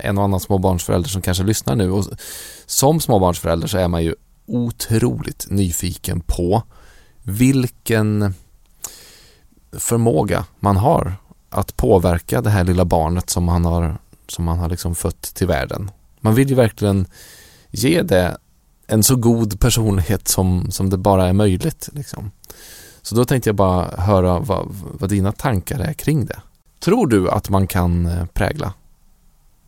En 0.00 0.18
och 0.18 0.24
annan 0.24 0.40
småbarnsförälder 0.40 1.08
som 1.08 1.22
kanske 1.22 1.44
lyssnar 1.44 1.76
nu. 1.76 1.90
Och 1.90 2.04
som 2.66 3.00
småbarnsförälder 3.00 3.66
så 3.66 3.78
är 3.78 3.88
man 3.88 4.04
ju 4.04 4.14
otroligt 4.46 5.46
nyfiken 5.50 6.20
på 6.20 6.62
vilken 7.22 8.34
förmåga 9.78 10.44
man 10.60 10.76
har 10.76 11.16
att 11.50 11.76
påverka 11.76 12.40
det 12.40 12.50
här 12.50 12.64
lilla 12.64 12.84
barnet 12.84 13.30
som 13.30 13.44
man 13.44 13.64
har, 13.64 13.98
som 14.28 14.44
man 14.44 14.58
har 14.58 14.68
liksom 14.68 14.94
fött 14.94 15.22
till 15.22 15.46
världen. 15.46 15.90
Man 16.20 16.34
vill 16.34 16.48
ju 16.48 16.54
verkligen 16.54 17.06
ge 17.70 18.02
det 18.02 18.36
en 18.86 19.02
så 19.02 19.16
god 19.16 19.60
personlighet 19.60 20.28
som, 20.28 20.70
som 20.70 20.90
det 20.90 20.96
bara 20.96 21.28
är 21.28 21.32
möjligt. 21.32 21.88
Liksom. 21.92 22.30
Så 23.02 23.14
då 23.14 23.24
tänkte 23.24 23.48
jag 23.48 23.56
bara 23.56 23.96
höra 23.96 24.38
vad, 24.38 24.66
vad 24.70 25.10
dina 25.10 25.32
tankar 25.32 25.78
är 25.80 25.92
kring 25.92 26.26
det. 26.26 26.40
Tror 26.80 27.06
du 27.06 27.30
att 27.30 27.50
man 27.50 27.66
kan 27.66 28.06
eh, 28.06 28.26
prägla 28.26 28.72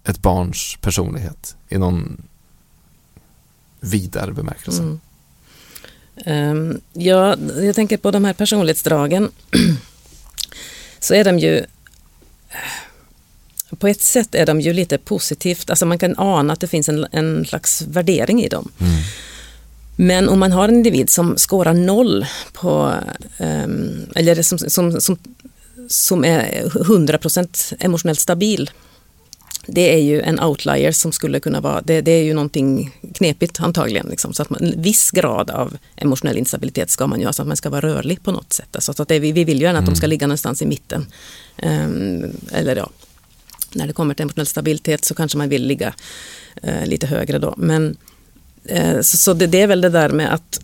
ett 0.05 0.23
barns 0.23 0.79
personlighet 0.81 1.57
i 1.69 1.79
någon 1.79 2.23
vidare 3.81 4.33
bemärkelse? 4.33 4.83
Mm. 4.83 5.01
Um, 6.27 6.81
ja, 6.93 7.37
jag 7.57 7.75
tänker 7.75 7.97
på 7.97 8.11
de 8.11 8.25
här 8.25 8.33
personlighetsdragen. 8.33 9.31
så 11.01 11.15
är 11.15 11.25
de 11.25 11.39
ju 11.39 11.65
på 13.79 13.89
ett 13.89 14.03
sätt 14.03 14.35
är 14.35 14.47
de 14.47 14.61
ju 14.61 14.73
lite 14.73 14.99
positivt, 14.99 15.71
alltså 15.71 15.87
man 15.87 15.99
kan 15.99 16.19
ana 16.19 16.53
att 16.53 16.61
det 16.61 16.67
finns 16.67 16.89
en, 16.89 17.07
en 17.11 17.45
slags 17.45 17.83
värdering 17.83 18.43
i 18.43 18.49
dem. 18.49 18.73
Mm. 18.81 18.93
Men 19.97 20.29
om 20.29 20.39
man 20.39 20.53
har 20.53 20.69
en 20.69 20.75
individ 20.75 21.11
som 21.11 21.37
skårar 21.37 21.75
noll 21.75 22.27
på, 22.53 22.95
um, 23.39 24.07
eller 24.15 24.43
som, 24.43 24.59
som, 24.59 25.01
som, 25.01 25.19
som 25.89 26.25
är 26.25 26.63
100% 26.65 27.75
emotionellt 27.79 28.21
stabil, 28.21 28.71
det 29.71 29.95
är 29.95 29.99
ju 29.99 30.21
en 30.21 30.41
outlier 30.41 30.93
som 30.93 31.13
skulle 31.13 31.41
kunna 31.41 31.61
vara, 31.61 31.81
det, 31.81 32.01
det 32.01 32.11
är 32.11 32.23
ju 32.23 32.35
någonting 32.35 32.99
knepigt 33.15 33.61
antagligen. 33.61 34.07
Liksom. 34.07 34.35
Så 34.35 34.43
att 34.43 34.51
man, 34.51 34.65
en 34.65 34.83
viss 34.83 35.11
grad 35.11 35.51
av 35.51 35.77
emotionell 35.97 36.39
instabilitet 36.39 36.91
ska 36.91 37.07
man 37.07 37.21
ju 37.21 37.27
ha, 37.27 37.33
så 37.33 37.43
att 37.43 37.49
man 37.49 37.57
ska 37.57 37.71
vara 37.71 37.81
rörlig 37.81 38.23
på 38.23 38.33
något 38.33 38.53
sätt. 38.53 38.77
Alltså 38.77 39.03
att 39.03 39.09
det, 39.09 39.19
vi, 39.19 39.33
vi 39.33 39.45
vill 39.45 39.59
ju 39.59 39.65
gärna 39.65 39.79
att 39.79 39.87
de 39.87 39.97
ska 39.97 40.07
ligga 40.07 40.27
någonstans 40.27 40.63
i 40.63 40.67
mitten. 40.67 41.07
Um, 41.63 42.33
eller 42.53 42.77
ja, 42.77 42.91
när 43.73 43.87
det 43.87 43.93
kommer 43.93 44.15
till 44.15 44.23
emotionell 44.23 44.47
stabilitet 44.47 45.05
så 45.05 45.15
kanske 45.15 45.39
man 45.39 45.49
vill 45.49 45.67
ligga 45.67 45.95
uh, 46.67 46.87
lite 46.87 47.07
högre 47.07 47.39
då. 47.39 47.55
Men, 47.57 47.97
uh, 48.73 49.01
så, 49.01 49.17
så 49.17 49.35
det, 49.35 49.47
det, 49.47 49.61
är 49.61 49.67
väl 49.67 49.81
det 49.81 49.89
där 49.89 50.09
med 50.09 50.35
att 50.35 50.61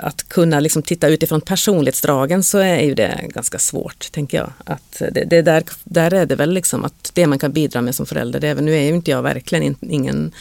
att 0.00 0.28
kunna 0.28 0.60
liksom 0.60 0.82
titta 0.82 1.08
utifrån 1.08 1.40
personlighetsdragen 1.40 2.42
så 2.42 2.58
är 2.58 2.80
ju 2.80 2.94
det 2.94 3.20
ganska 3.28 3.58
svårt, 3.58 4.12
tänker 4.12 4.38
jag. 4.38 4.52
Att 4.64 5.02
det, 5.12 5.24
det 5.24 5.42
där, 5.42 5.64
där 5.84 6.14
är 6.14 6.26
det 6.26 6.36
väl 6.36 6.52
liksom 6.52 6.84
att 6.84 7.10
det 7.14 7.26
man 7.26 7.38
kan 7.38 7.52
bidra 7.52 7.80
med 7.80 7.94
som 7.94 8.06
förälder, 8.06 8.40
det 8.40 8.48
är, 8.48 8.54
nu 8.54 8.76
är 8.76 8.82
ju 8.82 8.94
inte 8.94 9.10
jag 9.10 9.22
verkligen 9.22 9.64
in, 9.64 9.76
ingen 9.80 10.32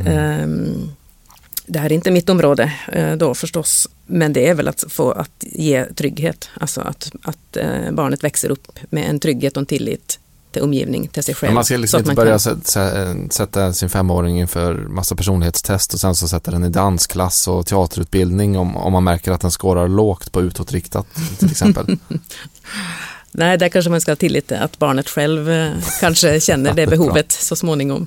mm. 0.00 0.42
um, 0.42 0.92
det 1.66 1.78
här 1.78 1.86
är 1.86 1.94
inte 1.94 2.10
mitt 2.10 2.28
område 2.28 2.72
uh, 2.96 3.16
då 3.16 3.34
förstås, 3.34 3.88
men 4.06 4.32
det 4.32 4.48
är 4.48 4.54
väl 4.54 4.68
att 4.68 4.84
få 4.88 5.10
att 5.10 5.30
ge 5.40 5.84
trygghet. 5.84 6.50
Alltså 6.54 6.80
att, 6.80 7.12
att 7.22 7.56
uh, 7.56 7.90
barnet 7.92 8.24
växer 8.24 8.50
upp 8.50 8.78
med 8.90 9.10
en 9.10 9.20
trygghet 9.20 9.56
och 9.56 9.60
en 9.60 9.66
tillit 9.66 10.18
till 10.56 10.64
omgivning, 10.64 11.08
till 11.08 11.22
sig 11.22 11.34
själv. 11.34 11.48
Men 11.48 11.54
man 11.54 11.64
ska 11.64 11.76
liksom 11.76 12.00
inte 12.00 12.14
börja 12.14 12.38
kan... 12.38 13.30
sätta 13.30 13.72
sin 13.72 13.90
femåring 13.90 14.40
inför 14.40 14.74
massa 14.74 15.16
personlighetstest 15.16 15.94
och 15.94 16.00
sen 16.00 16.14
så 16.14 16.28
sätta 16.28 16.50
den 16.50 16.64
i 16.64 16.68
dansklass 16.68 17.48
och 17.48 17.66
teaterutbildning 17.66 18.58
om, 18.58 18.76
om 18.76 18.92
man 18.92 19.04
märker 19.04 19.32
att 19.32 19.40
den 19.40 19.50
skårar 19.50 19.88
lågt 19.88 20.32
på 20.32 20.42
utåtriktat 20.42 21.06
till 21.38 21.50
exempel. 21.50 21.98
Nej, 23.32 23.58
där 23.58 23.68
kanske 23.68 23.90
man 23.90 24.00
ska 24.00 24.10
ha 24.10 24.16
tillit 24.16 24.46
till 24.46 24.56
att 24.56 24.78
barnet 24.78 25.08
själv 25.08 25.50
eh, 25.50 25.72
kanske 26.00 26.40
känner 26.40 26.74
det 26.74 26.86
behovet 26.96 27.32
så 27.32 27.56
småningom. 27.56 28.06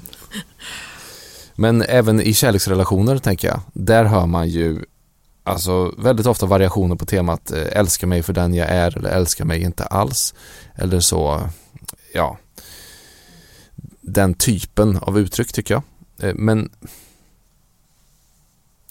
Men 1.55 1.81
även 1.81 2.21
i 2.21 2.33
kärleksrelationer 2.33 3.17
tänker 3.17 3.47
jag, 3.47 3.61
där 3.73 4.05
hör 4.05 4.25
man 4.25 4.49
ju 4.49 4.83
alltså 5.43 5.93
väldigt 5.97 6.25
ofta 6.25 6.45
variationer 6.45 6.95
på 6.95 7.05
temat 7.05 7.51
eh, 7.51 7.79
älska 7.79 8.07
mig 8.07 8.23
för 8.23 8.33
den 8.33 8.53
jag 8.53 8.69
är 8.69 8.97
eller 8.97 9.09
älska 9.09 9.45
mig 9.45 9.61
inte 9.61 9.83
alls. 9.83 10.33
Eller 10.75 10.99
så 10.99 11.49
ja, 12.13 12.37
den 14.01 14.33
typen 14.33 14.97
av 14.97 15.19
uttryck 15.19 15.53
tycker 15.53 15.73
jag. 15.73 15.83
Eh, 16.29 16.35
men 16.35 16.69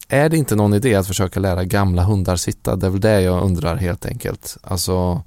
är 0.08 0.28
det 0.28 0.36
inte 0.36 0.56
någon 0.56 0.74
idé 0.74 0.94
att 0.94 1.06
försöka 1.06 1.40
lära 1.40 1.64
gamla 1.64 2.02
hundar 2.02 2.36
sitta? 2.36 2.76
Det 2.76 2.86
är 2.86 2.90
väl 2.90 3.00
det 3.00 3.20
jag 3.20 3.42
undrar 3.42 3.76
helt 3.76 4.06
enkelt. 4.06 4.56
Alltså, 4.62 5.22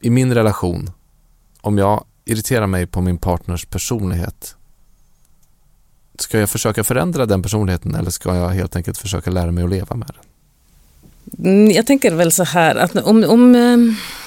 i 0.00 0.10
min 0.10 0.34
relation, 0.34 0.90
om 1.60 1.78
jag 1.78 2.04
irriterar 2.24 2.66
mig 2.66 2.86
på 2.86 3.00
min 3.00 3.18
partners 3.18 3.64
personlighet, 3.64 4.56
ska 6.18 6.38
jag 6.38 6.50
försöka 6.50 6.84
förändra 6.84 7.26
den 7.26 7.42
personligheten 7.42 7.94
eller 7.94 8.10
ska 8.10 8.36
jag 8.36 8.48
helt 8.48 8.76
enkelt 8.76 8.98
försöka 8.98 9.30
lära 9.30 9.52
mig 9.52 9.64
att 9.64 9.70
leva 9.70 9.96
med 9.96 10.08
den? 10.08 10.31
Mm, 11.38 11.70
jag 11.70 11.86
tänker 11.86 12.10
väl 12.10 12.32
så 12.32 12.44
här 12.44 12.76
att 12.76 12.96
om, 12.96 13.24
om 13.24 13.54
eh, 13.54 13.76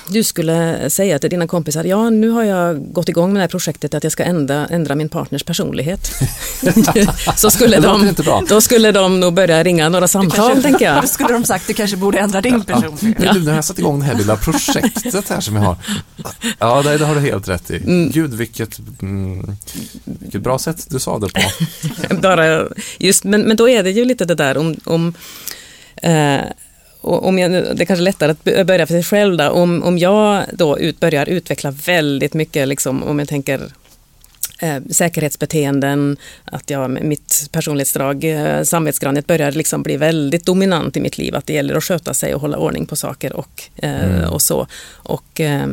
du 0.07 0.23
skulle 0.23 0.89
säga 0.89 1.19
till 1.19 1.29
dina 1.29 1.47
kompisar, 1.47 1.83
ja 1.83 2.09
nu 2.09 2.29
har 2.29 2.43
jag 2.43 2.93
gått 2.93 3.09
igång 3.09 3.33
med 3.33 3.39
det 3.39 3.41
här 3.43 3.47
projektet 3.47 3.93
att 3.93 4.03
jag 4.03 4.11
ska 4.11 4.23
ändra, 4.23 4.67
ändra 4.67 4.95
min 4.95 5.09
partners 5.09 5.43
personlighet. 5.43 6.11
så 7.35 7.51
skulle 7.51 7.79
de, 7.79 8.15
då 8.49 8.61
skulle 8.61 8.91
de 8.91 9.19
nog 9.19 9.33
börja 9.33 9.63
ringa 9.63 9.89
några 9.89 10.07
samtal 10.07 10.51
kanske, 10.51 10.61
tänker 10.61 10.85
jag. 10.85 11.01
Då 11.01 11.07
skulle 11.07 11.33
de 11.33 11.43
sagt, 11.43 11.67
du 11.67 11.73
kanske 11.73 11.97
borde 11.97 12.19
ändra 12.19 12.41
din 12.41 12.63
personlighet. 12.63 13.23
Ja. 13.25 13.33
Du, 13.33 13.39
nu 13.39 13.49
har 13.49 13.55
jag 13.55 13.65
satt 13.65 13.79
igång 13.79 13.99
det 13.99 14.05
här 14.05 14.15
lilla 14.15 14.35
projektet 14.35 15.29
här 15.29 15.41
som 15.41 15.55
jag 15.55 15.63
har. 15.63 15.77
Ja, 16.59 16.81
det, 16.81 16.97
det 16.97 17.05
har 17.05 17.15
du 17.15 17.21
helt 17.21 17.47
rätt 17.47 17.71
i. 17.71 17.77
Mm. 17.77 18.11
Gud, 18.11 18.33
vilket, 18.33 18.79
mm, 19.01 19.57
vilket 20.03 20.41
bra 20.41 20.59
sätt 20.59 20.85
du 20.89 20.99
sa 20.99 21.19
det 21.19 21.29
på. 21.33 21.41
Bara, 22.21 22.67
just, 22.97 23.23
men, 23.23 23.41
men 23.41 23.57
då 23.57 23.69
är 23.69 23.83
det 23.83 23.91
ju 23.91 24.05
lite 24.05 24.25
det 24.25 24.35
där 24.35 24.57
om, 24.57 24.75
om 24.83 25.13
eh, 26.01 26.39
och 27.05 27.27
om 27.27 27.39
jag, 27.39 27.51
det 27.51 27.81
är 27.81 27.85
kanske 27.85 28.03
lättare 28.03 28.31
att 28.31 28.43
börja 28.43 28.87
för 28.87 28.93
sig 28.93 29.03
själv. 29.03 29.37
Då. 29.37 29.49
Om, 29.49 29.83
om 29.83 29.97
jag 29.97 30.43
då 30.53 30.79
ut, 30.79 30.99
börjar 30.99 31.29
utveckla 31.29 31.71
väldigt 31.71 32.33
mycket, 32.33 32.67
liksom, 32.67 33.03
om 33.03 33.19
jag 33.19 33.27
tänker 33.27 33.61
eh, 34.59 34.77
säkerhetsbeteenden, 34.89 36.17
att 36.45 36.69
jag, 36.69 36.89
mitt 36.89 37.49
personlighetsdrag, 37.51 38.23
eh, 38.23 38.63
samvetsgrannhet 38.63 39.27
börjar 39.27 39.51
liksom 39.51 39.83
bli 39.83 39.97
väldigt 39.97 40.45
dominant 40.45 40.97
i 40.97 40.99
mitt 40.99 41.17
liv. 41.17 41.35
Att 41.35 41.45
det 41.45 41.53
gäller 41.53 41.75
att 41.75 41.83
sköta 41.83 42.13
sig 42.13 42.35
och 42.35 42.41
hålla 42.41 42.57
ordning 42.57 42.85
på 42.85 42.95
saker 42.95 43.33
och, 43.33 43.63
eh, 43.75 44.03
mm. 44.03 44.29
och 44.29 44.41
så. 44.41 44.67
Och, 44.93 45.41
eh, 45.41 45.67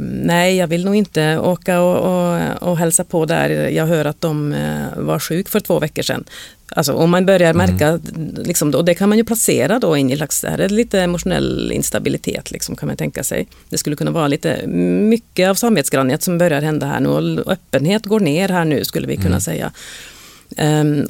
nej, 0.00 0.56
jag 0.56 0.66
vill 0.66 0.84
nog 0.84 0.94
inte 0.94 1.38
åka 1.38 1.80
och, 1.80 1.96
och, 1.96 2.62
och 2.70 2.78
hälsa 2.78 3.04
på 3.04 3.26
där. 3.26 3.50
Jag 3.50 3.86
hör 3.86 4.04
att 4.04 4.20
de 4.20 4.52
uh, 4.52 4.86
var 4.96 5.18
sjuk 5.18 5.48
för 5.48 5.60
två 5.60 5.78
veckor 5.78 6.02
sedan. 6.02 6.24
Alltså 6.76 6.92
om 6.92 7.10
man 7.10 7.26
börjar 7.26 7.50
mm. 7.50 7.66
märka, 7.70 7.88
mm. 7.88 8.34
liksom, 8.34 8.74
och 8.74 8.84
det 8.84 8.94
kan 8.94 9.08
man 9.08 9.18
ju 9.18 9.24
placera 9.24 9.78
då 9.78 9.96
in 9.96 10.10
i 10.10 10.16
slags, 10.16 10.44
här 10.44 10.58
är 10.58 10.68
lite 10.68 11.00
emotionell 11.00 11.72
instabilitet 11.72 12.50
liksom, 12.50 12.76
kan 12.76 12.86
man 12.86 12.96
tänka 12.96 13.24
sig. 13.24 13.46
Det 13.68 13.78
skulle 13.78 13.96
kunna 13.96 14.10
vara 14.10 14.28
lite 14.28 14.66
mycket 14.66 15.48
av 15.48 15.54
samvetsgrannhet 15.54 16.22
som 16.22 16.38
börjar 16.38 16.62
hända 16.62 16.86
här 16.86 17.00
nu 17.00 17.08
och 17.08 17.52
öppenhet 17.52 18.06
går 18.06 18.20
ner 18.20 18.48
här 18.48 18.64
nu 18.64 18.84
skulle 18.84 19.06
vi 19.06 19.16
kunna 19.16 19.28
mm. 19.28 19.40
säga. 19.40 19.72
Um, 20.58 21.08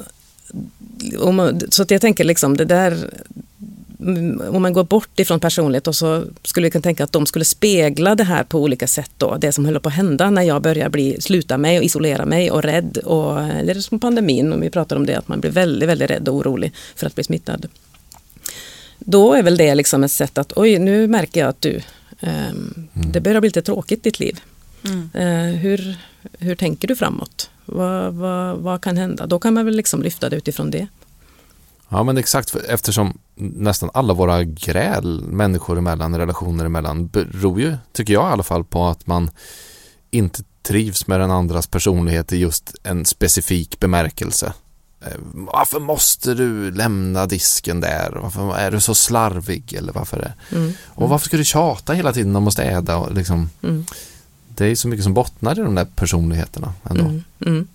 så 1.69 1.85
jag 1.89 2.01
tänker 2.01 2.23
liksom 2.23 2.57
det 2.57 2.65
där 2.65 3.09
om 4.49 4.61
man 4.61 4.73
går 4.73 4.83
bort 4.83 5.19
ifrån 5.19 5.39
personlighet 5.39 5.87
och 5.87 5.95
så 5.95 6.23
skulle 6.43 6.67
vi 6.67 6.71
kunna 6.71 6.81
tänka 6.81 7.03
att 7.03 7.11
de 7.11 7.25
skulle 7.25 7.45
spegla 7.45 8.15
det 8.15 8.23
här 8.23 8.43
på 8.43 8.59
olika 8.59 8.87
sätt 8.87 9.11
då, 9.17 9.37
det 9.37 9.51
som 9.51 9.65
håller 9.65 9.79
på 9.79 9.89
att 9.89 9.95
hända 9.95 10.29
när 10.29 10.41
jag 10.41 10.61
börjar 10.61 10.89
bli, 10.89 11.21
sluta 11.21 11.57
mig 11.57 11.77
och 11.77 11.83
isolera 11.83 12.25
mig 12.25 12.51
och 12.51 12.63
rädd 12.63 12.97
och, 12.97 13.41
eller 13.41 13.73
som 13.73 13.99
pandemin 13.99 14.53
om 14.53 14.61
vi 14.61 14.69
pratar 14.69 14.95
om 14.95 15.05
det, 15.05 15.17
att 15.17 15.27
man 15.27 15.39
blir 15.39 15.51
väldigt, 15.51 15.89
väldigt 15.89 16.09
rädd 16.09 16.29
och 16.29 16.35
orolig 16.35 16.73
för 16.95 17.07
att 17.07 17.15
bli 17.15 17.23
smittad. 17.23 17.67
Då 18.99 19.33
är 19.33 19.43
väl 19.43 19.57
det 19.57 19.75
liksom 19.75 20.03
ett 20.03 20.11
sätt 20.11 20.37
att, 20.37 20.53
oj 20.55 20.79
nu 20.79 21.07
märker 21.07 21.39
jag 21.39 21.49
att 21.49 21.61
du, 21.61 21.75
eh, 22.19 22.49
mm. 22.49 22.87
det 22.93 23.21
börjar 23.21 23.41
bli 23.41 23.47
lite 23.47 23.61
tråkigt 23.61 24.03
ditt 24.03 24.19
liv. 24.19 24.39
Mm. 24.85 25.09
Eh, 25.13 25.59
hur, 25.59 25.95
hur 26.39 26.55
tänker 26.55 26.87
du 26.87 26.95
framåt? 26.95 27.49
Vad, 27.65 28.13
vad, 28.13 28.57
vad 28.57 28.81
kan 28.81 28.97
hända? 28.97 29.25
Då 29.25 29.39
kan 29.39 29.53
man 29.53 29.65
väl 29.65 29.75
liksom 29.75 30.01
lyfta 30.01 30.29
det 30.29 30.35
utifrån 30.35 30.71
det. 30.71 30.87
Ja 31.89 32.03
men 32.03 32.17
exakt 32.17 32.55
eftersom 32.55 33.17
nästan 33.35 33.89
alla 33.93 34.13
våra 34.13 34.43
gräl 34.43 35.21
människor 35.21 35.77
emellan, 35.77 36.17
relationer 36.17 36.65
emellan 36.65 37.07
beror 37.07 37.61
ju, 37.61 37.77
tycker 37.93 38.13
jag 38.13 38.29
i 38.29 38.31
alla 38.31 38.43
fall, 38.43 38.63
på 38.63 38.87
att 38.87 39.07
man 39.07 39.29
inte 40.11 40.43
trivs 40.61 41.07
med 41.07 41.19
den 41.19 41.31
andras 41.31 41.67
personlighet 41.67 42.33
i 42.33 42.37
just 42.37 42.75
en 42.83 43.05
specifik 43.05 43.79
bemärkelse. 43.79 44.53
Eh, 45.01 45.17
varför 45.33 45.79
måste 45.79 46.33
du 46.33 46.71
lämna 46.71 47.25
disken 47.25 47.81
där? 47.81 48.17
Varför 48.21 48.57
är 48.57 48.71
du 48.71 48.81
så 48.81 48.95
slarvig? 48.95 49.73
Eller 49.73 49.93
varför 49.93 50.17
är... 50.17 50.33
Mm. 50.51 50.73
Och 50.85 51.09
varför 51.09 51.25
ska 51.25 51.37
du 51.37 51.43
tjata 51.43 51.93
hela 51.93 52.13
tiden 52.13 52.35
om 52.35 52.47
att 52.47 52.53
städa? 52.53 52.97
Och 52.97 53.13
liksom, 53.13 53.49
mm. 53.61 53.85
Det 54.47 54.65
är 54.65 54.75
så 54.75 54.87
mycket 54.87 55.03
som 55.03 55.13
bottnar 55.13 55.59
i 55.59 55.61
de 55.61 55.75
där 55.75 55.85
personligheterna 55.85 56.73
ändå. 56.89 57.03
Mm. 57.03 57.23
mm. 57.45 57.67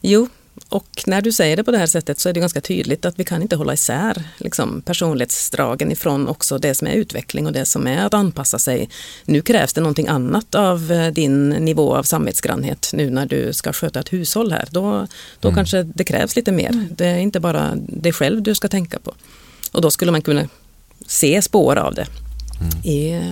Jo, 0.00 0.28
och 0.68 1.04
när 1.06 1.22
du 1.22 1.32
säger 1.32 1.56
det 1.56 1.64
på 1.64 1.70
det 1.70 1.78
här 1.78 1.86
sättet 1.86 2.20
så 2.20 2.28
är 2.28 2.32
det 2.32 2.40
ganska 2.40 2.60
tydligt 2.60 3.04
att 3.04 3.18
vi 3.18 3.24
kan 3.24 3.42
inte 3.42 3.56
hålla 3.56 3.72
isär 3.72 4.22
liksom, 4.38 4.82
personlighetsdragen 4.82 5.92
ifrån 5.92 6.28
också 6.28 6.58
det 6.58 6.74
som 6.74 6.86
är 6.86 6.92
utveckling 6.92 7.46
och 7.46 7.52
det 7.52 7.64
som 7.64 7.86
är 7.86 8.06
att 8.06 8.14
anpassa 8.14 8.58
sig. 8.58 8.88
Nu 9.24 9.42
krävs 9.42 9.72
det 9.72 9.80
någonting 9.80 10.08
annat 10.08 10.54
av 10.54 10.92
eh, 10.92 11.12
din 11.12 11.48
nivå 11.48 11.96
av 11.96 12.02
samvetsgrannhet 12.02 12.90
nu 12.94 13.10
när 13.10 13.26
du 13.26 13.52
ska 13.52 13.72
sköta 13.72 14.00
ett 14.00 14.12
hushåll 14.12 14.52
här. 14.52 14.68
Då, 14.70 15.06
då 15.40 15.48
mm. 15.48 15.56
kanske 15.56 15.82
det 15.82 16.04
krävs 16.04 16.36
lite 16.36 16.52
mer. 16.52 16.70
Mm. 16.70 16.88
Det 16.96 17.06
är 17.06 17.18
inte 17.18 17.40
bara 17.40 17.72
dig 17.76 18.12
själv 18.12 18.42
du 18.42 18.54
ska 18.54 18.68
tänka 18.68 18.98
på. 18.98 19.14
Och 19.72 19.80
då 19.80 19.90
skulle 19.90 20.12
man 20.12 20.22
kunna 20.22 20.48
se 21.06 21.42
spår 21.42 21.76
av 21.76 21.94
det 21.94 22.06
mm. 22.60 22.84
i, 22.84 23.22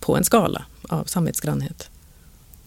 på 0.00 0.16
en 0.16 0.24
skala 0.24 0.64
av 0.88 1.04
samvetsgrannhet. 1.04 1.88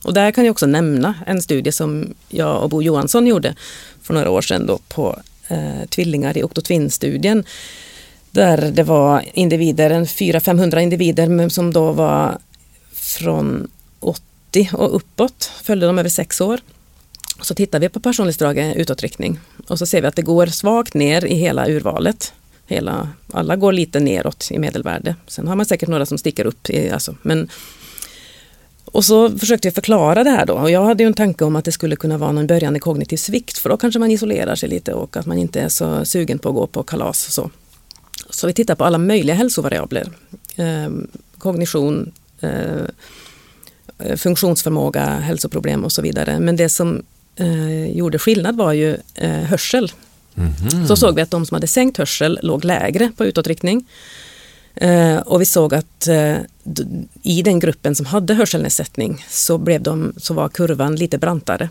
Och 0.03 0.13
där 0.13 0.31
kan 0.31 0.45
jag 0.45 0.51
också 0.51 0.65
nämna 0.65 1.15
en 1.27 1.41
studie 1.41 1.71
som 1.71 2.13
jag 2.29 2.63
och 2.63 2.69
Bo 2.69 2.81
Johansson 2.81 3.27
gjorde 3.27 3.55
för 4.01 4.13
några 4.13 4.29
år 4.29 4.41
sedan 4.41 4.65
då 4.65 4.79
på 4.87 5.19
eh, 5.47 5.85
tvillingar 5.89 6.37
i 6.37 6.43
Octotwin-studien. 6.43 7.43
Där 8.31 8.71
det 8.71 8.83
var 8.83 9.25
individer, 9.33 9.89
400-500 9.89 10.79
individer 10.79 11.49
som 11.49 11.73
då 11.73 11.91
var 11.91 12.37
från 12.93 13.67
80 13.99 14.69
och 14.73 14.95
uppåt, 14.95 15.51
följde 15.63 15.87
dem 15.87 15.99
över 15.99 16.09
sex 16.09 16.41
år. 16.41 16.59
Så 17.41 17.55
tittar 17.55 17.79
vi 17.79 17.89
på 17.89 17.99
personlighetsdragen 17.99 18.73
utåtriktning 18.73 19.39
och 19.67 19.79
så 19.79 19.85
ser 19.85 20.01
vi 20.01 20.07
att 20.07 20.15
det 20.15 20.21
går 20.21 20.45
svagt 20.45 20.93
ner 20.93 21.25
i 21.25 21.35
hela 21.35 21.67
urvalet. 21.67 22.33
Hela, 22.65 23.09
alla 23.31 23.55
går 23.55 23.71
lite 23.71 23.99
neråt 23.99 24.47
i 24.51 24.59
medelvärde. 24.59 25.15
Sen 25.27 25.47
har 25.47 25.55
man 25.55 25.65
säkert 25.65 25.89
några 25.89 26.05
som 26.05 26.17
sticker 26.17 26.45
upp. 26.45 26.69
I, 26.69 26.89
alltså, 26.89 27.15
men 27.21 27.49
och 28.91 29.05
så 29.05 29.37
försökte 29.37 29.67
jag 29.67 29.75
förklara 29.75 30.23
det 30.23 30.29
här 30.29 30.45
då 30.45 30.53
och 30.53 30.71
jag 30.71 30.85
hade 30.85 31.03
ju 31.03 31.07
en 31.07 31.13
tanke 31.13 31.45
om 31.45 31.55
att 31.55 31.65
det 31.65 31.71
skulle 31.71 31.95
kunna 31.95 32.17
vara 32.17 32.31
någon 32.31 32.47
börjande 32.47 32.79
kognitiv 32.79 33.17
svikt 33.17 33.57
för 33.57 33.69
då 33.69 33.77
kanske 33.77 33.99
man 33.99 34.11
isolerar 34.11 34.55
sig 34.55 34.69
lite 34.69 34.93
och 34.93 35.17
att 35.17 35.25
man 35.25 35.37
inte 35.37 35.61
är 35.61 35.69
så 35.69 36.05
sugen 36.05 36.39
på 36.39 36.49
att 36.49 36.55
gå 36.55 36.67
på 36.67 36.83
kalas. 36.83 37.27
Och 37.27 37.33
så. 37.33 37.49
så 38.29 38.47
vi 38.47 38.53
tittar 38.53 38.75
på 38.75 38.85
alla 38.85 38.97
möjliga 38.97 39.35
hälsovariabler. 39.35 40.11
Eh, 40.55 40.89
kognition, 41.37 42.11
eh, 42.41 44.15
funktionsförmåga, 44.17 45.05
hälsoproblem 45.05 45.83
och 45.83 45.91
så 45.91 46.01
vidare. 46.01 46.39
Men 46.39 46.55
det 46.55 46.69
som 46.69 47.03
eh, 47.35 47.91
gjorde 47.91 48.19
skillnad 48.19 48.57
var 48.57 48.73
ju 48.73 48.97
eh, 49.15 49.31
hörsel. 49.31 49.91
Mhm. 50.33 50.87
Så 50.87 50.95
såg 50.95 51.15
vi 51.15 51.21
att 51.21 51.31
de 51.31 51.45
som 51.45 51.55
hade 51.55 51.67
sänkt 51.67 51.97
hörsel 51.97 52.39
låg 52.43 52.65
lägre 52.65 53.11
på 53.17 53.25
utåtriktning. 53.25 53.85
Eh, 54.81 55.17
och 55.17 55.41
vi 55.41 55.45
såg 55.45 55.73
att 55.73 56.07
eh, 56.07 56.37
i 57.21 57.41
den 57.41 57.59
gruppen 57.59 57.95
som 57.95 58.05
hade 58.05 58.33
hörselnedsättning 58.33 59.25
så, 59.29 59.57
blev 59.57 59.81
de, 59.81 60.13
så 60.17 60.33
var 60.33 60.49
kurvan 60.49 60.95
lite 60.95 61.17
brantare. 61.17 61.69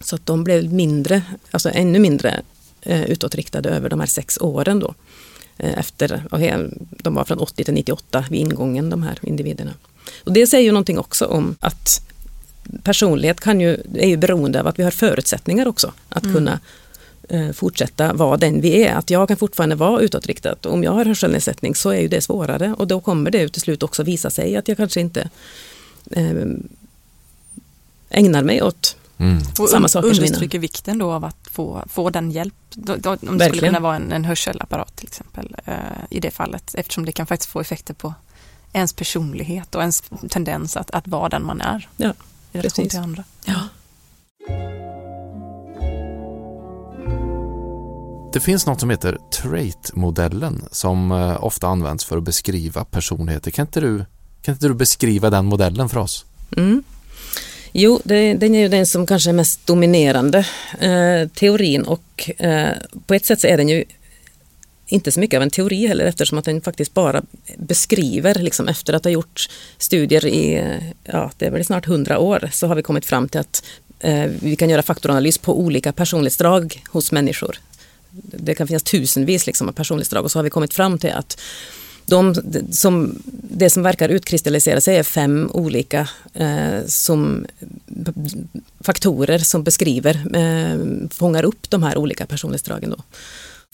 Så 0.00 0.14
att 0.14 0.26
de 0.26 0.44
blev 0.44 0.72
mindre, 0.72 1.22
alltså 1.50 1.70
ännu 1.74 1.98
mindre 1.98 2.42
eh, 2.82 3.04
utåtriktade 3.04 3.68
över 3.68 3.88
de 3.88 4.00
här 4.00 4.06
sex 4.06 4.38
åren 4.40 4.80
då. 4.80 4.94
Eh, 5.58 5.78
efter, 5.78 6.22
de 7.02 7.14
var 7.14 7.24
från 7.24 7.38
80 7.38 7.64
till 7.64 7.74
98 7.74 8.24
vid 8.30 8.40
ingången 8.40 8.90
de 8.90 9.02
här 9.02 9.18
individerna. 9.22 9.74
Och 10.24 10.32
det 10.32 10.46
säger 10.46 10.64
ju 10.64 10.72
någonting 10.72 10.98
också 10.98 11.24
om 11.24 11.56
att 11.60 12.10
personlighet 12.82 13.40
kan 13.40 13.60
ju, 13.60 13.82
är 13.94 14.08
ju 14.08 14.16
beroende 14.16 14.60
av 14.60 14.66
att 14.66 14.78
vi 14.78 14.82
har 14.82 14.90
förutsättningar 14.90 15.68
också 15.68 15.92
att 16.08 16.22
kunna 16.22 16.52
eh, 16.52 16.58
fortsätta 17.54 18.12
vara 18.12 18.36
den 18.36 18.60
vi 18.60 18.84
är. 18.84 18.94
Att 18.94 19.10
jag 19.10 19.28
kan 19.28 19.36
fortfarande 19.36 19.76
vara 19.76 20.00
utåtriktad. 20.00 20.56
Om 20.62 20.84
jag 20.84 20.92
har 20.92 21.04
hörselnedsättning 21.04 21.74
så 21.74 21.90
är 21.90 22.00
ju 22.00 22.08
det 22.08 22.20
svårare 22.20 22.74
och 22.78 22.86
då 22.86 23.00
kommer 23.00 23.30
det 23.30 23.48
till 23.48 23.62
slut 23.62 23.82
också 23.82 24.02
visa 24.02 24.30
sig 24.30 24.56
att 24.56 24.68
jag 24.68 24.76
kanske 24.76 25.00
inte 25.00 25.30
eh, 26.10 26.46
ägnar 28.10 28.42
mig 28.42 28.62
åt 28.62 28.96
Mm. 29.18 29.42
Och 29.58 29.68
Samma 29.68 29.88
saker 29.88 30.14
som 30.14 30.24
understryker 30.24 30.58
vikten 30.58 30.98
då 30.98 31.12
av 31.12 31.24
att 31.24 31.36
få, 31.50 31.84
få 31.88 32.10
den 32.10 32.30
hjälp, 32.30 32.54
då, 32.70 32.96
då, 32.96 33.10
om 33.10 33.16
det 33.16 33.20
skulle 33.20 33.38
Verkligen. 33.38 33.68
kunna 33.68 33.80
vara 33.80 33.96
en, 33.96 34.12
en 34.12 34.24
hörselapparat 34.24 34.96
till 34.96 35.06
exempel 35.06 35.56
eh, 35.64 35.74
i 36.10 36.20
det 36.20 36.30
fallet, 36.30 36.74
eftersom 36.74 37.04
det 37.04 37.12
kan 37.12 37.26
faktiskt 37.26 37.50
få 37.50 37.60
effekter 37.60 37.94
på 37.94 38.14
ens 38.72 38.92
personlighet 38.92 39.74
och 39.74 39.80
ens 39.80 40.02
tendens 40.30 40.76
att, 40.76 40.90
att 40.90 41.08
vara 41.08 41.28
den 41.28 41.44
man 41.46 41.60
är 41.60 41.88
Ja, 41.96 42.08
i 42.52 42.58
relation 42.58 42.62
precis. 42.62 42.90
till 42.90 43.00
andra. 43.00 43.24
Ja. 43.44 43.60
Det 48.34 48.40
finns 48.40 48.66
något 48.66 48.80
som 48.80 48.90
heter 48.90 49.18
trait-modellen 49.32 50.64
som 50.70 51.12
eh, 51.12 51.44
ofta 51.44 51.66
används 51.66 52.04
för 52.04 52.16
att 52.16 52.22
beskriva 52.22 52.84
personligheter. 52.84 53.50
Kan 53.50 53.62
inte 53.62 53.80
du, 53.80 54.04
kan 54.42 54.54
inte 54.54 54.68
du 54.68 54.74
beskriva 54.74 55.30
den 55.30 55.44
modellen 55.44 55.88
för 55.88 56.00
oss? 56.00 56.24
Mm. 56.56 56.82
Jo, 57.72 58.00
det, 58.04 58.34
den 58.34 58.54
är 58.54 58.58
ju 58.58 58.68
den 58.68 58.86
som 58.86 59.06
kanske 59.06 59.30
är 59.30 59.34
mest 59.34 59.66
dominerande 59.66 60.38
eh, 60.80 61.28
teorin 61.28 61.82
och 61.82 62.30
eh, 62.38 62.72
på 63.06 63.14
ett 63.14 63.26
sätt 63.26 63.40
så 63.40 63.46
är 63.46 63.56
den 63.56 63.68
ju 63.68 63.84
inte 64.86 65.12
så 65.12 65.20
mycket 65.20 65.36
av 65.36 65.42
en 65.42 65.50
teori 65.50 65.86
heller 65.86 66.04
eftersom 66.04 66.38
att 66.38 66.44
den 66.44 66.60
faktiskt 66.60 66.94
bara 66.94 67.22
beskriver, 67.56 68.34
liksom 68.34 68.68
efter 68.68 68.92
att 68.92 69.04
ha 69.04 69.10
gjort 69.10 69.48
studier 69.78 70.26
i, 70.26 70.54
eh, 70.54 70.90
ja 71.04 71.30
det 71.38 71.46
är 71.46 71.50
väl 71.50 71.64
snart 71.64 71.86
hundra 71.86 72.18
år, 72.18 72.50
så 72.52 72.66
har 72.66 72.74
vi 72.74 72.82
kommit 72.82 73.06
fram 73.06 73.28
till 73.28 73.40
att 73.40 73.64
eh, 74.00 74.30
vi 74.40 74.56
kan 74.56 74.70
göra 74.70 74.82
faktoranalys 74.82 75.38
på 75.38 75.58
olika 75.58 75.92
personlighetsdrag 75.92 76.82
hos 76.90 77.12
människor. 77.12 77.58
Det 78.22 78.54
kan 78.54 78.66
finnas 78.66 78.82
tusenvis 78.82 79.46
liksom, 79.46 79.68
av 79.68 79.72
personlighetsdrag 79.72 80.24
och 80.24 80.30
så 80.30 80.38
har 80.38 80.44
vi 80.44 80.50
kommit 80.50 80.74
fram 80.74 80.98
till 80.98 81.12
att 81.12 81.40
de, 82.06 82.34
som, 82.70 83.22
det 83.50 83.70
som 83.70 83.82
verkar 83.82 84.08
utkristallisera 84.08 84.80
sig 84.80 84.96
är 84.96 85.02
fem 85.02 85.50
olika 85.52 86.08
eh, 86.34 86.86
som, 86.86 87.46
faktorer 88.80 89.38
som 89.38 89.62
beskriver, 89.62 90.14
eh, 90.36 91.08
fångar 91.10 91.44
upp 91.44 91.70
de 91.70 91.82
här 91.82 91.96
olika 91.96 92.26
personlighetsdragen. 92.26 92.90
Då. 92.90 92.96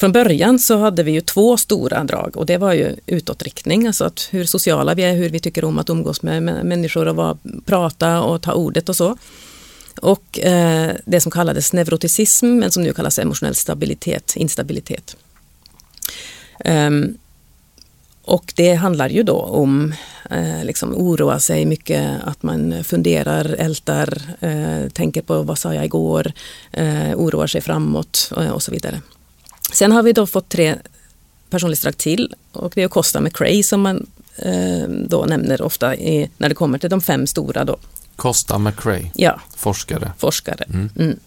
Från 0.01 0.13
början 0.13 0.59
så 0.59 0.79
hade 0.79 1.03
vi 1.03 1.13
ju 1.13 1.21
två 1.21 1.57
stora 1.57 2.05
drag 2.05 2.37
och 2.37 2.47
det 2.47 2.59
var 2.59 2.73
ju 2.73 2.97
utåtriktning, 3.07 3.87
alltså 3.87 4.05
att 4.05 4.29
hur 4.31 4.45
sociala 4.45 4.95
vi 4.95 5.03
är, 5.03 5.13
hur 5.13 5.29
vi 5.29 5.41
tycker 5.41 5.65
om 5.65 5.79
att 5.79 5.91
umgås 5.91 6.23
med 6.23 6.43
människor 6.43 7.09
och 7.09 7.39
prata 7.67 8.21
och 8.23 8.43
ta 8.43 8.53
ordet 8.53 8.89
och 8.89 8.97
så. 8.97 9.17
Och 9.99 10.39
eh, 10.39 10.93
det 11.05 11.21
som 11.21 11.33
kallades 11.33 11.73
neuroticism, 11.73 12.47
men 12.47 12.71
som 12.71 12.83
nu 12.83 12.93
kallas 12.93 13.19
emotionell 13.19 13.55
stabilitet, 13.55 14.37
instabilitet. 14.37 15.17
Um, 16.65 17.19
och 18.23 18.53
det 18.57 18.75
handlar 18.75 19.09
ju 19.09 19.23
då 19.23 19.37
om 19.37 19.95
eh, 20.31 20.65
liksom 20.65 20.95
oroa 20.95 21.41
sig 21.41 21.67
mycket, 21.67 22.23
att 22.25 22.43
man 22.43 22.85
funderar, 22.85 23.45
ältar, 23.45 24.23
eh, 24.41 24.89
tänker 24.89 25.23
på 25.23 25.43
vad 25.43 25.59
sa 25.59 25.75
jag 25.75 25.85
igår, 25.85 26.33
eh, 26.73 27.15
oroar 27.15 27.47
sig 27.47 27.61
framåt 27.61 28.33
eh, 28.37 28.51
och 28.51 28.63
så 28.63 28.71
vidare. 28.73 29.01
Sen 29.73 29.93
har 29.93 30.03
vi 30.03 30.13
då 30.13 30.27
fått 30.27 30.49
tre 30.49 30.75
personlighetsdrag 31.51 31.97
till 31.97 32.35
och 32.53 32.73
det 32.75 32.83
är 32.83 32.89
Costa 32.89 33.21
McRae 33.21 33.63
som 33.63 33.81
man 33.81 34.07
eh, 34.37 34.89
då 34.89 35.25
nämner 35.25 35.63
ofta 35.63 35.97
i, 35.97 36.31
när 36.39 36.49
det 36.49 36.55
kommer 36.55 36.79
till 36.79 36.91
de 36.91 37.01
fem 37.01 37.27
stora 37.27 37.65
då. 37.65 37.77
Costa 38.21 38.59
McRae, 38.59 39.11
Ja, 39.15 39.41
forskare. 39.57 40.13
forskare. 40.19 40.65
Mm. 40.69 40.91
Mm. 40.97 41.19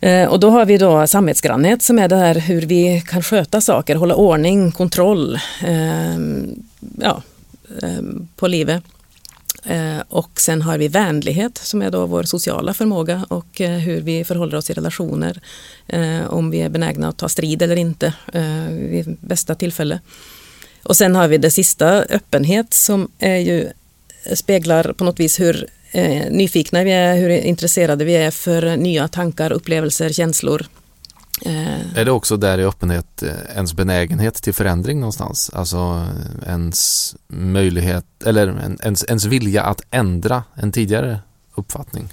Eh, 0.00 0.28
och 0.28 0.40
då 0.40 0.50
har 0.50 0.66
vi 0.66 0.78
då 0.78 1.06
samhetsgrannhet 1.06 1.82
som 1.82 1.98
är 1.98 2.08
det 2.08 2.16
här 2.16 2.34
hur 2.34 2.62
vi 2.62 3.02
kan 3.06 3.22
sköta 3.22 3.60
saker, 3.60 3.96
hålla 3.96 4.14
ordning, 4.14 4.72
kontroll 4.72 5.34
eh, 5.66 6.18
ja, 7.00 7.22
eh, 7.82 8.02
på 8.36 8.46
livet. 8.46 8.82
Eh, 9.64 9.98
och 10.08 10.40
sen 10.40 10.62
har 10.62 10.78
vi 10.78 10.88
vänlighet 10.88 11.58
som 11.58 11.82
är 11.82 11.90
då 11.90 12.06
vår 12.06 12.22
sociala 12.22 12.74
förmåga 12.74 13.26
och 13.28 13.60
eh, 13.60 13.70
hur 13.78 14.00
vi 14.00 14.24
förhåller 14.24 14.56
oss 14.56 14.70
i 14.70 14.74
relationer. 14.74 15.40
Eh, 15.86 16.26
om 16.28 16.50
vi 16.50 16.60
är 16.60 16.68
benägna 16.68 17.08
att 17.08 17.16
ta 17.16 17.28
strid 17.28 17.62
eller 17.62 17.76
inte 17.76 18.12
vid 18.70 19.16
bästa 19.20 19.54
tillfälle. 19.54 20.00
Och 20.82 20.96
sen 20.96 21.16
har 21.16 21.28
vi 21.28 21.38
det 21.38 21.50
sista, 21.50 21.88
öppenhet, 21.88 22.74
som 22.74 23.08
är 23.18 23.36
ju, 23.36 23.68
speglar 24.34 24.92
på 24.92 25.04
något 25.04 25.20
vis 25.20 25.40
hur 25.40 25.66
eh, 25.92 26.30
nyfikna 26.30 26.84
vi 26.84 26.90
är, 26.92 27.16
hur 27.16 27.30
intresserade 27.30 28.04
vi 28.04 28.16
är 28.16 28.30
för 28.30 28.76
nya 28.76 29.08
tankar, 29.08 29.52
upplevelser, 29.52 30.08
känslor. 30.12 30.66
Eh, 31.46 31.98
Är 31.98 32.04
det 32.04 32.10
också 32.10 32.36
där 32.36 32.58
i 32.58 32.64
öppenhet 32.64 33.22
eh, 33.22 33.28
ens 33.56 33.74
benägenhet 33.74 34.34
till 34.34 34.54
förändring 34.54 35.00
någonstans? 35.00 35.50
Alltså 35.54 36.06
eh, 36.46 36.48
ens 36.50 37.14
möjlighet 37.28 38.04
eller 38.26 38.46
en- 38.48 38.78
ens, 38.82 39.04
ens 39.04 39.24
vilja 39.24 39.62
att 39.62 39.80
ändra 39.90 40.42
en 40.54 40.72
tidigare 40.72 41.18
uppfattning? 41.54 42.08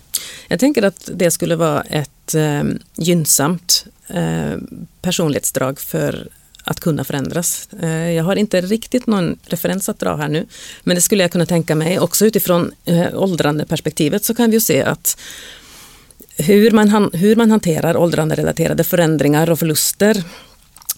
Jag 0.48 0.60
tänker 0.60 0.84
att 0.84 1.10
det 1.14 1.32
skulle 1.32 1.56
vara 1.56 1.82
ett 1.82 2.36
eh, 2.36 2.64
gynnsamt 2.96 3.86
eh, 4.08 4.54
personlighetsdrag 5.02 5.80
för 5.80 6.28
att 6.66 6.80
kunna 6.80 7.04
förändras. 7.04 7.70
Eh, 7.82 8.12
jag 8.12 8.24
har 8.24 8.36
inte 8.36 8.62
riktigt 8.62 9.08
någon 9.08 9.40
referens 9.46 9.90
att 9.90 10.00
dra 10.00 10.16
här 10.16 10.28
nu, 10.28 10.46
men 10.84 10.96
det 10.96 11.02
skulle 11.02 11.24
jag 11.24 11.32
kunna 11.32 11.46
tänka 11.46 11.76
mig. 11.76 12.00
Också 12.00 12.26
utifrån 12.26 12.72
åldrandeperspektivet 12.86 13.16
åldrande 13.16 13.66
perspektivet 13.66 14.26
så 14.26 14.36
kan 14.36 14.50
vi 14.50 14.56
ju 14.56 14.62
se 14.62 14.84
att 14.84 15.18
hur 16.38 16.72
man, 16.72 17.10
hur 17.14 17.36
man 17.36 17.52
hanterar 17.52 17.98
åldrande-relaterade 17.98 18.84
förändringar 18.84 19.50
och 19.50 19.60
förluster 19.60 20.24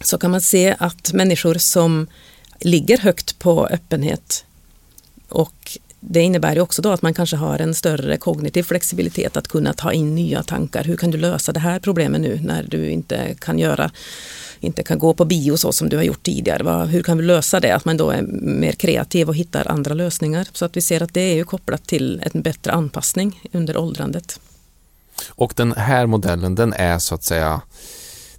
så 0.01 0.17
kan 0.17 0.31
man 0.31 0.41
se 0.41 0.75
att 0.79 1.13
människor 1.13 1.55
som 1.55 2.07
ligger 2.59 2.97
högt 2.97 3.39
på 3.39 3.67
öppenhet 3.67 4.45
och 5.29 5.77
det 5.99 6.21
innebär 6.21 6.55
ju 6.55 6.61
också 6.61 6.81
då 6.81 6.91
att 6.91 7.01
man 7.01 7.13
kanske 7.13 7.35
har 7.35 7.59
en 7.59 7.73
större 7.73 8.17
kognitiv 8.17 8.63
flexibilitet 8.63 9.37
att 9.37 9.47
kunna 9.47 9.73
ta 9.73 9.93
in 9.93 10.15
nya 10.15 10.43
tankar. 10.43 10.83
Hur 10.83 10.97
kan 10.97 11.11
du 11.11 11.17
lösa 11.17 11.51
det 11.51 11.59
här 11.59 11.79
problemet 11.79 12.21
nu 12.21 12.39
när 12.43 12.63
du 12.63 12.89
inte 12.89 13.35
kan 13.39 13.59
göra 13.59 13.91
inte 14.59 14.83
kan 14.83 14.99
gå 14.99 15.13
på 15.13 15.25
bio 15.25 15.57
så 15.57 15.71
som 15.71 15.89
du 15.89 15.95
har 15.97 16.03
gjort 16.03 16.23
tidigare. 16.23 16.63
Vad- 16.63 16.87
Hur 16.87 17.03
kan 17.03 17.17
vi 17.17 17.23
lösa 17.23 17.59
det? 17.59 17.71
Att 17.75 17.85
man 17.85 17.97
då 17.97 18.09
är 18.09 18.21
mer 18.41 18.71
kreativ 18.71 19.27
och 19.29 19.35
hittar 19.35 19.71
andra 19.71 19.93
lösningar. 19.93 20.47
Så 20.53 20.65
att 20.65 20.77
vi 20.77 20.81
ser 20.81 21.03
att 21.03 21.13
det 21.13 21.21
är 21.21 21.35
ju 21.35 21.43
kopplat 21.43 21.83
till 21.87 22.21
en 22.33 22.41
bättre 22.41 22.71
anpassning 22.71 23.41
under 23.53 23.77
åldrandet. 23.77 24.39
Och 25.29 25.53
den 25.55 25.71
här 25.71 26.05
modellen 26.05 26.55
den 26.55 26.73
är 26.73 26.99
så 26.99 27.15
att 27.15 27.23
säga 27.23 27.61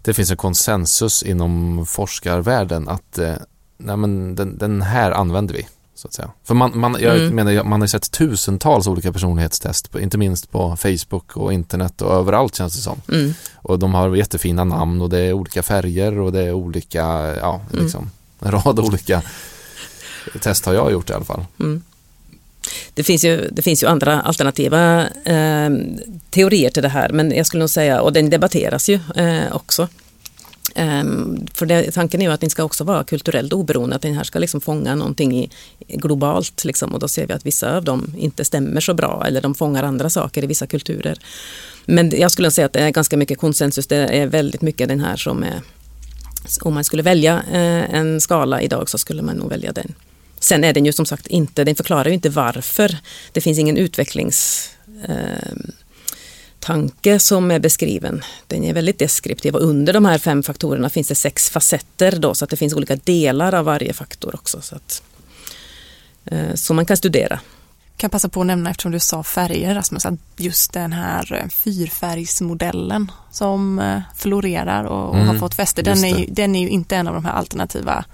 det 0.02 0.14
finns 0.14 0.30
en 0.30 0.36
konsensus 0.36 1.22
inom 1.22 1.86
forskarvärlden 1.86 2.88
att 2.88 3.18
eh, 3.18 3.34
nej 3.78 3.96
men 3.96 4.34
den, 4.34 4.58
den 4.58 4.82
här 4.82 5.10
använder 5.10 5.54
vi. 5.54 5.66
Så 5.98 6.08
att 6.08 6.14
säga. 6.14 6.30
För 6.44 6.54
man, 6.54 6.72
man, 6.78 6.96
jag 7.00 7.16
Mm. 7.16 7.34
menar, 7.34 7.64
man 7.64 7.80
har 7.80 7.88
sett 7.88 8.10
tusentals 8.10 8.86
olika 8.86 9.12
personlighetstest, 9.12 9.90
på- 9.92 10.00
inte 10.00 10.18
minst 10.18 10.50
på 10.50 10.76
Facebook 10.76 11.36
och 11.36 11.52
internet 11.52 12.02
och 12.02 12.14
överallt 12.14 12.54
känns 12.56 12.74
det 12.76 12.80
som. 12.82 13.00
Mm. 13.12 13.34
Och 13.54 13.78
de 13.78 13.94
har 13.94 14.16
jättefina 14.16 14.64
namn 14.64 15.00
och 15.00 15.10
det 15.10 15.18
är 15.18 15.32
olika 15.32 15.62
färger 15.62 16.18
och 16.18 16.32
det 16.32 16.40
är 16.42 16.52
olika, 16.52 17.02
ja, 17.40 17.60
Mm. 17.72 17.82
liksom 17.84 18.10
en 18.40 18.50
rad 18.50 18.78
olika 18.80 19.22
test 20.40 20.66
har 20.66 20.74
jag 20.74 20.92
gjort 20.92 21.10
i 21.10 21.12
alla 21.12 21.24
fall. 21.24 21.44
Mm. 21.60 21.82
Det 22.94 23.02
finns, 23.02 23.24
ju, 23.24 23.48
det 23.52 23.62
finns 23.62 23.82
ju 23.82 23.86
andra 23.86 24.20
alternativa 24.20 25.00
eh, 25.24 25.70
teorier 26.30 26.70
till 26.70 26.82
det 26.82 26.88
här 26.88 27.08
men 27.12 27.30
jag 27.36 27.46
skulle 27.46 27.60
nog 27.60 27.70
säga, 27.70 28.00
och 28.00 28.12
den 28.12 28.30
debatteras 28.30 28.88
ju 28.88 29.00
eh, 29.16 29.52
också. 29.56 29.88
Ehm, 30.74 31.46
för 31.54 31.66
det, 31.66 31.90
tanken 31.90 32.20
är 32.20 32.24
ju 32.26 32.32
att 32.32 32.40
den 32.40 32.50
ska 32.50 32.64
också 32.64 32.84
vara 32.84 33.04
kulturellt 33.04 33.52
oberoende, 33.52 33.96
att 33.96 34.02
den 34.02 34.14
här 34.14 34.24
ska 34.24 34.38
liksom 34.38 34.60
fånga 34.60 34.94
någonting 34.94 35.38
i, 35.38 35.50
globalt 35.88 36.64
liksom, 36.64 36.94
och 36.94 37.00
då 37.00 37.08
ser 37.08 37.26
vi 37.26 37.32
att 37.32 37.46
vissa 37.46 37.76
av 37.76 37.84
dem 37.84 38.14
inte 38.18 38.44
stämmer 38.44 38.80
så 38.80 38.94
bra 38.94 39.24
eller 39.26 39.40
de 39.40 39.54
fångar 39.54 39.82
andra 39.82 40.10
saker 40.10 40.44
i 40.44 40.46
vissa 40.46 40.66
kulturer. 40.66 41.18
Men 41.84 42.10
jag 42.20 42.30
skulle 42.30 42.50
säga 42.50 42.66
att 42.66 42.72
det 42.72 42.80
är 42.80 42.90
ganska 42.90 43.16
mycket 43.16 43.38
konsensus, 43.38 43.86
det 43.86 43.96
är 43.96 44.26
väldigt 44.26 44.62
mycket 44.62 44.88
den 44.88 45.00
här 45.00 45.16
som 45.16 45.42
är, 45.42 45.62
om 46.60 46.74
man 46.74 46.84
skulle 46.84 47.02
välja 47.02 47.42
eh, 47.52 47.94
en 47.94 48.20
skala 48.20 48.62
idag 48.62 48.88
så 48.88 48.98
skulle 48.98 49.22
man 49.22 49.36
nog 49.36 49.48
välja 49.48 49.72
den. 49.72 49.94
Sen 50.40 50.64
är 50.64 50.72
den 50.72 50.86
ju 50.86 50.92
som 50.92 51.06
sagt 51.06 51.26
inte, 51.26 51.64
den 51.64 51.74
förklarar 51.74 52.08
ju 52.08 52.14
inte 52.14 52.30
varför. 52.30 52.96
Det 53.32 53.40
finns 53.40 53.58
ingen 53.58 53.76
utvecklings 53.76 54.68
eh, 55.08 55.56
tanke 56.68 57.18
som 57.18 57.50
är 57.50 57.58
beskriven. 57.58 58.22
Den 58.46 58.64
är 58.64 58.74
väldigt 58.74 58.98
deskriptiv 58.98 59.54
och 59.54 59.62
under 59.62 59.92
de 59.92 60.04
här 60.04 60.18
fem 60.18 60.42
faktorerna 60.42 60.90
finns 60.90 61.08
det 61.08 61.14
sex 61.14 61.50
facetter 61.50 62.18
då 62.18 62.34
så 62.34 62.44
att 62.44 62.50
det 62.50 62.56
finns 62.56 62.74
olika 62.74 62.96
delar 62.96 63.54
av 63.54 63.64
varje 63.64 63.92
faktor 63.92 64.34
också. 64.34 64.60
Så 64.60 64.76
att, 64.76 65.02
eh, 66.24 66.54
som 66.54 66.76
man 66.76 66.86
kan 66.86 66.96
studera. 66.96 67.40
kan 67.96 68.10
passa 68.10 68.28
på 68.28 68.40
att 68.40 68.46
nämna 68.46 68.70
eftersom 68.70 68.92
du 68.92 69.00
sa 69.00 69.22
färger 69.22 69.74
Rasmus 69.74 70.06
att 70.06 70.14
just 70.36 70.72
den 70.72 70.92
här 70.92 71.32
eh, 71.32 71.48
fyrfärgsmodellen 71.48 73.12
som 73.30 73.78
eh, 73.78 74.00
florerar 74.16 74.84
och, 74.84 75.08
och 75.08 75.16
har 75.16 75.22
Mm, 75.22 75.40
fått 75.40 75.54
fäste 75.54 75.82
den 75.82 76.04
är, 76.04 76.18
ju, 76.18 76.26
den 76.28 76.54
är 76.54 76.60
ju 76.60 76.68
inte 76.68 76.96
en 76.96 77.08
av 77.08 77.14
de 77.14 77.24
här 77.24 77.32
alternativa 77.32 78.04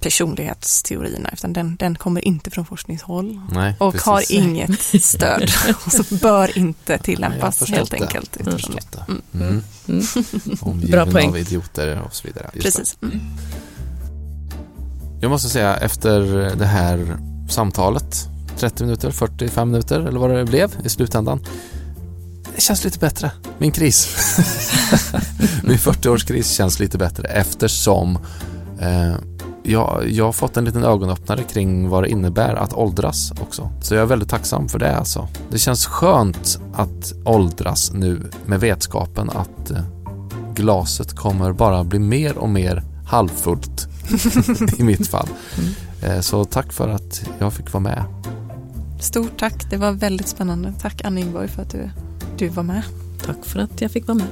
personlighetsteorierna 0.00 1.30
utan 1.32 1.52
den, 1.52 1.76
den 1.76 1.94
kommer 1.94 2.24
inte 2.24 2.50
från 2.50 2.66
forskningshåll 2.66 3.40
Nej, 3.52 3.74
och 3.78 3.92
precis. 3.92 4.06
har 4.06 4.32
inget 4.32 4.80
stöd 5.02 5.50
och 5.86 6.18
bör 6.20 6.58
inte 6.58 6.98
tillämpas 6.98 7.58
förstått 7.58 7.78
helt 7.78 7.90
det. 7.90 7.96
enkelt. 8.02 8.36
Jag 8.44 8.54
det. 8.56 8.80
det. 8.90 9.38
Mm. 9.44 9.62
Mm. 9.88 10.04
Omgiven 10.60 11.12
poäng. 11.12 11.28
av 11.28 11.38
idioter 11.38 12.00
och 12.00 12.14
så 12.14 12.26
vidare. 12.26 12.50
Just. 12.54 12.64
Precis. 12.64 12.96
Mm. 13.02 13.20
Jag 15.20 15.30
måste 15.30 15.48
säga 15.48 15.76
efter 15.76 16.20
det 16.56 16.66
här 16.66 17.16
samtalet 17.48 18.28
30 18.58 18.84
minuter, 18.84 19.10
45 19.10 19.70
minuter 19.70 20.00
eller 20.00 20.20
vad 20.20 20.30
det 20.30 20.44
blev 20.44 20.70
i 20.84 20.88
slutändan. 20.88 21.46
Det 22.54 22.60
känns 22.60 22.84
lite 22.84 22.98
bättre. 22.98 23.30
Min 23.58 23.72
kris. 23.72 24.08
Min 25.62 25.78
40-årskris 25.78 26.56
känns 26.56 26.78
lite 26.78 26.98
bättre 26.98 27.28
eftersom 27.28 28.18
eh, 28.80 29.14
jag, 29.62 30.02
jag 30.10 30.24
har 30.24 30.32
fått 30.32 30.56
en 30.56 30.64
liten 30.64 30.84
ögonöppnare 30.84 31.42
kring 31.42 31.88
vad 31.88 32.02
det 32.02 32.08
innebär 32.08 32.54
att 32.54 32.72
åldras 32.72 33.32
också. 33.40 33.70
Så 33.80 33.94
jag 33.94 34.02
är 34.02 34.06
väldigt 34.06 34.28
tacksam 34.28 34.68
för 34.68 34.78
det 34.78 34.96
alltså. 34.96 35.28
Det 35.50 35.58
känns 35.58 35.86
skönt 35.86 36.60
att 36.74 37.12
åldras 37.24 37.92
nu 37.92 38.30
med 38.46 38.60
vetskapen 38.60 39.30
att 39.30 39.70
eh, 39.70 39.78
glaset 40.54 41.16
kommer 41.16 41.52
bara 41.52 41.84
bli 41.84 41.98
mer 41.98 42.38
och 42.38 42.48
mer 42.48 42.82
halvfullt 43.06 43.88
i 44.78 44.82
mitt 44.82 45.08
fall. 45.08 45.28
Eh, 46.02 46.20
Så 46.20 46.44
tack 46.44 46.72
för 46.72 46.88
att 46.88 47.22
jag 47.38 47.52
fick 47.52 47.72
vara 47.72 47.82
med. 47.82 48.04
Stort 49.00 49.38
tack, 49.38 49.70
det 49.70 49.76
var 49.76 49.92
väldigt 49.92 50.28
spännande. 50.28 50.72
Tack 50.80 51.04
Anna 51.04 51.20
Ingborg 51.20 51.48
för 51.48 51.62
att 51.62 51.70
du, 51.70 51.90
du 52.38 52.48
var 52.48 52.62
med. 52.62 52.82
Tack 53.26 53.36
för 53.44 53.60
att 53.60 53.80
jag 53.80 53.90
fick 53.90 54.06
vara 54.08 54.18
med. 54.18 54.26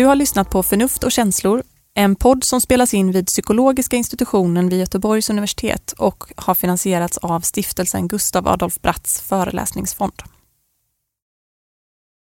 Du 0.00 0.06
har 0.06 0.16
lyssnat 0.16 0.50
på 0.50 0.62
Förnuft 0.62 1.04
och 1.04 1.12
känslor, 1.12 1.62
en 1.94 2.16
podd 2.16 2.44
som 2.44 2.60
spelas 2.60 2.94
in 2.94 3.12
vid 3.12 3.26
Psykologiska 3.26 3.96
institutionen 3.96 4.68
vid 4.68 4.78
Göteborgs 4.78 5.30
universitet 5.30 5.92
och 5.92 6.24
har 6.36 6.54
finansierats 6.54 7.18
av 7.18 7.40
stiftelsen 7.40 8.08
Gustav 8.08 8.48
Adolf 8.48 8.80
Bratts 8.80 9.20
föreläsningsfond. 9.20 10.12